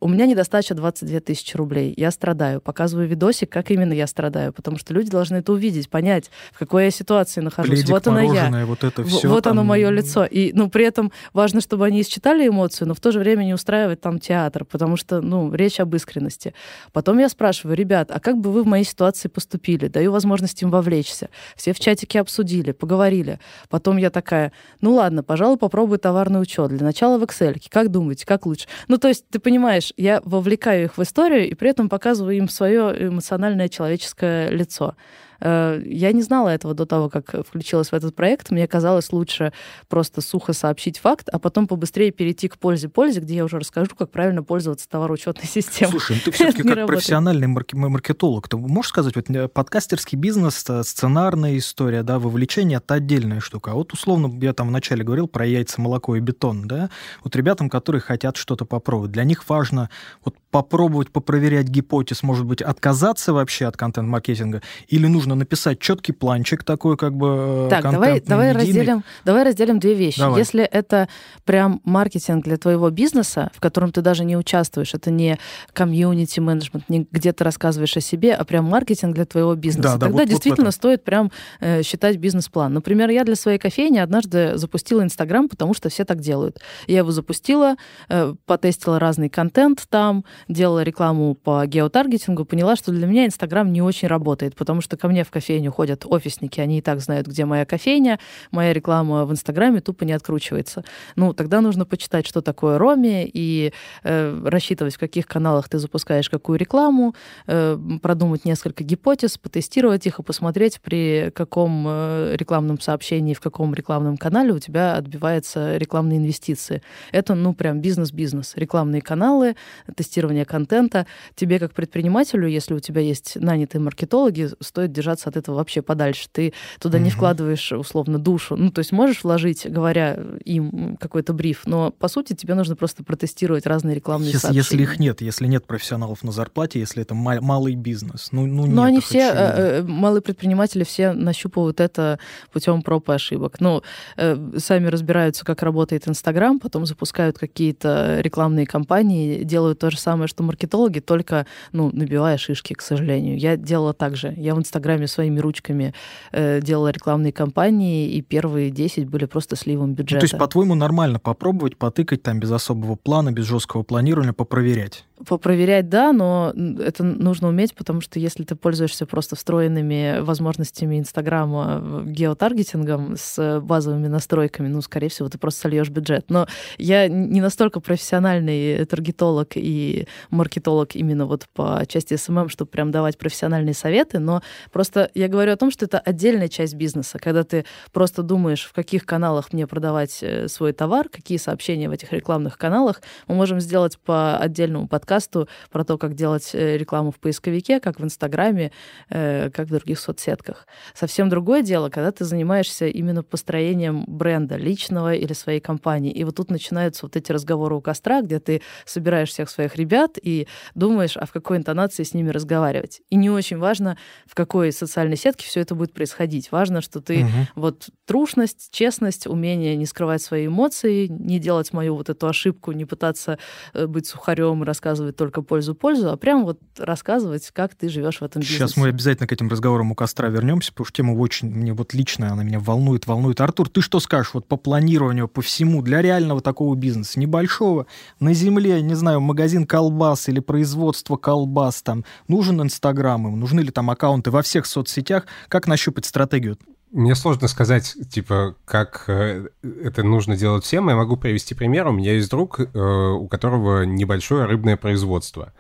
у 0.01 0.09
меня 0.09 0.27
недостача 0.27 0.75
22 0.75 1.21
тысячи 1.21 1.57
рублей. 1.57 1.95
Я 1.97 2.11
страдаю. 2.11 2.61
Показываю 2.61 3.09
видосик, 3.09 3.51
как 3.51 3.71
именно 3.71 3.93
я 3.93 4.07
страдаю. 4.07 4.53
Потому 4.53 4.79
что 4.79 4.95
люди 4.95 5.11
должны 5.11 5.37
это 5.37 5.53
увидеть, 5.53 5.91
понять, 5.91 6.31
в 6.53 6.59
какой 6.59 6.85
я 6.85 6.91
ситуации 6.91 7.41
нахожусь. 7.41 7.71
Пледик, 7.71 7.91
вот 7.91 8.07
она 8.07 8.23
я. 8.23 8.67
Вот, 8.67 8.85
это 8.85 9.05
все 9.05 9.29
вот 9.29 9.45
там... 9.45 9.53
оно 9.53 9.65
мое 9.65 9.91
лицо. 9.91 10.25
И, 10.25 10.53
ну, 10.53 10.69
при 10.69 10.85
этом 10.85 11.13
важно, 11.33 11.61
чтобы 11.61 11.87
они 11.87 12.03
считали 12.03 12.49
эмоцию, 12.49 12.89
но 12.89 12.95
в 12.95 13.01
то 13.01 13.13
же 13.13 13.19
время 13.19 13.45
не 13.45 13.55
устраивать 13.55 14.01
там 14.01 14.19
театр, 14.19 14.65
потому 14.65 14.97
что, 14.97 15.14
ну, 15.21 15.53
речь 15.53 15.81
об 15.81 15.95
искренности. 15.95 16.55
Потом 16.93 17.19
я 17.19 17.29
спрашиваю, 17.29 17.77
ребят, 17.77 18.11
а 18.11 18.21
как 18.21 18.39
бы 18.39 18.53
вы 18.53 18.63
в 18.63 18.67
моей 18.67 18.85
ситуации 18.85 19.29
поступили? 19.29 19.89
Даю 19.89 20.13
возможность 20.13 20.61
им 20.63 20.71
вовлечься. 20.71 21.29
Все 21.57 21.73
в 21.73 21.81
чатике 21.81 22.21
обсудили, 22.21 22.73
поговорили. 22.73 23.39
Потом 23.69 23.97
я 23.97 24.11
такая, 24.11 24.53
ну 24.81 24.95
ладно, 24.95 25.23
пожалуй, 25.23 25.57
попробую 25.57 25.99
товарный 25.99 26.41
учет. 26.41 26.71
Для 26.71 26.85
начала 26.85 27.19
в 27.19 27.23
Excel. 27.23 27.61
Как 27.69 27.91
думаете, 27.91 28.27
как 28.27 28.47
лучше? 28.47 28.67
Ну, 28.89 28.99
то 28.99 29.09
есть, 29.09 29.29
ты 29.29 29.39
понимаешь, 29.39 29.93
я 29.97 30.21
вовлекаю 30.25 30.85
их 30.85 30.99
в 30.99 31.03
историю 31.03 31.49
и 31.49 31.55
при 31.55 31.71
этом 31.71 31.89
показываю 31.89 32.37
им 32.37 32.49
свое 32.49 33.09
эмоциональное 33.09 33.69
человеческое 33.69 34.49
лицо. 34.51 34.97
Э, 35.45 35.81
я 35.85 36.13
не 36.13 36.23
знала 36.23 36.49
этого 36.49 36.75
до 36.75 36.87
того, 36.87 37.09
как 37.11 37.47
включилась 37.47 37.91
в 37.91 37.93
этот 37.93 38.17
проект. 38.17 38.51
Мне 38.51 38.67
казалось 38.67 39.13
лучше 39.13 39.53
просто 39.89 40.23
сухо 40.23 40.55
сообщить 40.55 40.99
факт, 40.99 41.29
а 41.31 41.39
потом 41.39 41.67
побыстрее 41.67 42.11
перейти 42.11 42.49
к 42.49 42.59
пользе-пользе, 42.59 43.21
где 43.21 43.37
я 43.37 43.45
уже 43.45 43.59
расскажу, 43.59 43.95
как 43.97 44.11
правильно 44.11 44.43
пользоваться 44.43 44.89
товароучетной 44.89 45.45
системой. 45.49 45.91
Слушай, 45.91 46.17
ну 46.17 46.23
ты 46.25 46.31
все-таки 46.33 46.63
как 46.63 46.77
работает. 46.77 46.89
профессиональный 46.89 47.47
марк- 47.47 47.75
маркетолог, 47.75 48.49
ты 48.49 48.57
можешь 48.57 48.89
сказать, 48.89 49.15
вот 49.15 49.29
э, 49.29 49.49
подкастерский 49.49 50.17
бизнес, 50.17 50.65
э, 50.69 50.83
сценарная 50.83 51.59
история, 51.59 52.03
да, 52.03 52.19
вовлечение— 52.19 52.79
это 52.85 52.95
отдельная 52.95 53.41
штука. 53.41 53.73
А 53.73 53.75
вот 53.75 53.93
условно, 53.93 54.33
я 54.43 54.55
там 54.55 54.69
вначале 54.69 55.05
говорил 55.05 55.29
про 55.29 55.45
яйца, 55.47 55.81
молоко 55.81 56.17
и 56.17 56.21
бетон, 56.21 56.67
да, 56.67 56.89
вот 57.23 57.37
ребятам, 57.37 57.69
которые 57.69 58.01
хотят 58.01 58.37
что-то 58.37 58.65
попробовать, 58.65 59.11
для 59.11 59.25
них 59.25 59.47
важно 59.49 59.91
вот 60.25 60.35
попробовать 60.55 61.11
попроверять 61.11 61.67
гипотез, 61.67 62.23
может 62.23 62.47
быть, 62.47 62.63
отказаться 62.63 63.33
вообще 63.33 63.67
от 63.67 63.77
контент-маркетинга, 63.77 64.63
или 64.87 65.09
нужно 65.09 65.35
написать 65.35 65.81
четкий 65.81 66.13
планчик 66.13 66.63
такой, 66.63 66.97
как 66.97 67.17
бы 67.17 67.67
э, 67.67 67.69
Так, 67.71 67.83
давай, 67.91 68.21
давай, 68.21 68.53
разделим, 68.53 69.03
давай 69.25 69.43
разделим 69.43 69.81
две 69.81 69.95
вещи. 69.95 70.21
Давай. 70.21 70.39
Если 70.39 70.63
это 70.63 71.09
прям 71.45 71.81
маркетинг 71.83 72.45
для 72.45 72.57
твоего 72.57 72.91
бизнеса, 72.91 73.51
в 73.53 73.59
котором 73.59 73.91
ты 73.91 74.01
даже 74.01 74.25
не 74.25 74.37
участвуешь, 74.37 74.95
это 74.95 75.11
не 75.11 75.41
комьюнити 75.73 76.39
менеджмент, 76.39 76.89
не 76.89 77.05
где 77.11 77.33
ты 77.33 77.43
рассказываешь 77.43 77.97
о 77.97 78.01
себе, 78.01 78.33
а 78.33 78.45
прям 78.45 78.67
маркетинг 78.67 79.13
для 79.17 79.25
твоего 79.25 79.57
бизнеса, 79.57 79.95
да, 79.95 80.07
тогда 80.07 80.21
вот, 80.21 80.29
действительно 80.29 80.67
вот 80.67 80.75
стоит 80.75 81.03
прям 81.03 81.33
э, 81.59 81.83
считать 81.83 82.19
бизнес-план. 82.19 82.73
Например, 82.73 83.11
я 83.11 83.25
для 83.25 83.35
своей 83.35 83.59
кофейни 83.59 83.99
однажды 83.99 84.57
запустила 84.57 85.03
Инстаграм, 85.03 85.49
потому 85.49 85.75
что 85.75 85.89
все 85.89 86.05
так 86.05 86.21
делают. 86.21 86.61
Я 86.87 86.99
его 86.99 87.11
запустила, 87.11 87.75
э, 88.09 88.35
потестила 88.47 89.01
разный 89.01 89.29
контент 89.29 89.85
там, 89.89 90.25
делала 90.49 90.83
рекламу 90.83 91.35
по 91.35 91.67
геотаргетингу, 91.67 92.45
поняла, 92.45 92.77
что 92.77 92.93
для 92.93 93.07
меня 93.07 93.27
Инстаграм 93.27 93.73
не 93.73 93.83
очень 93.83 94.09
работает, 94.09 94.55
потому 94.55 94.81
что 94.81 94.97
ко 94.97 95.09
мне 95.09 95.25
в 95.25 95.31
кофейню 95.31 95.73
ходят 95.73 96.05
офисники, 96.07 96.61
они 96.61 96.79
и 96.79 96.81
так 96.81 97.01
знают, 97.01 97.27
где 97.27 97.45
моя 97.45 97.65
кофейня, 97.65 98.19
моя 98.51 98.73
реклама 98.73 99.25
в 99.25 99.33
Инстаграме 99.33 99.81
тупо 99.81 100.05
не 100.05 100.13
откручивается. 100.13 100.85
Ну, 101.17 101.33
тогда 101.33 101.61
нужно 101.61 101.85
почитать, 101.85 102.27
что 102.27 102.41
такое 102.41 102.79
Роми, 102.79 103.31
и 103.33 103.73
э, 104.03 104.43
рассчитывать, 104.45 104.97
в 104.97 104.99
каких 104.99 105.27
каналах 105.27 105.69
ты 105.69 105.79
запускаешь 105.79 106.29
какую 106.29 106.59
рекламу, 106.59 107.15
э, 107.47 107.79
продумать 108.03 108.45
несколько 108.45 108.85
гипотез, 108.85 109.39
потестировать 109.39 110.07
их 110.07 110.19
и 110.19 110.23
посмотреть, 110.23 110.81
при 110.81 111.31
каком 111.35 111.85
э, 111.87 112.37
рекламном 112.37 112.81
сообщении, 112.81 113.35
в 113.35 113.41
каком 113.41 113.75
рекламном 113.75 114.17
канале 114.17 114.53
у 114.53 114.59
тебя 114.59 114.97
отбиваются 114.97 115.77
рекламные 115.77 116.19
инвестиции. 116.19 116.83
Это, 117.13 117.35
ну, 117.35 117.55
прям 117.55 117.81
бизнес-бизнес. 117.81 118.53
Рекламные 118.57 119.03
каналы, 119.03 119.57
тестирование 119.95 120.34
контента. 120.43 121.07
Тебе, 121.37 121.61
как 121.61 121.73
предпринимателю, 121.73 122.49
если 122.49 122.75
у 122.75 122.81
тебя 122.81 123.01
есть 123.01 123.37
нанятые 123.37 123.81
маркетологи, 123.81 124.51
стоит 124.61 124.93
держать 124.93 125.05
держаться 125.05 125.29
от 125.29 125.37
этого 125.37 125.57
вообще 125.57 125.83
подальше. 125.83 126.29
Ты 126.33 126.53
туда 126.81 126.99
не 126.99 127.11
вкладываешь, 127.11 127.73
условно, 127.73 128.19
душу. 128.19 128.57
Ну, 128.57 128.71
то 128.71 128.81
есть 128.81 128.93
можешь 128.93 129.23
вложить, 129.23 129.71
говоря 129.71 130.19
им 130.45 130.97
какой-то 130.99 131.33
бриф, 131.33 131.63
но, 131.67 131.91
по 131.91 132.09
сути, 132.09 132.35
тебе 132.35 132.55
нужно 132.55 132.75
просто 132.75 133.05
протестировать 133.05 133.67
разные 133.67 133.95
рекламные 133.95 134.33
если, 134.33 134.39
сообщения. 134.39 134.59
Если 134.59 134.83
их 134.83 134.99
нет, 134.99 135.21
если 135.21 135.47
нет 135.47 135.67
профессионалов 135.67 136.25
на 136.25 136.33
зарплате, 136.33 136.81
если 136.81 137.03
это 137.03 137.15
малый 137.15 137.75
бизнес. 137.75 138.33
Ну, 138.33 138.47
ну 138.47 138.67
Но 138.67 138.83
они 138.83 139.01
все, 139.01 139.19
э, 139.19 139.81
э, 139.81 139.83
малые 139.83 140.23
предприниматели, 140.23 140.85
все 140.85 141.13
нащупывают 141.13 141.81
это 141.81 142.19
путем 142.53 142.83
проб 142.83 143.11
и 143.11 143.13
ошибок. 143.13 143.61
Ну, 143.61 143.83
э, 144.17 144.59
сами 144.59 144.87
разбираются, 144.87 145.45
как 145.45 145.63
работает 145.63 146.09
Инстаграм, 146.09 146.59
потом 146.59 146.87
запускают 146.87 147.39
какие-то 147.39 148.21
рекламные 148.21 148.67
кампании, 148.67 149.45
делают 149.45 149.79
то 149.79 149.91
же 149.91 149.99
самое 149.99 150.24
самое, 150.25 150.29
что 150.29 150.43
маркетологи, 150.43 151.01
только, 151.01 151.47
ну, 151.73 151.91
набивая 151.93 152.39
шишки, 152.39 152.75
к 152.75 152.83
сожалению. 152.83 153.39
Я 153.39 153.57
делала 153.57 153.93
так 153.93 154.17
же. 154.17 154.35
Я 154.37 154.55
в 154.55 154.59
Инстаграме 154.59 155.07
своими 155.07 155.41
ручками 155.41 155.95
э, 156.33 156.61
делала 156.61 156.91
рекламные 156.91 157.33
кампании, 157.33 158.11
и 158.11 158.23
первые 158.23 158.71
10 158.71 159.09
были 159.09 159.27
просто 159.27 159.57
сливом 159.57 159.95
бюджета. 159.95 160.17
Ну, 160.17 160.21
то 160.21 160.25
есть, 160.25 160.39
по-твоему, 160.39 160.75
нормально 160.75 161.19
попробовать, 161.19 161.77
потыкать 161.77 162.23
там 162.23 162.41
без 162.41 162.51
особого 162.51 162.97
плана, 162.97 163.33
без 163.33 163.45
жесткого 163.45 163.83
планирования, 163.83 164.33
попроверять? 164.33 165.05
Попроверять, 165.27 165.89
да, 165.89 166.13
но 166.13 166.53
это 166.55 167.05
нужно 167.05 167.49
уметь, 167.49 167.75
потому 167.75 168.01
что 168.01 168.19
если 168.19 168.43
ты 168.43 168.57
пользуешься 168.57 169.07
просто 169.07 169.37
встроенными 169.37 170.21
возможностями 170.21 170.99
Инстаграма, 170.99 172.03
геотаргетингом 172.05 173.15
с 173.17 173.61
базовыми 173.61 174.09
настройками, 174.09 174.69
ну, 174.69 174.83
скорее 174.83 175.09
всего, 175.09 175.29
ты 175.29 175.39
просто 175.39 175.61
сольешь 175.61 175.89
бюджет. 175.89 176.31
Но 176.31 176.47
я 176.79 177.09
не 177.09 177.41
настолько 177.41 177.81
профессиональный 177.81 178.85
таргетолог 178.87 179.53
и 179.55 180.04
маркетолог 180.31 180.95
именно 180.97 181.27
вот 181.27 181.47
по 181.53 181.83
части 181.87 182.17
СММ, 182.17 182.49
чтобы 182.49 182.71
прям 182.71 182.91
давать 182.91 183.19
профессиональные 183.19 183.75
советы, 183.75 184.19
но 184.19 184.43
просто 184.73 185.11
я 185.15 185.29
говорю 185.29 185.53
о 185.53 185.57
том, 185.57 185.71
что 185.71 185.85
это 185.85 185.99
отдельная 185.99 186.49
часть 186.49 186.75
бизнеса, 186.75 187.19
когда 187.19 187.45
ты 187.45 187.65
просто 187.93 188.23
думаешь, 188.23 188.65
в 188.65 188.73
каких 188.73 189.07
каналах 189.07 189.53
мне 189.53 189.67
продавать 189.67 190.19
э, 190.23 190.49
свой 190.49 190.73
товар, 190.73 191.09
какие 191.09 191.39
сообщения 191.39 191.89
в 191.89 191.93
этих 191.93 192.13
рекламных 192.13 192.59
каналах. 192.59 193.03
Мы 193.27 193.35
можем 193.35 193.61
сделать 193.61 193.99
по 193.99 194.37
отдельному 194.37 194.89
подкасту 194.89 195.49
про 195.71 195.85
то, 195.85 195.99
как 195.99 196.15
делать 196.15 196.51
э, 196.53 196.77
рекламу 196.77 197.11
в 197.11 197.19
поисковике, 197.19 197.81
как 197.81 198.01
в 198.01 198.05
Инстаграме, 198.05 198.73
э, 199.11 199.51
как 199.51 199.67
в 199.67 199.71
других 199.71 199.99
соцсетках. 199.99 200.67
Совсем 200.95 201.29
другое 201.29 201.63
дело, 201.63 201.89
когда 201.89 202.11
ты 202.13 202.25
занимаешься 202.25 202.87
именно 202.87 203.23
построением 203.23 204.05
бренда 204.07 204.57
личного 204.57 205.15
или 205.15 205.33
своей 205.33 205.61
компании. 205.61 206.13
И 206.13 206.25
вот 206.25 206.37
тут 206.37 206.51
начинаются 206.51 207.07
вот 207.07 207.17
эти 207.17 207.33
разговоры 207.33 207.75
у 207.75 207.81
костра, 207.81 208.23
где 208.23 208.41
ты 208.41 208.63
собираешь 208.85 209.31
всех 209.31 209.51
своих 209.51 209.77
ребят 209.77 209.94
и 210.23 210.47
думаешь, 210.75 211.17
а 211.17 211.27
в 211.27 211.33
какой 211.33 211.57
интонации 211.57 212.03
с 212.03 212.15
ними 212.15 212.31
разговаривать. 212.31 213.03
И 213.11 213.17
не 213.17 213.31
очень 213.31 213.59
важно, 213.59 213.97
в 214.27 214.35
какой 214.35 214.73
социальной 214.73 215.17
сетке 215.17 215.47
все 215.47 215.61
это 215.61 215.75
будет 215.75 215.93
происходить. 215.93 216.51
Важно, 216.53 216.81
что 216.81 217.01
ты 217.01 217.25
угу. 217.25 217.31
вот 217.55 217.89
трушность, 218.07 218.69
честность, 218.71 219.27
умение 219.27 219.77
не 219.77 219.87
скрывать 219.87 220.23
свои 220.23 220.47
эмоции, 220.47 221.07
не 221.07 221.39
делать 221.39 221.73
мою 221.73 221.97
вот 221.97 222.09
эту 222.09 222.27
ошибку, 222.27 222.73
не 222.73 222.85
пытаться 222.85 223.39
э, 223.73 223.87
быть 223.87 224.07
сухарем 224.07 224.63
и 224.63 224.67
рассказывать 224.67 225.17
только 225.17 225.43
пользу-пользу, 225.43 226.11
а 226.11 226.17
прям 226.17 226.45
вот 226.45 226.59
рассказывать, 226.79 227.51
как 227.53 227.75
ты 227.75 227.89
живешь 227.89 228.21
в 228.21 228.25
этом 228.25 228.41
бизнесе. 228.41 228.59
Сейчас 228.59 228.77
мы 228.77 228.89
обязательно 228.89 229.27
к 229.27 229.33
этим 229.33 229.49
разговорам 229.49 229.93
у 229.93 229.95
костра 229.95 230.29
вернемся, 230.29 230.73
потому 230.73 230.87
что 230.87 230.97
тема 230.97 231.13
очень 231.13 231.49
мне 231.51 231.73
вот 231.73 231.95
личная, 231.95 232.31
она 232.31 232.43
меня 232.43 232.61
волнует, 232.61 233.07
волнует. 233.07 233.41
Артур, 233.41 233.69
ты 233.69 233.81
что 233.81 234.01
скажешь 234.01 234.35
вот 234.35 234.47
по 234.47 234.57
планированию, 234.57 235.29
по 235.29 235.43
всему 235.43 235.83
для 235.83 236.03
реального 236.03 236.41
такого 236.41 236.75
бизнеса, 236.75 237.19
небольшого, 237.21 237.87
на 238.21 238.35
земле, 238.35 238.83
не 238.83 238.95
знаю, 238.95 239.21
магазин 239.21 239.67
колбас 239.85 240.29
или 240.29 240.41
производство 240.41 241.17
колбас, 241.17 241.83
там, 241.83 242.05
нужен 242.29 242.63
Инстаграм 242.63 243.27
им, 243.29 243.39
нужны 243.39 243.61
ли 243.61 243.71
там 243.71 243.91
аккаунты 243.91 244.31
во 244.31 244.41
всех 244.41 244.67
соцсетях, 244.67 245.25
как 245.49 245.67
нащупать 245.67 246.07
стратегию? 246.07 246.57
Мне 246.91 247.15
сложно 247.15 247.49
сказать, 247.49 247.97
типа, 248.11 248.55
как 248.65 249.05
э, 249.09 249.49
это 249.63 250.03
нужно 250.05 250.37
делать 250.37 250.65
всем. 250.65 250.89
Я 250.89 250.95
могу 250.95 251.17
привести 251.17 251.55
пример. 251.55 251.89
У 251.89 251.93
меня 251.93 252.13
есть 252.13 252.31
друг, 252.31 252.61
э, 252.61 252.65
у 252.65 253.27
которого 253.27 253.83
небольшое 253.83 254.45
рыбное 254.45 254.77
производство. 254.77 255.53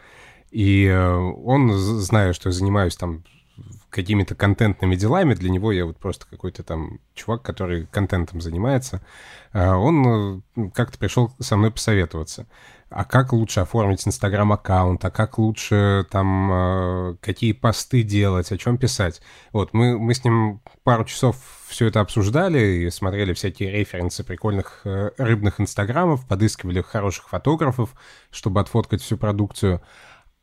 И 0.53 0.87
э, 0.87 1.17
он, 1.17 1.73
зная, 1.73 2.33
что 2.35 2.51
я 2.51 2.53
занимаюсь 2.53 2.95
там 2.95 3.25
какими-то 3.91 4.37
контентными 4.37 4.95
делами, 4.95 5.35
для 5.35 5.51
него 5.51 5.73
я 5.73 5.87
вот 5.87 5.99
просто 5.99 6.25
какой-то 6.31 6.63
там 6.63 7.01
чувак, 7.15 7.43
который 7.43 7.87
контентом 7.87 8.41
занимается, 8.41 9.01
он 9.53 10.43
как-то 10.75 10.99
пришел 10.99 11.33
со 11.39 11.57
мной 11.57 11.71
посоветоваться 11.71 12.49
а 12.91 13.05
как 13.05 13.33
лучше 13.33 13.61
оформить 13.61 14.07
Инстаграм-аккаунт, 14.07 15.05
а 15.05 15.11
как 15.11 15.39
лучше 15.39 16.07
там, 16.11 16.51
э, 16.53 17.17
какие 17.21 17.53
посты 17.53 18.03
делать, 18.03 18.53
о 18.53 18.59
чем 18.59 18.79
писать. 18.79 19.21
Вот, 19.53 19.73
мы, 19.73 19.99
мы 19.99 20.15
с 20.15 20.25
ним 20.25 20.61
пару 20.83 21.05
часов 21.05 21.37
все 21.67 21.87
это 21.87 22.01
обсуждали 22.01 22.59
и 22.59 22.91
смотрели 22.91 23.33
всякие 23.33 23.71
референсы 23.71 24.23
прикольных 24.23 24.83
э, 24.85 25.11
рыбных 25.19 25.61
инстаграмов, 25.61 26.27
подыскивали 26.27 26.83
хороших 26.83 27.29
фотографов, 27.29 27.95
чтобы 28.31 28.61
отфоткать 28.61 29.03
всю 29.03 29.17
продукцию. 29.17 29.83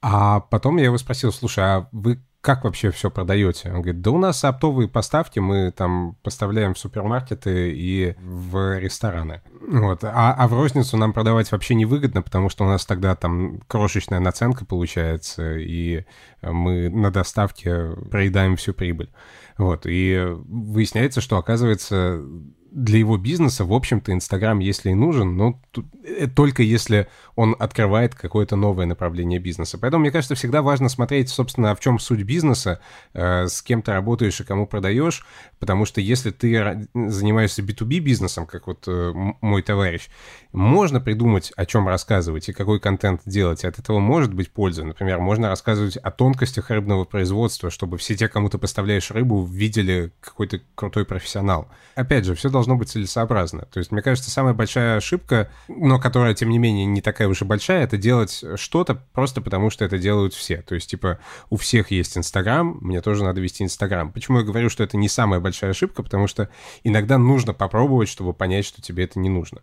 А 0.02 0.39
потом 0.39 0.78
я 0.78 0.86
его 0.86 0.98
спросил, 0.98 1.32
слушай, 1.32 1.64
а 1.64 1.88
вы 1.92 2.20
как 2.42 2.64
вообще 2.64 2.89
все 2.89 3.12
продаете? 3.12 3.70
Он 3.70 3.82
говорит, 3.82 4.02
да 4.02 4.12
у 4.12 4.18
нас 4.18 4.44
оптовые 4.44 4.89
поставки, 4.89 5.38
мы 5.38 5.72
там 5.72 6.18
поставляем 6.24 6.74
в 6.74 6.80
супермаркеты 6.80 7.72
и 7.72 8.16
в 8.20 8.80
рестораны. 8.80 9.42
Вот. 9.68 10.04
А, 10.04 10.34
а 10.34 10.48
в 10.48 10.54
розницу 10.54 10.98
нам 10.98 11.14
продавать 11.14 11.52
вообще 11.52 11.76
невыгодно, 11.76 12.24
потому 12.24 12.50
что 12.50 12.66
у 12.66 12.68
нас 12.68 12.84
тогда 12.86 13.16
там 13.16 13.62
крошечная 13.68 14.20
наценка 14.20 14.66
получается, 14.66 15.56
и 15.58 16.06
мы 16.42 16.89
на 16.89 17.12
доставке 17.12 17.92
проедаем 18.10 18.56
всю 18.56 18.74
прибыль. 18.74 19.12
Вот. 19.60 19.86
И 19.86 20.20
выясняется, 20.48 21.22
что, 21.22 21.38
оказывается, 21.38 22.24
для 22.72 23.00
его 23.00 23.18
бизнеса, 23.18 23.66
в 23.66 23.74
общем-то, 23.74 24.14
Инстаграм, 24.14 24.60
если 24.60 24.92
и 24.92 24.94
нужен, 24.94 25.36
но 25.36 25.62
э, 26.04 26.28
только 26.28 26.64
если 26.64 27.08
он 27.36 27.56
открывает 27.60 28.16
какое-то 28.16 28.56
новое 28.56 28.86
направление 28.86 29.40
бизнеса. 29.40 29.78
Поэтому, 29.78 30.02
мне 30.02 30.12
кажется, 30.12 30.36
всегда 30.36 30.62
важно 30.62 30.88
смотреть, 30.88 31.30
собственно, 31.30 31.76
в 31.76 31.82
чем 31.82 32.00
суть 32.00 32.24
бизнеса, 32.24 32.80
э, 33.14 33.48
с 33.48 33.62
кем 33.62 33.82
ты 33.82 33.92
работаешь 33.92 34.40
и 34.40 34.46
кому 34.46 34.68
продаешь, 34.68 35.26
потому 35.60 35.86
что 35.86 36.00
если 36.00 36.32
ты 36.32 36.88
занимаешься 36.94 37.62
B2B 37.62 38.00
бизнесом, 38.00 38.46
как 38.46 38.68
вот 38.68 38.86
э, 38.88 39.12
мой 39.42 39.62
товарищ, 39.62 40.10
можно 40.54 41.02
придумать, 41.02 41.52
о 41.58 41.66
чем 41.66 41.88
рассказывать 41.88 42.48
и 42.48 42.54
какой 42.54 42.80
контент 42.80 43.22
делать, 43.26 43.64
и 43.64 43.68
от 43.68 43.80
этого 43.80 44.00
может 44.00 44.34
быть 44.34 44.52
польза. 44.52 44.86
Например, 44.86 45.20
можно 45.20 45.50
рассказывать 45.50 45.98
о 45.98 46.10
тонкостях 46.12 46.70
рыбного 46.70 47.04
производства, 47.04 47.70
чтобы 47.70 47.98
все 47.98 48.16
те, 48.16 48.30
кому 48.30 48.50
ты 48.50 48.58
поставляешь 48.58 49.12
рыбу, 49.12 49.44
видели 49.46 50.12
какой-то 50.22 50.62
крутой 50.76 51.06
профессионал. 51.06 51.68
Опять 51.96 52.26
же, 52.26 52.36
все 52.36 52.50
должно 52.50 52.61
должно 52.62 52.76
быть 52.76 52.89
целесообразно. 52.89 53.66
То 53.72 53.80
есть, 53.80 53.91
мне 53.91 54.03
кажется, 54.03 54.30
самая 54.30 54.53
большая 54.53 54.97
ошибка, 54.97 55.49
но 55.68 55.99
которая, 55.99 56.36
тем 56.36 56.49
не 56.49 56.59
менее, 56.59 56.86
не 56.86 57.01
такая 57.01 57.28
уж 57.28 57.41
и 57.41 57.45
большая, 57.45 57.84
это 57.84 57.97
делать 57.97 58.43
что-то 58.55 59.03
просто 59.14 59.41
потому, 59.41 59.72
что 59.72 59.84
это 59.84 59.97
делают 59.97 60.36
все. 60.36 60.62
То 60.62 60.76
есть, 60.76 60.89
типа, 60.91 61.18
у 61.49 61.57
всех 61.57 61.89
есть 61.89 62.16
Инстаграм, 62.18 62.78
мне 62.82 63.01
тоже 63.01 63.24
надо 63.24 63.41
вести 63.41 63.64
Инстаграм. 63.64 64.12
Почему 64.12 64.39
я 64.39 64.43
говорю, 64.43 64.70
что 64.70 64.84
это 64.84 64.95
не 64.95 65.09
самая 65.09 65.39
большая 65.39 65.72
ошибка? 65.72 66.03
Потому 66.03 66.28
что 66.28 66.49
иногда 66.84 67.18
нужно 67.18 67.53
попробовать, 67.53 68.09
чтобы 68.09 68.34
понять, 68.34 68.66
что 68.66 68.80
тебе 68.80 69.05
это 69.05 69.18
не 69.18 69.30
нужно 69.30 69.62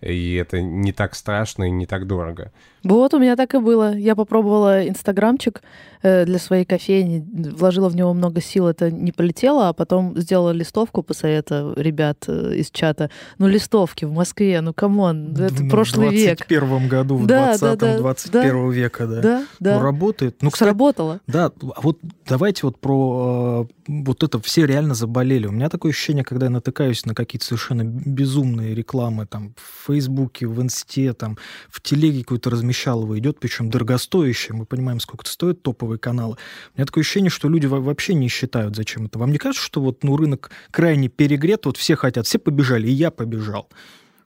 и 0.00 0.34
это 0.34 0.60
не 0.60 0.92
так 0.92 1.14
страшно 1.14 1.64
и 1.64 1.70
не 1.70 1.86
так 1.86 2.06
дорого. 2.06 2.52
Вот, 2.82 3.14
у 3.14 3.18
меня 3.18 3.34
так 3.34 3.54
и 3.54 3.58
было. 3.58 3.96
Я 3.96 4.14
попробовала 4.14 4.86
инстаграмчик 4.86 5.62
э, 6.02 6.24
для 6.24 6.38
своей 6.38 6.64
кофейни, 6.64 7.24
вложила 7.52 7.88
в 7.88 7.96
него 7.96 8.14
много 8.14 8.40
сил, 8.40 8.68
это 8.68 8.90
не 8.92 9.10
полетело, 9.10 9.68
а 9.68 9.72
потом 9.72 10.16
сделала 10.16 10.50
листовку 10.50 11.02
по 11.02 11.12
совету 11.12 11.72
ребят 11.76 12.24
э, 12.28 12.54
из 12.56 12.70
чата. 12.70 13.10
Ну, 13.38 13.48
листовки 13.48 14.04
в 14.04 14.12
Москве, 14.12 14.60
ну, 14.60 14.72
come 14.72 15.07
on, 15.07 15.34
это 15.34 15.54
в 15.54 15.68
прошлый 15.68 16.10
век. 16.10 16.44
В 16.44 16.48
21 16.48 16.88
году, 16.88 17.16
в 17.16 17.26
да, 17.26 17.54
20-м, 17.54 17.78
да, 17.78 17.98
21 17.98 18.42
да, 18.42 18.74
века, 18.74 19.06
да. 19.06 19.20
Да, 19.20 19.44
да. 19.58 19.76
Ну, 19.78 19.82
работает. 19.82 20.36
Ну, 20.42 20.50
кстати, 20.50 20.68
Сработало. 20.68 21.20
Да, 21.26 21.46
а 21.46 21.80
вот 21.80 21.98
давайте 22.28 22.60
вот 22.66 22.78
про 22.78 23.66
э, 23.88 23.92
вот 24.04 24.22
это 24.22 24.40
все 24.40 24.64
реально 24.64 24.94
заболели. 24.94 25.46
У 25.46 25.52
меня 25.52 25.68
такое 25.68 25.90
ощущение, 25.90 26.22
когда 26.22 26.46
я 26.46 26.50
натыкаюсь 26.50 27.04
на 27.04 27.14
какие-то 27.14 27.46
совершенно 27.46 27.82
безумные 27.82 28.74
рекламы 28.74 29.26
там 29.26 29.54
в 29.56 29.85
Фейсбуке, 29.86 30.46
в 30.46 30.60
Инсте, 30.60 31.12
там 31.12 31.36
в 31.68 31.80
телеге 31.80 32.20
какое-то 32.20 32.50
размещалово 32.50 33.18
идет, 33.18 33.38
причем 33.38 33.70
дорогостоящее. 33.70 34.54
Мы 34.56 34.66
понимаем, 34.66 35.00
сколько 35.00 35.22
это 35.22 35.30
стоит, 35.30 35.62
топовые 35.62 35.98
каналы. 35.98 36.36
У 36.74 36.78
меня 36.78 36.86
такое 36.86 37.02
ощущение, 37.02 37.30
что 37.30 37.48
люди 37.48 37.66
вообще 37.66 38.14
не 38.14 38.28
считают, 38.28 38.76
зачем 38.76 39.06
это. 39.06 39.18
Вам 39.18 39.32
не 39.32 39.38
кажется, 39.38 39.64
что 39.64 39.80
вот 39.80 40.04
ну, 40.04 40.16
рынок 40.16 40.50
крайне 40.70 41.08
перегрет, 41.08 41.66
вот 41.66 41.76
все 41.76 41.96
хотят, 41.96 42.26
все 42.26 42.38
побежали, 42.38 42.88
и 42.88 42.92
я 42.92 43.10
побежал 43.10 43.68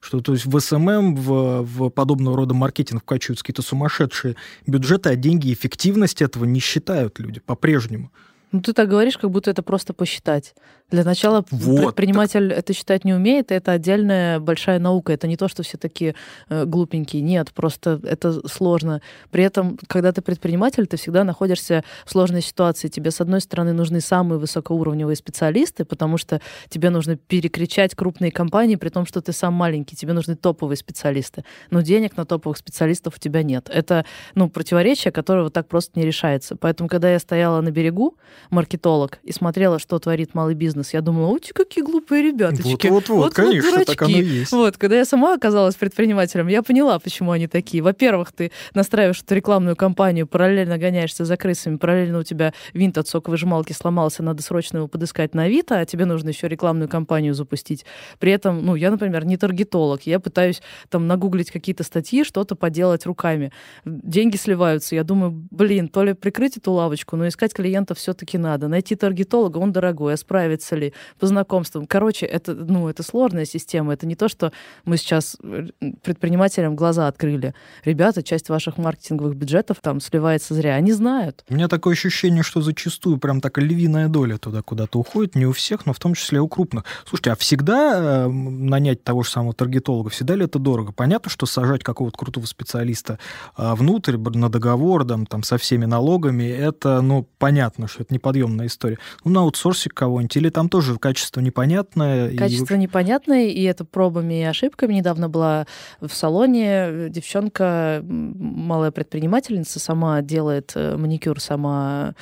что 0.00 0.20
то 0.20 0.32
есть 0.32 0.46
в 0.46 0.58
СММ, 0.58 1.14
в, 1.14 1.62
в 1.62 1.90
подобного 1.90 2.36
рода 2.36 2.54
маркетинг 2.54 3.02
вкачиваются 3.02 3.44
какие-то 3.44 3.60
сумасшедшие 3.60 4.34
бюджеты, 4.66 5.10
а 5.10 5.14
деньги 5.14 5.52
эффективность 5.52 6.22
этого 6.22 6.46
не 6.46 6.58
считают 6.58 7.18
люди 7.18 7.40
по-прежнему. 7.40 8.10
Ну, 8.52 8.62
ты 8.62 8.72
так 8.72 8.88
говоришь, 8.88 9.16
как 9.16 9.30
будто 9.30 9.50
это 9.50 9.62
просто 9.62 9.92
посчитать. 9.92 10.54
Для 10.90 11.04
начала 11.04 11.44
вот, 11.50 11.80
предприниматель 11.86 12.48
так... 12.48 12.58
это 12.58 12.72
считать 12.72 13.04
не 13.04 13.14
умеет, 13.14 13.52
это 13.52 13.72
отдельная 13.72 14.40
большая 14.40 14.78
наука. 14.78 15.12
Это 15.12 15.26
не 15.26 15.36
то, 15.36 15.48
что 15.48 15.62
все 15.62 15.76
такие 15.76 16.14
э, 16.48 16.64
глупенькие. 16.64 17.22
Нет, 17.22 17.52
просто 17.52 18.00
это 18.04 18.46
сложно. 18.48 19.00
При 19.30 19.44
этом, 19.44 19.78
когда 19.86 20.12
ты 20.12 20.22
предприниматель, 20.22 20.86
ты 20.86 20.96
всегда 20.96 21.24
находишься 21.24 21.84
в 22.04 22.10
сложной 22.10 22.42
ситуации. 22.42 22.88
Тебе, 22.88 23.10
с 23.10 23.20
одной 23.20 23.40
стороны, 23.40 23.72
нужны 23.72 24.00
самые 24.00 24.38
высокоуровневые 24.38 25.16
специалисты, 25.16 25.84
потому 25.84 26.18
что 26.18 26.40
тебе 26.68 26.90
нужно 26.90 27.16
перекричать 27.16 27.94
крупные 27.94 28.32
компании, 28.32 28.76
при 28.76 28.88
том, 28.88 29.06
что 29.06 29.20
ты 29.20 29.32
сам 29.32 29.54
маленький. 29.54 29.96
Тебе 29.96 30.12
нужны 30.12 30.34
топовые 30.34 30.76
специалисты. 30.76 31.44
Но 31.70 31.82
денег 31.82 32.16
на 32.16 32.24
топовых 32.24 32.56
специалистов 32.56 33.14
у 33.16 33.18
тебя 33.18 33.42
нет. 33.42 33.70
Это 33.72 34.04
ну, 34.34 34.48
противоречие, 34.48 35.12
которое 35.12 35.44
вот 35.44 35.52
так 35.52 35.68
просто 35.68 35.98
не 35.98 36.04
решается. 36.04 36.56
Поэтому, 36.56 36.88
когда 36.88 37.10
я 37.10 37.18
стояла 37.18 37.60
на 37.60 37.70
берегу, 37.70 38.16
маркетолог, 38.50 39.18
и 39.22 39.32
смотрела, 39.32 39.78
что 39.78 39.98
творит 39.98 40.34
малый 40.34 40.54
бизнес, 40.54 40.79
бизнес. 40.80 40.94
Я 40.94 41.00
думала, 41.00 41.28
ути, 41.28 41.52
какие 41.52 41.84
глупые 41.84 42.22
ребяточки. 42.22 42.88
Вот-вот-вот, 42.88 43.24
вот, 43.24 43.34
конечно, 43.34 43.70
вот 43.70 43.86
так 43.86 44.02
оно 44.02 44.10
и 44.10 44.22
есть. 44.22 44.52
Вот, 44.52 44.76
когда 44.76 44.96
я 44.96 45.04
сама 45.04 45.34
оказалась 45.34 45.74
предпринимателем, 45.74 46.48
я 46.48 46.62
поняла, 46.62 46.98
почему 46.98 47.32
они 47.32 47.46
такие. 47.46 47.82
Во-первых, 47.82 48.32
ты 48.32 48.50
настраиваешь 48.74 49.22
эту 49.22 49.34
рекламную 49.34 49.76
кампанию, 49.76 50.26
параллельно 50.26 50.78
гоняешься 50.78 51.24
за 51.24 51.36
крысами, 51.36 51.76
параллельно 51.76 52.18
у 52.18 52.22
тебя 52.22 52.52
винт 52.72 52.98
от 52.98 53.08
соковыжималки 53.08 53.72
сломался, 53.72 54.22
надо 54.22 54.42
срочно 54.42 54.78
его 54.78 54.88
подыскать 54.88 55.34
на 55.34 55.44
Авито, 55.44 55.78
а 55.78 55.84
тебе 55.84 56.04
нужно 56.04 56.30
еще 56.30 56.48
рекламную 56.48 56.88
кампанию 56.88 57.34
запустить. 57.34 57.84
При 58.18 58.32
этом, 58.32 58.64
ну, 58.64 58.74
я, 58.74 58.90
например, 58.90 59.24
не 59.24 59.36
таргетолог, 59.36 60.02
я 60.02 60.20
пытаюсь 60.20 60.62
там 60.88 61.06
нагуглить 61.06 61.50
какие-то 61.50 61.84
статьи, 61.84 62.24
что-то 62.24 62.54
поделать 62.54 63.06
руками. 63.06 63.52
Деньги 63.84 64.36
сливаются. 64.36 64.94
Я 64.94 65.04
думаю, 65.04 65.46
блин, 65.50 65.88
то 65.88 66.04
ли 66.04 66.14
прикрыть 66.14 66.56
эту 66.56 66.72
лавочку, 66.72 67.16
но 67.16 67.28
искать 67.28 67.52
клиентов 67.52 67.98
все-таки 67.98 68.38
надо. 68.38 68.68
Найти 68.68 68.94
таргетолога, 68.94 69.58
он 69.58 69.72
дорогой, 69.72 70.14
а 70.14 70.16
справится 70.16 70.69
ли 70.76 70.92
по 71.18 71.26
знакомствам. 71.26 71.86
Короче, 71.86 72.26
это, 72.26 72.54
ну, 72.54 72.88
это 72.88 73.02
сложная 73.02 73.44
система. 73.44 73.92
Это 73.92 74.06
не 74.06 74.14
то, 74.14 74.28
что 74.28 74.52
мы 74.84 74.96
сейчас 74.96 75.36
э, 75.42 75.68
предпринимателям 76.02 76.76
глаза 76.76 77.08
открыли. 77.08 77.54
Ребята, 77.84 78.22
часть 78.22 78.48
ваших 78.48 78.78
маркетинговых 78.78 79.34
бюджетов 79.36 79.78
там 79.82 80.00
сливается 80.00 80.54
зря. 80.54 80.74
Они 80.74 80.92
знают. 80.92 81.44
У 81.48 81.54
меня 81.54 81.68
такое 81.68 81.94
ощущение, 81.94 82.42
что 82.42 82.60
зачастую 82.60 83.18
прям 83.18 83.40
такая 83.40 83.64
львиная 83.64 84.08
доля 84.08 84.38
туда 84.38 84.62
куда-то 84.62 84.98
уходит. 84.98 85.34
Не 85.34 85.46
у 85.46 85.52
всех, 85.52 85.86
но 85.86 85.92
в 85.92 85.98
том 85.98 86.14
числе 86.14 86.40
у 86.40 86.48
крупных. 86.48 86.84
Слушайте, 87.06 87.32
а 87.32 87.36
всегда 87.36 88.24
э, 88.24 88.28
нанять 88.28 89.02
того 89.04 89.22
же 89.22 89.30
самого 89.30 89.54
таргетолога, 89.54 90.10
всегда 90.10 90.34
ли 90.34 90.44
это 90.44 90.58
дорого? 90.58 90.92
Понятно, 90.92 91.30
что 91.30 91.46
сажать 91.46 91.82
какого-то 91.82 92.16
крутого 92.16 92.46
специалиста 92.46 93.18
э, 93.56 93.74
внутрь 93.74 94.16
на 94.16 94.48
договор, 94.48 95.06
там, 95.06 95.26
там, 95.26 95.42
со 95.42 95.58
всеми 95.58 95.84
налогами, 95.84 96.44
это, 96.44 97.00
ну, 97.00 97.26
понятно, 97.38 97.88
что 97.88 98.02
это 98.02 98.12
неподъемная 98.14 98.66
история. 98.66 98.98
Ну, 99.24 99.32
на 99.32 99.40
аутсорсе 99.40 99.90
кого-нибудь, 99.90 100.36
или 100.36 100.50
там 100.50 100.59
тоже 100.68 100.98
качество 100.98 101.40
непонятное? 101.40 102.36
Качество 102.36 102.74
и... 102.74 102.78
непонятное, 102.78 103.46
и 103.46 103.62
это 103.62 103.84
пробами 103.84 104.40
и 104.40 104.44
ошибками. 104.44 104.94
Недавно 104.94 105.28
была 105.28 105.66
в 106.00 106.10
салоне 106.12 107.08
девчонка, 107.08 108.02
малая 108.04 108.90
предпринимательница, 108.90 109.80
сама 109.80 110.20
делает 110.22 110.72
э, 110.74 110.96
маникюр, 110.96 111.40
сама 111.40 112.14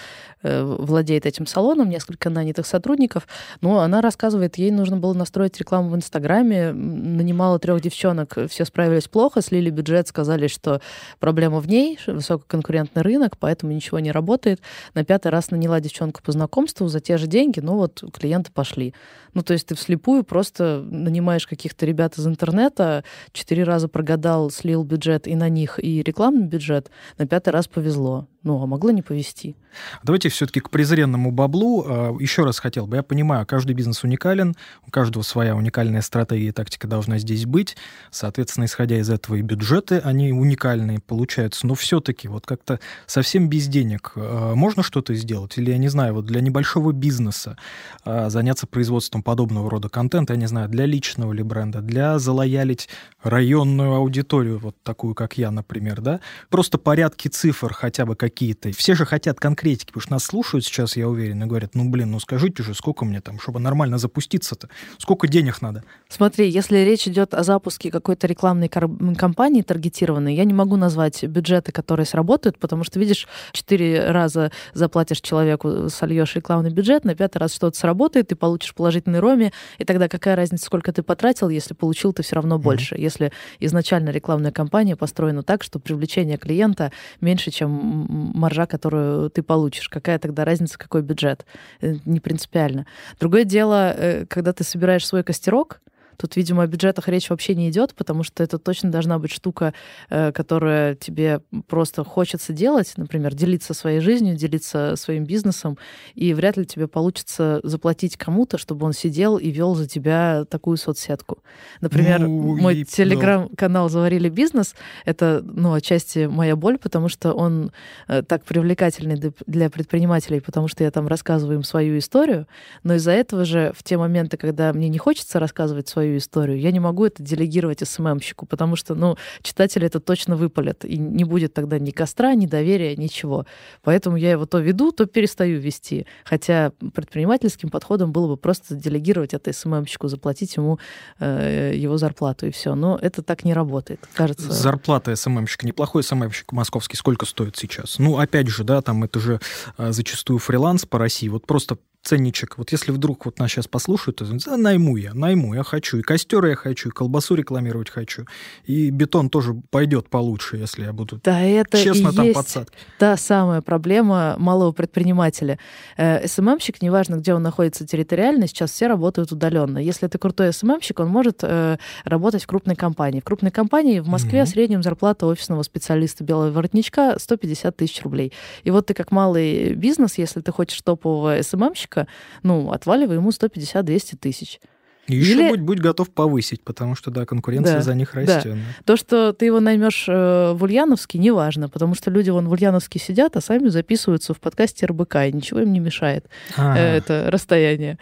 э, 0.42 0.62
владеет 0.62 1.26
этим 1.26 1.46
салоном, 1.46 1.88
несколько 1.88 2.30
нанятых 2.30 2.66
сотрудников, 2.66 3.26
но 3.60 3.80
она 3.80 4.00
рассказывает, 4.00 4.58
ей 4.58 4.70
нужно 4.70 4.96
было 4.96 5.14
настроить 5.14 5.58
рекламу 5.58 5.90
в 5.90 5.96
Инстаграме, 5.96 6.72
нанимала 6.72 7.58
трех 7.58 7.80
девчонок, 7.80 8.36
все 8.48 8.64
справились 8.64 9.08
плохо, 9.08 9.42
слили 9.42 9.70
бюджет, 9.70 10.08
сказали, 10.08 10.46
что 10.48 10.80
проблема 11.18 11.60
в 11.60 11.68
ней, 11.68 11.98
высококонкурентный 12.06 13.02
рынок, 13.02 13.36
поэтому 13.38 13.72
ничего 13.72 13.98
не 13.98 14.12
работает. 14.12 14.60
На 14.94 15.04
пятый 15.04 15.28
раз 15.28 15.50
наняла 15.50 15.80
девчонку 15.80 16.22
по 16.22 16.32
знакомству 16.32 16.88
за 16.88 17.00
те 17.00 17.18
же 17.18 17.26
деньги, 17.26 17.60
ну 17.60 17.76
вот 17.76 18.02
клиенты 18.28 18.52
пошли. 18.52 18.94
Ну, 19.34 19.42
то 19.42 19.54
есть 19.54 19.66
ты 19.68 19.74
вслепую 19.74 20.22
просто 20.22 20.84
нанимаешь 20.90 21.46
каких-то 21.46 21.86
ребят 21.86 22.18
из 22.18 22.26
интернета, 22.26 23.04
четыре 23.32 23.64
раза 23.64 23.88
прогадал, 23.88 24.50
слил 24.50 24.84
бюджет 24.84 25.26
и 25.26 25.34
на 25.34 25.48
них, 25.48 25.82
и 25.82 26.02
рекламный 26.02 26.46
бюджет, 26.46 26.90
на 27.16 27.26
пятый 27.26 27.50
раз 27.50 27.68
повезло. 27.68 28.28
Ну, 28.48 28.62
а 28.62 28.66
могло 28.66 28.90
не 28.92 29.02
повезти. 29.02 29.56
Давайте 30.02 30.30
все-таки 30.30 30.60
к 30.60 30.70
презренному 30.70 31.30
баблу. 31.30 31.84
А, 31.86 32.16
Еще 32.18 32.44
раз 32.44 32.58
хотел 32.58 32.86
бы. 32.86 32.96
Я 32.96 33.02
понимаю, 33.02 33.44
каждый 33.44 33.74
бизнес 33.74 34.04
уникален, 34.04 34.56
у 34.86 34.90
каждого 34.90 35.22
своя 35.22 35.54
уникальная 35.54 36.00
стратегия 36.00 36.48
и 36.48 36.52
тактика 36.52 36.88
должна 36.88 37.18
здесь 37.18 37.44
быть. 37.44 37.76
Соответственно, 38.10 38.64
исходя 38.64 38.98
из 38.98 39.10
этого 39.10 39.34
и 39.34 39.42
бюджеты, 39.42 39.98
они 39.98 40.32
уникальные 40.32 41.00
получаются. 41.00 41.66
Но 41.66 41.74
все-таки 41.74 42.26
вот 42.26 42.46
как-то 42.46 42.80
совсем 43.04 43.50
без 43.50 43.66
денег 43.66 44.12
а, 44.16 44.54
можно 44.54 44.82
что-то 44.82 45.14
сделать? 45.14 45.58
Или, 45.58 45.72
я 45.72 45.78
не 45.78 45.88
знаю, 45.88 46.14
вот 46.14 46.24
для 46.24 46.40
небольшого 46.40 46.92
бизнеса 46.92 47.58
а, 48.02 48.30
заняться 48.30 48.66
производством 48.66 49.22
подобного 49.22 49.68
рода 49.68 49.90
контента, 49.90 50.32
я 50.32 50.38
не 50.38 50.46
знаю, 50.46 50.70
для 50.70 50.86
личного 50.86 51.34
ли 51.34 51.42
бренда, 51.42 51.82
для 51.82 52.18
залоялить 52.18 52.88
районную 53.22 53.94
аудиторию, 53.94 54.58
вот 54.58 54.74
такую, 54.82 55.14
как 55.14 55.36
я, 55.36 55.50
например, 55.50 56.00
да? 56.00 56.20
Просто 56.48 56.78
порядки 56.78 57.28
цифр 57.28 57.74
хотя 57.74 58.06
бы 58.06 58.16
какие 58.16 58.37
какие-то. 58.38 58.70
Все 58.70 58.94
же 58.94 59.04
хотят 59.04 59.40
конкретики, 59.40 59.88
потому 59.88 60.02
что 60.02 60.12
нас 60.12 60.24
слушают 60.24 60.64
сейчас, 60.64 60.96
я 60.96 61.08
уверен, 61.08 61.42
и 61.42 61.46
говорят, 61.46 61.74
ну, 61.74 61.90
блин, 61.90 62.12
ну 62.12 62.20
скажите 62.20 62.62
же, 62.62 62.72
сколько 62.72 63.04
мне 63.04 63.20
там, 63.20 63.40
чтобы 63.40 63.58
нормально 63.58 63.98
запуститься-то, 63.98 64.68
сколько 64.98 65.26
денег 65.26 65.60
надо? 65.60 65.82
Смотри, 66.08 66.48
если 66.48 66.78
речь 66.78 67.08
идет 67.08 67.34
о 67.34 67.42
запуске 67.42 67.90
какой-то 67.90 68.28
рекламной 68.28 68.68
кампании 68.68 69.62
таргетированной, 69.62 70.36
я 70.36 70.44
не 70.44 70.54
могу 70.54 70.76
назвать 70.76 71.24
бюджеты, 71.24 71.72
которые 71.72 72.06
сработают, 72.06 72.60
потому 72.60 72.84
что, 72.84 73.00
видишь, 73.00 73.26
четыре 73.50 74.12
раза 74.12 74.52
заплатишь 74.72 75.20
человеку, 75.20 75.88
сольешь 75.88 76.36
рекламный 76.36 76.70
бюджет, 76.70 77.04
на 77.04 77.16
пятый 77.16 77.38
раз 77.38 77.52
что-то 77.52 77.76
сработает, 77.76 78.28
ты 78.28 78.36
получишь 78.36 78.72
положительный 78.72 79.18
роме, 79.18 79.52
и 79.78 79.84
тогда 79.84 80.06
какая 80.06 80.36
разница, 80.36 80.66
сколько 80.66 80.92
ты 80.92 81.02
потратил, 81.02 81.48
если 81.48 81.74
получил 81.74 82.12
ты 82.12 82.22
все 82.22 82.36
равно 82.36 82.56
больше. 82.56 82.94
Mm-hmm. 82.94 83.00
Если 83.00 83.32
изначально 83.58 84.10
рекламная 84.10 84.52
кампания 84.52 84.94
построена 84.94 85.42
так, 85.42 85.64
что 85.64 85.80
привлечение 85.80 86.38
клиента 86.38 86.92
меньше, 87.20 87.50
чем 87.50 88.17
маржа, 88.34 88.66
которую 88.66 89.30
ты 89.30 89.42
получишь. 89.42 89.88
Какая 89.88 90.18
тогда 90.18 90.44
разница, 90.44 90.78
какой 90.78 91.02
бюджет? 91.02 91.46
Э, 91.80 91.94
не 92.04 92.20
принципиально. 92.20 92.86
Другое 93.20 93.44
дело, 93.44 93.92
э, 93.96 94.26
когда 94.26 94.52
ты 94.52 94.64
собираешь 94.64 95.06
свой 95.06 95.22
костерок, 95.22 95.80
Тут, 96.18 96.34
видимо, 96.34 96.64
о 96.64 96.66
бюджетах 96.66 97.08
речь 97.08 97.30
вообще 97.30 97.54
не 97.54 97.70
идет, 97.70 97.94
потому 97.94 98.24
что 98.24 98.42
это 98.42 98.58
точно 98.58 98.90
должна 98.90 99.20
быть 99.20 99.30
штука, 99.30 99.72
э, 100.10 100.32
которая 100.32 100.96
тебе 100.96 101.40
просто 101.68 102.02
хочется 102.02 102.52
делать, 102.52 102.92
например, 102.96 103.34
делиться 103.34 103.72
своей 103.72 104.00
жизнью, 104.00 104.34
делиться 104.34 104.94
своим 104.96 105.24
бизнесом, 105.24 105.78
и 106.16 106.34
вряд 106.34 106.56
ли 106.56 106.66
тебе 106.66 106.88
получится 106.88 107.60
заплатить 107.62 108.16
кому-то, 108.16 108.58
чтобы 108.58 108.84
он 108.84 108.92
сидел 108.92 109.38
и 109.38 109.50
вел 109.50 109.76
за 109.76 109.86
тебя 109.86 110.44
такую 110.50 110.76
соцсетку. 110.76 111.38
Например, 111.80 112.18
ну, 112.18 112.56
мой 112.56 112.78
и... 112.78 112.84
телеграм-канал 112.84 113.88
«Заварили 113.88 114.28
бизнес»— 114.28 114.74
это, 115.04 115.40
ну, 115.44 115.72
отчасти 115.72 116.26
моя 116.26 116.56
боль, 116.56 116.78
потому 116.78 117.08
что 117.08 117.32
он 117.32 117.70
э, 118.08 118.22
так 118.22 118.44
привлекательный 118.44 119.32
для 119.46 119.70
предпринимателей, 119.70 120.40
потому 120.40 120.66
что 120.66 120.82
я 120.82 120.90
там 120.90 121.06
рассказываю 121.06 121.58
им 121.58 121.62
свою 121.62 121.98
историю, 121.98 122.48
но 122.82 122.94
из-за 122.94 123.12
этого 123.12 123.44
же 123.44 123.72
в 123.76 123.84
те 123.84 123.96
моменты, 123.96 124.36
когда 124.36 124.72
мне 124.72 124.88
не 124.88 124.98
хочется 124.98 125.38
рассказывать 125.38 125.86
свою 125.86 126.07
свою 126.08 126.18
историю. 126.18 126.60
Я 126.60 126.70
не 126.70 126.80
могу 126.80 127.04
это 127.04 127.22
делегировать 127.22 127.86
СММщику, 127.86 128.46
потому 128.46 128.76
что, 128.76 128.94
ну, 128.94 129.16
читатели 129.42 129.86
это 129.86 130.00
точно 130.00 130.36
выпалят, 130.36 130.84
и 130.84 130.98
не 130.98 131.24
будет 131.24 131.54
тогда 131.54 131.78
ни 131.78 131.90
костра, 131.90 132.34
ни 132.34 132.46
доверия, 132.46 132.96
ничего. 132.96 133.46
Поэтому 133.82 134.16
я 134.16 134.30
его 134.30 134.46
то 134.46 134.58
веду, 134.58 134.92
то 134.92 135.06
перестаю 135.06 135.60
вести. 135.60 136.06
Хотя 136.24 136.72
предпринимательским 136.94 137.68
подходом 137.68 138.12
было 138.12 138.28
бы 138.28 138.36
просто 138.36 138.74
делегировать 138.74 139.34
это 139.34 139.52
СММщику, 139.52 140.08
заплатить 140.08 140.56
ему 140.56 140.78
э, 141.20 141.72
его 141.74 141.98
зарплату, 141.98 142.46
и 142.46 142.50
все. 142.50 142.74
Но 142.74 142.98
это 143.00 143.22
так 143.22 143.44
не 143.44 143.54
работает, 143.54 144.00
кажется. 144.14 144.52
Зарплата 144.52 145.14
СММщика, 145.14 145.66
неплохой 145.66 146.02
СММщик 146.02 146.52
московский, 146.52 146.96
сколько 146.96 147.26
стоит 147.26 147.56
сейчас? 147.56 147.98
Ну, 147.98 148.18
опять 148.18 148.48
же, 148.48 148.64
да, 148.64 148.80
там 148.80 149.04
это 149.04 149.20
же 149.20 149.40
э, 149.76 149.92
зачастую 149.92 150.38
фриланс 150.38 150.86
по 150.86 150.98
России. 150.98 151.28
Вот 151.28 151.46
просто 151.46 151.76
ценничек. 152.02 152.56
Вот 152.56 152.72
если 152.72 152.92
вдруг 152.92 153.26
вот 153.26 153.38
нас 153.38 153.50
сейчас 153.50 153.68
послушают, 153.68 154.16
то 154.16 154.56
найму 154.56 154.96
я, 154.96 155.14
найму, 155.14 155.54
я 155.54 155.62
хочу. 155.62 155.98
И 155.98 156.02
костер 156.02 156.44
я 156.46 156.54
хочу, 156.54 156.88
и 156.88 156.92
колбасу 156.92 157.34
рекламировать 157.34 157.90
хочу. 157.90 158.24
И 158.64 158.90
бетон 158.90 159.28
тоже 159.28 159.54
пойдет 159.70 160.08
получше, 160.08 160.56
если 160.56 160.84
я 160.84 160.92
буду 160.92 161.20
да, 161.22 161.40
это 161.40 161.82
честно 161.82 162.08
и 162.08 162.14
там 162.14 162.24
есть 162.24 162.36
подсадки. 162.36 162.76
Та 162.98 163.16
самая 163.16 163.60
проблема 163.60 164.36
малого 164.38 164.72
предпринимателя. 164.72 165.58
Э, 165.96 166.26
СММщик, 166.26 166.80
неважно, 166.80 167.16
где 167.16 167.34
он 167.34 167.42
находится 167.42 167.86
территориально, 167.86 168.46
сейчас 168.46 168.70
все 168.70 168.86
работают 168.86 169.32
удаленно. 169.32 169.78
Если 169.78 170.06
это 170.06 170.18
крутой 170.18 170.52
СММщик, 170.52 171.00
он 171.00 171.08
может 171.08 171.40
э, 171.42 171.78
работать 172.04 172.44
в 172.44 172.46
крупной 172.46 172.76
компании. 172.76 173.20
В 173.20 173.24
крупной 173.24 173.50
компании 173.50 174.00
в 174.00 174.08
Москве 174.08 174.40
mm-hmm. 174.40 174.46
средняя 174.46 174.82
зарплата 174.82 175.26
офисного 175.26 175.62
специалиста 175.62 176.24
белого 176.24 176.50
воротничка 176.50 177.18
150 177.18 177.76
тысяч 177.76 178.02
рублей. 178.02 178.32
И 178.64 178.70
вот 178.70 178.86
ты 178.86 178.94
как 178.94 179.10
малый 179.10 179.74
бизнес, 179.74 180.16
если 180.16 180.40
ты 180.40 180.52
хочешь 180.52 180.80
топового 180.82 181.42
СММщика, 181.42 181.87
человека, 181.88 182.10
ну, 182.42 182.70
отваливай 182.70 183.16
ему 183.16 183.30
150-200 183.30 184.16
тысяч. 184.18 184.60
И 185.06 185.16
еще 185.16 185.32
Или... 185.32 185.48
будь, 185.48 185.60
будь 185.60 185.80
готов 185.80 186.10
повысить, 186.10 186.62
потому 186.62 186.94
что, 186.94 187.10
да, 187.10 187.24
конкуренция 187.24 187.76
да, 187.76 187.82
за 187.82 187.94
них 187.94 188.14
растет. 188.14 188.44
Да. 188.44 188.58
То, 188.84 188.96
что 188.98 189.32
ты 189.32 189.46
его 189.46 189.58
наймешь 189.58 190.04
э, 190.06 190.52
в 190.52 190.62
Ульяновске, 190.62 191.18
неважно, 191.18 191.70
потому 191.70 191.94
что 191.94 192.10
люди 192.10 192.28
вон 192.28 192.46
в 192.46 192.52
Ульяновске 192.52 192.98
сидят, 192.98 193.34
а 193.34 193.40
сами 193.40 193.68
записываются 193.68 194.34
в 194.34 194.40
подкасте 194.40 194.84
РБК, 194.84 195.16
и 195.26 195.32
ничего 195.32 195.60
им 195.60 195.72
не 195.72 195.80
мешает 195.80 196.26
э, 196.58 196.96
это 196.98 197.30
расстояние. 197.30 197.98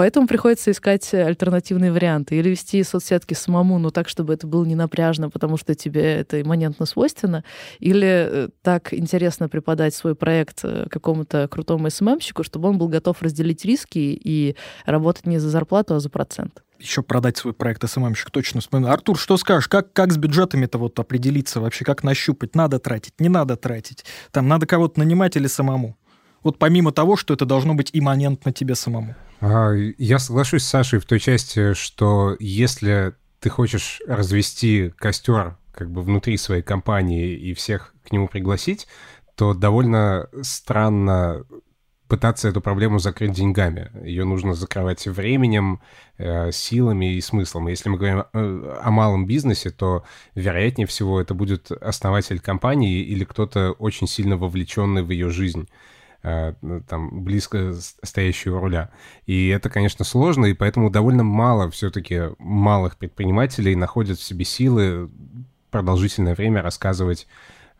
Поэтому 0.00 0.26
приходится 0.26 0.70
искать 0.70 1.12
альтернативные 1.12 1.92
варианты. 1.92 2.34
Или 2.34 2.48
вести 2.48 2.82
соцсетки 2.84 3.34
самому, 3.34 3.78
но 3.78 3.90
так, 3.90 4.08
чтобы 4.08 4.32
это 4.32 4.46
было 4.46 4.64
не 4.64 4.74
напряжно, 4.74 5.28
потому 5.28 5.58
что 5.58 5.74
тебе 5.74 6.14
это 6.14 6.40
имманентно 6.40 6.86
свойственно. 6.86 7.44
Или 7.80 8.08
э, 8.08 8.48
так 8.62 8.94
интересно 8.94 9.50
преподать 9.50 9.94
свой 9.94 10.14
проект 10.14 10.60
э, 10.62 10.86
какому-то 10.88 11.48
крутому 11.48 11.90
СММщику, 11.90 12.44
чтобы 12.44 12.70
он 12.70 12.78
был 12.78 12.88
готов 12.88 13.20
разделить 13.20 13.62
риски 13.66 13.98
и 13.98 14.56
работать 14.86 15.26
не 15.26 15.36
за 15.36 15.50
зарплату, 15.50 15.94
а 15.94 16.00
за 16.00 16.08
процент 16.08 16.62
еще 16.78 17.02
продать 17.02 17.36
свой 17.36 17.52
проект 17.52 17.86
СММщик 17.86 18.30
точно 18.30 18.62
вспоминаю. 18.62 18.94
Артур, 18.94 19.18
что 19.18 19.36
скажешь, 19.36 19.68
как, 19.68 19.92
как 19.92 20.14
с 20.14 20.16
бюджетами-то 20.16 20.78
вот 20.78 20.98
определиться 20.98 21.60
вообще, 21.60 21.84
как 21.84 22.04
нащупать, 22.04 22.54
надо 22.54 22.78
тратить, 22.78 23.20
не 23.20 23.28
надо 23.28 23.56
тратить, 23.56 24.06
там 24.30 24.48
надо 24.48 24.64
кого-то 24.64 24.98
нанимать 24.98 25.36
или 25.36 25.46
самому? 25.46 25.98
Вот 26.42 26.58
помимо 26.58 26.90
того, 26.90 27.16
что 27.16 27.34
это 27.34 27.44
должно 27.44 27.74
быть 27.74 27.90
имманентно 27.92 28.50
тебе 28.50 28.74
самому. 28.74 29.14
А, 29.40 29.72
я 29.72 30.18
соглашусь 30.18 30.62
с 30.62 30.68
Сашей 30.68 30.98
в 30.98 31.06
той 31.06 31.18
части, 31.18 31.72
что 31.72 32.36
если 32.38 33.14
ты 33.40 33.48
хочешь 33.48 34.00
развести 34.06 34.92
костер 34.96 35.56
как 35.72 35.90
бы 35.90 36.02
внутри 36.02 36.36
своей 36.36 36.62
компании 36.62 37.32
и 37.32 37.54
всех 37.54 37.94
к 38.04 38.12
нему 38.12 38.28
пригласить, 38.28 38.86
то 39.34 39.54
довольно 39.54 40.28
странно 40.42 41.44
пытаться 42.06 42.48
эту 42.48 42.60
проблему 42.60 42.98
закрыть 42.98 43.32
деньгами. 43.32 43.90
Ее 44.04 44.24
нужно 44.24 44.52
закрывать 44.52 45.06
временем, 45.06 45.80
э, 46.18 46.50
силами 46.50 47.14
и 47.14 47.20
смыслом. 47.20 47.68
Если 47.68 47.88
мы 47.88 47.96
говорим 47.96 48.18
о, 48.18 48.80
о 48.82 48.90
малом 48.90 49.26
бизнесе, 49.26 49.70
то 49.70 50.04
вероятнее 50.34 50.86
всего 50.88 51.20
это 51.20 51.34
будет 51.34 51.70
основатель 51.70 52.40
компании 52.40 53.00
или 53.00 53.24
кто-то 53.24 53.72
очень 53.72 54.08
сильно 54.08 54.36
вовлеченный 54.36 55.04
в 55.04 55.10
ее 55.10 55.30
жизнь 55.30 55.68
э, 55.68 55.99
там 56.22 57.24
близко 57.24 57.72
стоящего 57.74 58.60
руля. 58.60 58.90
И 59.26 59.48
это, 59.48 59.70
конечно, 59.70 60.04
сложно, 60.04 60.46
и 60.46 60.54
поэтому 60.54 60.90
довольно 60.90 61.24
мало 61.24 61.70
все-таки 61.70 62.30
малых 62.38 62.96
предпринимателей 62.96 63.74
находят 63.74 64.18
в 64.18 64.22
себе 64.22 64.44
силы 64.44 65.10
продолжительное 65.70 66.34
время 66.34 66.62
рассказывать 66.62 67.26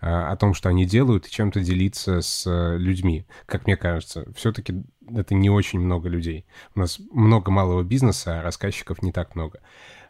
о 0.00 0.34
том, 0.36 0.54
что 0.54 0.70
они 0.70 0.86
делают, 0.86 1.26
и 1.26 1.30
чем-то 1.30 1.60
делиться 1.60 2.22
с 2.22 2.46
э, 2.46 2.78
людьми. 2.78 3.26
Как 3.44 3.66
мне 3.66 3.76
кажется, 3.76 4.24
все-таки 4.34 4.82
это 5.14 5.34
не 5.34 5.50
очень 5.50 5.78
много 5.78 6.08
людей. 6.08 6.46
У 6.74 6.80
нас 6.80 6.98
много 7.12 7.50
малого 7.50 7.82
бизнеса, 7.82 8.40
а 8.40 8.42
рассказчиков 8.42 9.02
не 9.02 9.12
так 9.12 9.34
много. 9.34 9.60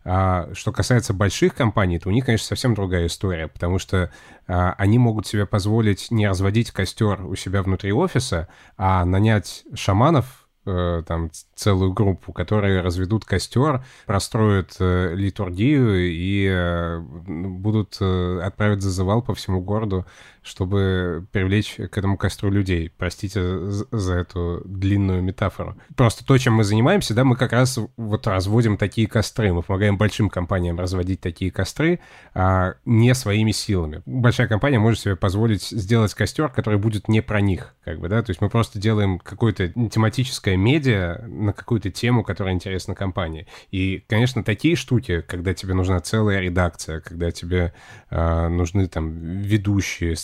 А 0.04 0.48
что 0.54 0.72
касается 0.72 1.12
больших 1.12 1.54
компаний, 1.54 1.98
то 1.98 2.08
у 2.08 2.12
них, 2.12 2.24
конечно, 2.24 2.46
совсем 2.46 2.74
другая 2.74 3.06
история, 3.06 3.48
потому 3.48 3.78
что 3.78 4.10
а, 4.46 4.74
они 4.78 4.98
могут 4.98 5.26
себе 5.26 5.44
позволить 5.44 6.10
не 6.10 6.26
разводить 6.26 6.70
костер 6.70 7.24
у 7.26 7.36
себя 7.36 7.62
внутри 7.62 7.92
офиса, 7.92 8.48
а 8.78 9.04
нанять 9.04 9.64
шаманов, 9.74 10.46
э, 10.64 11.02
там 11.06 11.30
целую 11.54 11.92
группу, 11.92 12.32
которые 12.32 12.80
разведут 12.80 13.26
костер, 13.26 13.84
простроят 14.06 14.76
э, 14.78 15.14
литургию 15.14 16.10
и 16.10 16.48
э, 16.50 16.98
будут 16.98 17.98
э, 18.00 18.40
отправить 18.42 18.80
зазывал 18.80 19.20
по 19.20 19.34
всему 19.34 19.60
городу, 19.60 20.06
чтобы 20.42 21.26
привлечь 21.32 21.76
к 21.76 21.98
этому 21.98 22.16
костру 22.16 22.50
людей. 22.50 22.92
Простите 22.96 23.70
за 23.70 24.14
эту 24.14 24.62
длинную 24.64 25.22
метафору. 25.22 25.76
Просто 25.96 26.24
то, 26.24 26.36
чем 26.38 26.54
мы 26.54 26.64
занимаемся, 26.64 27.14
да, 27.14 27.24
мы 27.24 27.36
как 27.36 27.52
раз 27.52 27.78
вот 27.96 28.26
разводим 28.26 28.76
такие 28.76 29.06
костры. 29.06 29.52
Мы 29.52 29.62
помогаем 29.62 29.98
большим 29.98 30.30
компаниям 30.30 30.78
разводить 30.78 31.20
такие 31.20 31.50
костры, 31.50 32.00
а 32.34 32.74
не 32.84 33.14
своими 33.14 33.52
силами. 33.52 34.02
Большая 34.06 34.48
компания 34.48 34.78
может 34.78 35.00
себе 35.00 35.16
позволить 35.16 35.68
сделать 35.68 36.14
костер, 36.14 36.48
который 36.48 36.78
будет 36.78 37.08
не 37.08 37.20
про 37.20 37.40
них, 37.40 37.74
как 37.84 38.00
бы, 38.00 38.08
да, 38.08 38.22
то 38.22 38.30
есть 38.30 38.40
мы 38.40 38.48
просто 38.48 38.78
делаем 38.78 39.18
какое-то 39.18 39.68
тематическое 39.68 40.56
медиа, 40.56 41.24
на 41.26 41.52
какую-то 41.52 41.90
тему, 41.90 42.24
которая 42.24 42.54
интересна 42.54 42.94
компании. 42.94 43.46
И, 43.70 44.04
конечно, 44.08 44.44
такие 44.44 44.76
штуки, 44.76 45.22
когда 45.26 45.54
тебе 45.54 45.74
нужна 45.74 46.00
целая 46.00 46.40
редакция, 46.40 47.00
когда 47.00 47.30
тебе 47.30 47.72
э, 48.10 48.48
нужны 48.48 48.86
там 48.88 49.10
ведущие, 49.40 50.16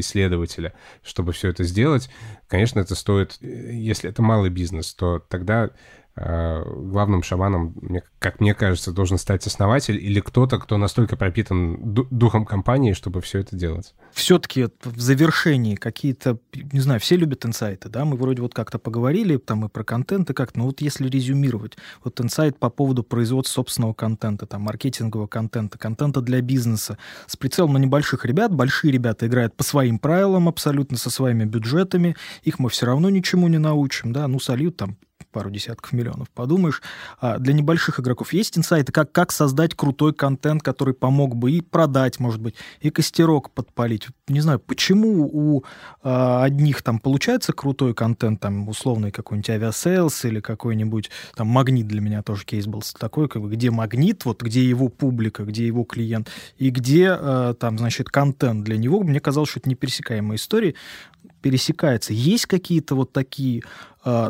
исследователи, 0.00 0.72
чтобы 1.02 1.32
все 1.32 1.48
это 1.48 1.64
сделать, 1.64 2.10
конечно, 2.48 2.80
это 2.80 2.94
стоит, 2.94 3.38
э, 3.40 3.72
если 3.72 4.10
это 4.10 4.22
малый 4.22 4.50
бизнес, 4.50 4.94
то 4.94 5.18
тогда 5.18 5.70
главным 6.16 7.22
шаманом, 7.22 7.74
как 8.18 8.40
мне 8.40 8.54
кажется, 8.54 8.92
должен 8.92 9.16
стать 9.16 9.46
основатель 9.46 9.96
или 9.96 10.20
кто-то, 10.20 10.58
кто 10.58 10.76
настолько 10.76 11.16
пропитан 11.16 11.78
духом 12.10 12.44
компании, 12.44 12.92
чтобы 12.92 13.20
все 13.20 13.38
это 13.38 13.56
делать. 13.56 13.94
Все-таки 14.12 14.68
в 14.82 15.00
завершении 15.00 15.76
какие-то, 15.76 16.38
не 16.72 16.80
знаю, 16.80 17.00
все 17.00 17.16
любят 17.16 17.46
инсайты, 17.46 17.88
да, 17.88 18.04
мы 18.04 18.16
вроде 18.16 18.42
вот 18.42 18.54
как-то 18.54 18.78
поговорили 18.78 19.36
там 19.36 19.64
и 19.64 19.68
про 19.68 19.84
контент, 19.84 20.28
и 20.30 20.34
как, 20.34 20.56
но 20.56 20.66
вот 20.66 20.80
если 20.80 21.08
резюмировать, 21.08 21.78
вот 22.04 22.20
инсайт 22.20 22.58
по 22.58 22.70
поводу 22.70 23.02
производства 23.02 23.54
собственного 23.54 23.94
контента, 23.94 24.46
там, 24.46 24.62
маркетингового 24.62 25.26
контента, 25.26 25.78
контента 25.78 26.20
для 26.20 26.40
бизнеса, 26.42 26.98
с 27.26 27.36
прицелом 27.36 27.74
на 27.74 27.78
небольших 27.78 28.24
ребят, 28.24 28.54
большие 28.54 28.92
ребята 28.92 29.26
играют 29.26 29.56
по 29.56 29.62
своим 29.62 29.98
правилам 29.98 30.48
абсолютно, 30.48 30.98
со 30.98 31.08
своими 31.08 31.44
бюджетами, 31.44 32.16
их 32.42 32.58
мы 32.58 32.68
все 32.68 32.86
равно 32.86 33.10
ничему 33.10 33.48
не 33.48 33.58
научим, 33.58 34.12
да, 34.12 34.26
ну, 34.28 34.40
сольют 34.40 34.76
там 34.76 34.96
пару 35.30 35.50
десятков 35.50 35.92
миллионов. 35.92 36.28
Подумаешь, 36.30 36.82
а 37.20 37.38
для 37.38 37.52
небольших 37.52 38.00
игроков 38.00 38.32
есть 38.32 38.58
инсайты, 38.58 38.92
как, 38.92 39.12
как 39.12 39.32
создать 39.32 39.74
крутой 39.74 40.12
контент, 40.12 40.62
который 40.62 40.94
помог 40.94 41.36
бы 41.36 41.52
и 41.52 41.60
продать, 41.60 42.18
может 42.18 42.40
быть, 42.40 42.54
и 42.80 42.90
костерок 42.90 43.50
подпалить. 43.50 44.08
Не 44.28 44.40
знаю, 44.40 44.58
почему 44.58 45.28
у 45.32 45.64
а, 46.02 46.42
одних 46.42 46.82
там 46.82 46.98
получается 46.98 47.52
крутой 47.52 47.94
контент, 47.94 48.40
там 48.40 48.68
условный 48.68 49.10
какой-нибудь 49.10 49.50
Aviasales 49.50 50.24
или 50.24 50.40
какой-нибудь 50.40 51.10
там 51.34 51.46
Магнит 51.46 51.86
для 51.86 52.00
меня 52.00 52.22
тоже 52.22 52.44
кейс 52.44 52.66
был 52.66 52.82
такой, 52.98 53.28
как 53.28 53.42
бы, 53.42 53.50
где 53.50 53.70
Магнит, 53.70 54.24
вот 54.24 54.42
где 54.42 54.64
его 54.64 54.88
публика, 54.88 55.44
где 55.44 55.66
его 55.66 55.84
клиент, 55.84 56.30
и 56.58 56.70
где 56.70 57.10
а, 57.10 57.54
там, 57.54 57.78
значит, 57.78 58.08
контент 58.08 58.64
для 58.64 58.76
него. 58.76 59.02
Мне 59.02 59.20
казалось, 59.20 59.50
что 59.50 59.60
это 59.60 59.68
непересекаемая 59.68 60.36
история 60.36 60.74
пересекается. 61.42 62.12
Есть 62.12 62.46
какие-то 62.46 62.94
вот 62.94 63.12
такие 63.12 63.62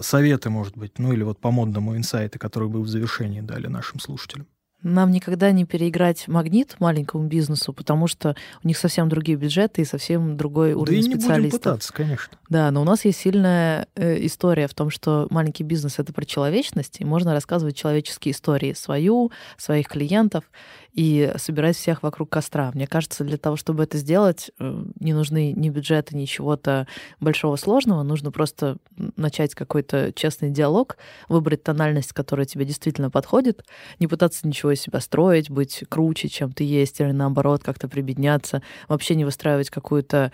советы, 0.02 0.50
может 0.50 0.76
быть, 0.76 0.98
ну 0.98 1.12
или 1.12 1.22
вот 1.22 1.38
по 1.38 1.50
модному 1.50 1.96
инсайты, 1.96 2.38
которые 2.38 2.68
бы 2.68 2.80
в 2.82 2.88
завершении 2.88 3.40
дали 3.40 3.66
нашим 3.66 4.00
слушателям? 4.00 4.46
Нам 4.82 5.10
никогда 5.10 5.50
не 5.50 5.66
переиграть 5.66 6.26
магнит 6.26 6.76
маленькому 6.78 7.26
бизнесу, 7.26 7.72
потому 7.74 8.06
что 8.06 8.34
у 8.64 8.68
них 8.68 8.78
совсем 8.78 9.10
другие 9.10 9.36
бюджеты 9.36 9.82
и 9.82 9.84
совсем 9.84 10.38
другой 10.38 10.72
уровень 10.72 11.02
да 11.02 11.08
и 11.08 11.10
специалистов. 11.10 11.36
Не 11.36 11.42
будем 11.42 11.58
пытаться, 11.58 11.92
конечно. 11.92 12.38
Да, 12.48 12.70
но 12.70 12.80
у 12.80 12.84
нас 12.84 13.04
есть 13.04 13.20
сильная 13.20 13.88
э, 13.94 14.24
история 14.24 14.68
в 14.68 14.74
том, 14.74 14.88
что 14.88 15.26
маленький 15.30 15.64
бизнес 15.64 15.98
это 15.98 16.14
про 16.14 16.24
человечность, 16.24 16.96
и 17.00 17.04
можно 17.04 17.34
рассказывать 17.34 17.76
человеческие 17.76 18.32
истории 18.32 18.72
свою, 18.72 19.30
своих 19.58 19.86
клиентов 19.88 20.44
и 20.92 21.32
собирать 21.36 21.76
всех 21.76 22.02
вокруг 22.02 22.30
костра. 22.30 22.70
Мне 22.74 22.86
кажется, 22.86 23.24
для 23.24 23.36
того, 23.36 23.56
чтобы 23.56 23.84
это 23.84 23.98
сделать, 23.98 24.50
э, 24.58 24.84
не 24.98 25.12
нужны 25.12 25.52
ни 25.52 25.68
бюджеты, 25.68 26.16
ни 26.16 26.24
чего-то 26.24 26.86
большого 27.20 27.56
сложного. 27.56 28.02
Нужно 28.02 28.30
просто 28.30 28.78
начать 29.16 29.54
какой-то 29.54 30.12
честный 30.14 30.50
диалог, 30.50 30.96
выбрать 31.28 31.62
тональность, 31.62 32.12
которая 32.12 32.46
тебе 32.46 32.64
действительно 32.64 33.10
подходит, 33.10 33.64
не 33.98 34.06
пытаться 34.06 34.46
ничего 34.46 34.72
из 34.72 34.80
себя 34.80 35.00
строить, 35.00 35.50
быть 35.50 35.84
круче, 35.88 36.28
чем 36.28 36.52
ты 36.52 36.64
есть, 36.64 37.00
или 37.00 37.12
наоборот 37.12 37.62
как-то 37.62 37.88
прибедняться, 37.88 38.62
вообще 38.88 39.14
не 39.14 39.24
выстраивать 39.24 39.70
какую-то 39.70 40.32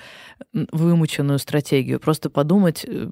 вымученную 0.53 1.39
стратегию, 1.39 2.01
просто 2.01 2.31
подумать, 2.31 2.85
э, 2.87 3.09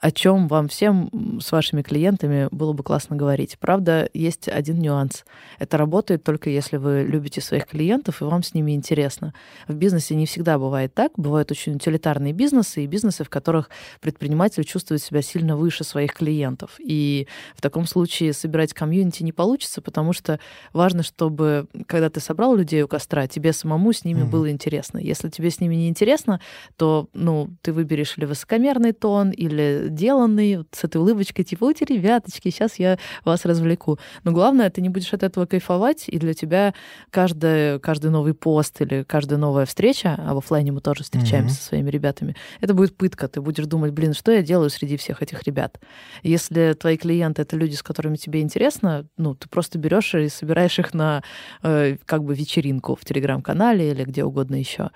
о 0.00 0.10
чем 0.10 0.48
вам 0.48 0.68
всем 0.68 1.40
с 1.40 1.52
вашими 1.52 1.82
клиентами 1.82 2.48
было 2.50 2.72
бы 2.72 2.82
классно 2.82 3.16
говорить. 3.16 3.58
Правда, 3.60 4.08
есть 4.12 4.48
один 4.48 4.78
нюанс. 4.78 5.24
Это 5.58 5.76
работает 5.76 6.24
только 6.24 6.50
если 6.50 6.79
вы 6.80 7.04
любите 7.04 7.40
своих 7.40 7.66
клиентов, 7.66 8.20
и 8.20 8.24
вам 8.24 8.42
с 8.42 8.54
ними 8.54 8.72
интересно. 8.72 9.34
В 9.68 9.74
бизнесе 9.74 10.14
не 10.14 10.26
всегда 10.26 10.58
бывает 10.58 10.92
так. 10.94 11.12
Бывают 11.16 11.50
очень 11.50 11.76
утилитарные 11.76 12.32
бизнесы 12.32 12.84
и 12.84 12.86
бизнесы, 12.86 13.22
в 13.22 13.28
которых 13.28 13.70
предприниматель 14.00 14.64
чувствует 14.64 15.02
себя 15.02 15.22
сильно 15.22 15.56
выше 15.56 15.84
своих 15.84 16.14
клиентов. 16.14 16.72
И 16.78 17.28
в 17.54 17.60
таком 17.60 17.86
случае 17.86 18.32
собирать 18.32 18.72
комьюнити 18.72 19.22
не 19.22 19.32
получится, 19.32 19.82
потому 19.82 20.12
что 20.12 20.40
важно, 20.72 21.02
чтобы, 21.02 21.68
когда 21.86 22.10
ты 22.10 22.20
собрал 22.20 22.56
людей 22.56 22.82
у 22.82 22.88
костра, 22.88 23.26
тебе 23.26 23.52
самому 23.52 23.92
с 23.92 24.04
ними 24.04 24.22
mm-hmm. 24.22 24.30
было 24.30 24.50
интересно. 24.50 24.98
Если 24.98 25.28
тебе 25.28 25.50
с 25.50 25.60
ними 25.60 25.74
не 25.74 25.88
интересно, 25.88 26.40
то, 26.76 27.08
ну, 27.12 27.50
ты 27.62 27.72
выберешь 27.72 28.16
или 28.16 28.24
высокомерный 28.24 28.92
тон, 28.92 29.30
или 29.30 29.86
деланный, 29.88 30.58
вот 30.58 30.68
с 30.72 30.84
этой 30.84 30.96
улыбочкой, 30.96 31.44
типа, 31.44 31.64
ути, 31.64 31.84
ребяточки, 31.84 32.48
сейчас 32.50 32.78
я 32.78 32.98
вас 33.24 33.44
развлеку. 33.44 33.98
Но 34.24 34.32
главное, 34.32 34.70
ты 34.70 34.80
не 34.80 34.88
будешь 34.88 35.12
от 35.12 35.22
этого 35.22 35.46
кайфовать, 35.46 36.04
и 36.08 36.18
для 36.18 36.34
тебя 36.34 36.69
каждый, 37.10 37.78
каждый 37.80 38.10
новый 38.10 38.34
пост 38.34 38.80
или 38.80 39.02
каждая 39.02 39.38
новая 39.38 39.66
встреча, 39.66 40.16
а 40.18 40.34
в 40.34 40.38
офлайне 40.38 40.72
мы 40.72 40.80
тоже 40.80 41.02
встречаемся 41.04 41.54
mm-hmm. 41.54 41.58
со 41.58 41.68
своими 41.68 41.90
ребятами, 41.90 42.36
это 42.60 42.74
будет 42.74 42.96
пытка. 42.96 43.28
Ты 43.28 43.40
будешь 43.40 43.66
думать, 43.66 43.92
блин, 43.92 44.14
что 44.14 44.32
я 44.32 44.42
делаю 44.42 44.70
среди 44.70 44.96
всех 44.96 45.22
этих 45.22 45.42
ребят? 45.44 45.80
Если 46.22 46.74
твои 46.74 46.96
клиенты— 46.96 47.42
это 47.42 47.56
люди, 47.56 47.74
с 47.74 47.82
которыми 47.82 48.16
тебе 48.16 48.40
интересно, 48.40 49.06
ну, 49.16 49.34
ты 49.34 49.48
просто 49.48 49.78
берешь 49.78 50.14
и 50.14 50.28
собираешь 50.28 50.78
их 50.78 50.94
на 50.94 51.22
э, 51.62 51.96
как 52.04 52.24
бы 52.24 52.34
вечеринку 52.34 52.96
в 52.96 53.04
Телеграм-канале 53.04 53.90
или 53.90 54.04
где 54.04 54.24
угодно 54.24 54.56
еще. 54.56 54.90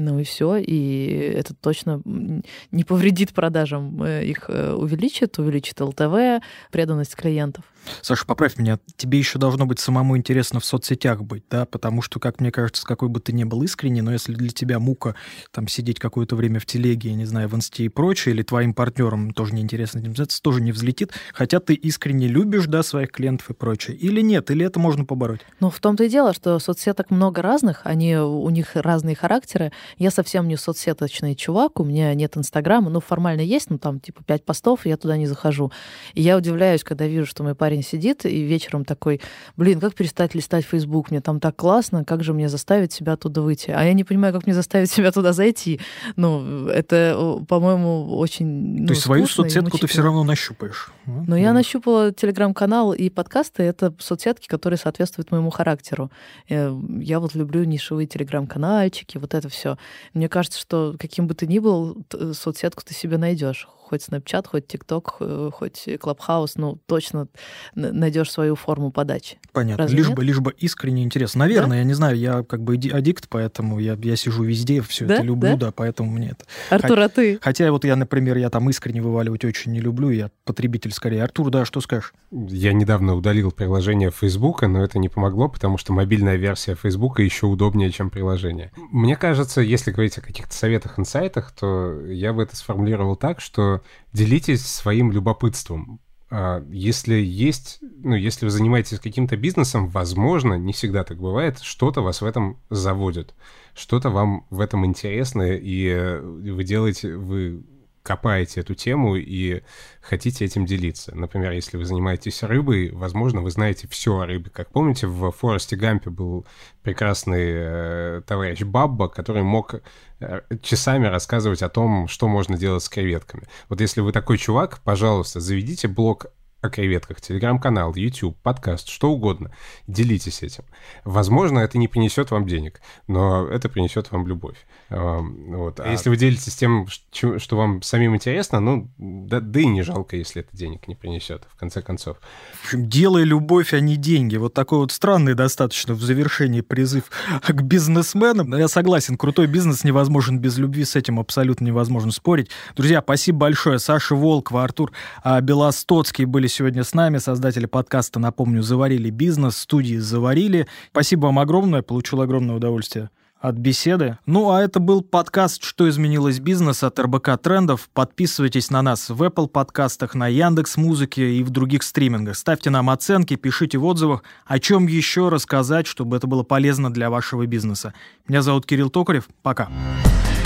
Ну 0.00 0.18
и 0.18 0.24
все, 0.24 0.56
и 0.56 1.32
это 1.36 1.54
точно 1.54 2.02
не 2.04 2.84
повредит 2.84 3.32
продажам, 3.34 4.02
э, 4.02 4.24
их 4.24 4.46
э, 4.48 4.72
увеличит, 4.72 5.38
увеличит 5.38 5.80
ЛТВ, 5.80 6.42
преданность 6.70 7.14
клиентов. 7.14 7.64
Саша, 8.02 8.26
поправь 8.26 8.58
меня, 8.58 8.78
тебе 8.96 9.18
еще 9.18 9.38
должно 9.38 9.66
быть 9.66 9.78
самому 9.78 10.16
интересно 10.16 10.60
в 10.60 10.64
соцсетях 10.64 11.22
быть, 11.22 11.44
да, 11.50 11.64
потому 11.66 12.02
что, 12.02 12.20
как 12.20 12.40
мне 12.40 12.50
кажется, 12.50 12.86
какой 12.86 13.08
бы 13.08 13.20
ты 13.20 13.32
ни 13.32 13.44
был 13.44 13.62
искренний, 13.62 14.02
но 14.02 14.12
если 14.12 14.34
для 14.34 14.50
тебя 14.50 14.78
мука 14.78 15.14
там 15.50 15.68
сидеть 15.68 15.98
какое-то 15.98 16.36
время 16.36 16.60
в 16.60 16.66
телеге, 16.66 17.10
я 17.10 17.16
не 17.16 17.24
знаю, 17.24 17.48
в 17.48 17.56
инсте 17.56 17.84
и 17.84 17.88
прочее, 17.88 18.34
или 18.34 18.42
твоим 18.42 18.74
партнерам 18.74 19.32
тоже 19.32 19.54
неинтересно 19.54 19.98
этим 19.98 20.14
заниматься, 20.14 20.42
тоже 20.42 20.60
не 20.60 20.72
взлетит, 20.72 21.12
хотя 21.32 21.60
ты 21.60 21.74
искренне 21.74 22.28
любишь, 22.28 22.66
да, 22.66 22.82
своих 22.82 23.10
клиентов 23.10 23.50
и 23.50 23.54
прочее, 23.54 23.96
или 23.96 24.20
нет, 24.20 24.50
или 24.50 24.64
это 24.64 24.78
можно 24.78 25.04
побороть? 25.04 25.40
Ну, 25.58 25.70
в 25.70 25.78
том-то 25.80 26.04
и 26.04 26.08
дело, 26.08 26.34
что 26.34 26.58
соцсеток 26.58 27.10
много 27.10 27.42
разных, 27.42 27.82
они, 27.84 28.16
у 28.16 28.48
них 28.50 28.70
разные 28.74 29.16
характеры, 29.16 29.72
Я 29.98 30.10
совсем 30.10 30.48
не 30.48 30.56
соцсеточный 30.56 31.34
чувак, 31.34 31.80
у 31.80 31.84
меня 31.84 32.14
нет 32.14 32.36
Инстаграма, 32.36 32.90
ну, 32.90 33.00
формально 33.00 33.40
есть, 33.40 33.70
но 33.70 33.78
там, 33.78 34.00
типа, 34.00 34.22
пять 34.24 34.44
постов, 34.44 34.86
и 34.86 34.88
я 34.88 34.96
туда 34.96 35.16
не 35.16 35.26
захожу. 35.26 35.72
И 36.14 36.22
я 36.22 36.36
удивляюсь, 36.36 36.84
когда 36.84 37.06
вижу, 37.06 37.26
что 37.26 37.42
мой 37.42 37.54
парень 37.54 37.82
сидит, 37.82 38.24
и 38.26 38.42
вечером 38.42 38.84
такой, 38.84 39.20
блин, 39.56 39.80
как 39.80 39.94
перестать 39.94 40.34
листать 40.34 40.64
Facebook, 40.64 41.10
мне 41.10 41.20
там 41.20 41.40
так 41.40 41.56
классно, 41.56 42.04
как 42.04 42.22
же 42.22 42.32
мне 42.32 42.48
заставить 42.48 42.92
себя 42.92 43.14
оттуда 43.14 43.42
выйти? 43.42 43.70
А 43.70 43.84
я 43.84 43.92
не 43.92 44.04
понимаю, 44.04 44.32
как 44.32 44.46
мне 44.46 44.54
заставить 44.54 44.90
себя 44.90 45.12
туда 45.12 45.32
зайти. 45.32 45.80
Ну, 46.16 46.66
это, 46.66 47.40
по-моему, 47.48 48.16
очень 48.18 48.80
ну, 48.80 48.86
То 48.86 48.92
есть 48.92 49.02
свою 49.02 49.26
соцсетку 49.26 49.78
ты 49.78 49.86
все 49.86 50.02
равно 50.02 50.24
нащупаешь? 50.24 50.90
Но 51.06 51.36
я 51.36 51.52
нащупала 51.52 52.12
телеграм-канал 52.12 52.92
и 52.92 53.08
подкасты. 53.08 53.62
Это 53.62 53.94
соцсетки, 53.98 54.46
которые 54.46 54.78
соответствуют 54.78 55.30
моему 55.30 55.50
характеру. 55.50 56.10
Э, 56.48 56.74
я 57.00 57.20
вот 57.20 57.34
люблю 57.34 57.64
нишевые 57.64 58.06
телеграм-канальчики, 58.06 59.18
вот 59.18 59.34
это 59.34 59.48
все. 59.48 59.69
Мне 60.14 60.28
кажется, 60.28 60.58
что 60.58 60.94
каким 60.98 61.26
бы 61.26 61.34
ты 61.34 61.46
ни 61.46 61.58
был, 61.58 61.98
соцсетку 62.32 62.82
ты 62.84 62.94
себе 62.94 63.18
найдешь 63.18 63.68
хоть 63.90 64.06
Snapchat, 64.08 64.46
хоть 64.48 64.72
TikTok, 64.72 65.06
э, 65.20 65.50
хоть 65.52 65.88
Clubhouse, 65.88 66.52
ну, 66.54 66.78
точно 66.86 67.26
найдешь 67.74 68.30
свою 68.30 68.54
форму 68.54 68.92
подачи. 68.92 69.38
Понятно. 69.52 69.82
Разве 69.82 69.98
лишь 69.98 70.08
нет? 70.08 70.16
бы, 70.16 70.24
лишь 70.24 70.38
бы 70.38 70.54
искренне 70.56 71.02
интересно. 71.02 71.40
Наверное, 71.40 71.70
да? 71.70 71.76
я 71.78 71.84
не 71.84 71.94
знаю, 71.94 72.16
я 72.16 72.44
как 72.44 72.62
бы 72.62 72.76
аддикт, 72.76 73.28
поэтому 73.28 73.80
я, 73.80 73.98
я 74.00 74.14
сижу 74.14 74.44
везде, 74.44 74.80
все 74.80 75.06
да? 75.06 75.14
это 75.14 75.22
люблю, 75.24 75.56
да? 75.56 75.66
да, 75.66 75.72
поэтому 75.72 76.10
мне 76.10 76.30
это... 76.30 76.44
Артур, 76.70 76.98
Хотя, 76.98 77.04
а 77.04 77.08
ты? 77.08 77.38
Хотя 77.42 77.72
вот 77.72 77.84
я, 77.84 77.96
например, 77.96 78.36
я 78.36 78.48
там 78.48 78.70
искренне 78.70 79.02
вываливать 79.02 79.44
очень 79.44 79.72
не 79.72 79.80
люблю, 79.80 80.10
я 80.10 80.30
потребитель 80.44 80.92
скорее. 80.92 81.24
Артур, 81.24 81.50
да, 81.50 81.64
что 81.64 81.80
скажешь? 81.80 82.12
Я 82.30 82.72
недавно 82.72 83.16
удалил 83.16 83.50
приложение 83.50 84.12
Facebook, 84.12 84.62
но 84.62 84.84
это 84.84 85.00
не 85.00 85.08
помогло, 85.08 85.48
потому 85.48 85.78
что 85.78 85.92
мобильная 85.92 86.36
версия 86.36 86.76
Facebook 86.76 87.18
еще 87.18 87.46
удобнее, 87.46 87.90
чем 87.90 88.08
приложение. 88.10 88.70
Мне 88.92 89.16
кажется, 89.16 89.60
если 89.60 89.90
говорить 89.90 90.16
о 90.18 90.20
каких-то 90.20 90.54
советах, 90.54 90.98
инсайтах, 90.98 91.50
то 91.50 92.00
я 92.06 92.32
бы 92.32 92.44
это 92.44 92.54
сформулировал 92.54 93.16
так, 93.16 93.40
что 93.40 93.79
делитесь 94.12 94.64
своим 94.64 95.12
любопытством. 95.12 96.00
А, 96.30 96.64
если 96.70 97.14
есть, 97.14 97.80
ну, 97.80 98.14
если 98.14 98.44
вы 98.44 98.50
занимаетесь 98.50 99.00
каким-то 99.00 99.36
бизнесом, 99.36 99.88
возможно, 99.88 100.54
не 100.54 100.72
всегда 100.72 101.02
так 101.02 101.18
бывает, 101.18 101.58
что-то 101.60 102.02
вас 102.02 102.20
в 102.20 102.24
этом 102.24 102.58
заводит, 102.70 103.34
что-то 103.74 104.10
вам 104.10 104.46
в 104.50 104.60
этом 104.60 104.86
интересно, 104.86 105.42
и 105.42 105.88
э, 105.88 106.20
вы 106.20 106.62
делаете, 106.62 107.16
вы 107.16 107.64
копаете 108.02 108.60
эту 108.60 108.74
тему 108.74 109.16
и 109.16 109.62
хотите 110.00 110.44
этим 110.44 110.64
делиться. 110.64 111.14
Например, 111.14 111.52
если 111.52 111.76
вы 111.76 111.84
занимаетесь 111.84 112.42
рыбой, 112.42 112.90
возможно, 112.92 113.40
вы 113.40 113.50
знаете 113.50 113.88
все 113.88 114.18
о 114.18 114.26
рыбе. 114.26 114.50
Как 114.50 114.70
помните, 114.70 115.06
в 115.06 115.30
Форесте 115.32 115.76
Гампе 115.76 116.10
был 116.10 116.46
прекрасный 116.82 117.50
э, 117.52 118.22
товарищ 118.26 118.62
Бабба, 118.62 119.08
который 119.08 119.42
мог 119.42 119.74
э, 120.20 120.40
часами 120.62 121.06
рассказывать 121.06 121.62
о 121.62 121.68
том, 121.68 122.08
что 122.08 122.28
можно 122.28 122.56
делать 122.56 122.82
с 122.82 122.88
креветками. 122.88 123.44
Вот 123.68 123.80
если 123.80 124.00
вы 124.00 124.12
такой 124.12 124.38
чувак, 124.38 124.80
пожалуйста, 124.82 125.40
заведите 125.40 125.88
блог 125.88 126.26
о 126.60 126.68
креветках, 126.68 127.20
телеграм-канал, 127.20 127.94
YouTube, 127.94 128.36
подкаст, 128.42 128.88
что 128.88 129.10
угодно. 129.10 129.50
Делитесь 129.86 130.42
этим. 130.42 130.64
Возможно, 131.04 131.60
это 131.60 131.78
не 131.78 131.88
принесет 131.88 132.30
вам 132.30 132.46
денег, 132.46 132.80
но 133.06 133.46
это 133.46 133.68
принесет 133.68 134.10
вам 134.12 134.26
любовь. 134.26 134.58
Вот. 134.90 135.80
А, 135.80 135.90
если 135.90 136.10
вы 136.10 136.16
делитесь 136.16 136.54
тем, 136.56 136.86
что 137.12 137.56
вам 137.56 137.80
самим 137.82 138.14
интересно, 138.14 138.60
ну, 138.60 138.90
да, 138.98 139.40
да 139.40 139.60
и 139.60 139.66
не 139.66 139.82
жалко, 139.82 140.16
если 140.16 140.42
это 140.42 140.54
денег 140.54 140.86
не 140.86 140.94
принесет, 140.94 141.44
в 141.50 141.56
конце 141.56 141.80
концов. 141.80 142.18
В 142.62 142.64
общем, 142.66 142.88
делай 142.88 143.24
любовь, 143.24 143.72
а 143.72 143.80
не 143.80 143.96
деньги. 143.96 144.36
Вот 144.36 144.52
такой 144.52 144.80
вот 144.80 144.92
странный 144.92 145.34
достаточно 145.34 145.94
в 145.94 146.02
завершении 146.02 146.60
призыв 146.60 147.04
к 147.42 147.62
бизнесменам. 147.62 148.54
Я 148.56 148.68
согласен, 148.68 149.16
крутой 149.16 149.46
бизнес 149.46 149.84
невозможен 149.84 150.38
без 150.38 150.58
любви, 150.58 150.84
с 150.84 150.94
этим 150.94 151.20
абсолютно 151.20 151.64
невозможно 151.64 152.12
спорить. 152.12 152.50
Друзья, 152.76 153.00
спасибо 153.00 153.38
большое. 153.38 153.78
Саша 153.78 154.14
Волкова, 154.14 154.64
Артур 154.64 154.92
а, 155.22 155.40
Белостоцкий 155.40 156.26
были 156.26 156.49
сегодня 156.50 156.84
с 156.84 156.92
нами, 156.92 157.18
создатели 157.18 157.66
подкаста, 157.66 158.20
напомню, 158.20 158.62
«Заварили 158.62 159.08
бизнес», 159.10 159.56
студии 159.56 159.96
«Заварили». 159.96 160.66
Спасибо 160.90 161.26
вам 161.26 161.38
огромное, 161.38 161.82
получил 161.82 162.20
огромное 162.20 162.56
удовольствие 162.56 163.10
от 163.40 163.54
беседы. 163.54 164.18
Ну, 164.26 164.50
а 164.50 164.60
это 164.60 164.80
был 164.80 165.00
подкаст 165.02 165.64
«Что 165.64 165.88
изменилось 165.88 166.40
бизнес» 166.40 166.82
от 166.82 166.98
РБК 166.98 167.38
Трендов. 167.40 167.88
Подписывайтесь 167.94 168.70
на 168.70 168.82
нас 168.82 169.08
в 169.08 169.22
Apple 169.22 169.48
подкастах, 169.48 170.14
на 170.14 170.28
Яндекс 170.28 170.76
Музыке 170.76 171.32
и 171.36 171.42
в 171.42 171.50
других 171.50 171.82
стримингах. 171.82 172.36
Ставьте 172.36 172.68
нам 172.68 172.90
оценки, 172.90 173.36
пишите 173.36 173.78
в 173.78 173.86
отзывах, 173.86 174.22
о 174.44 174.58
чем 174.58 174.86
еще 174.86 175.30
рассказать, 175.30 175.86
чтобы 175.86 176.18
это 176.18 176.26
было 176.26 176.42
полезно 176.42 176.92
для 176.92 177.08
вашего 177.08 177.46
бизнеса. 177.46 177.94
Меня 178.28 178.42
зовут 178.42 178.66
Кирилл 178.66 178.90
Токарев. 178.90 179.28
Пока. 179.42 179.66
Пока. 179.66 180.39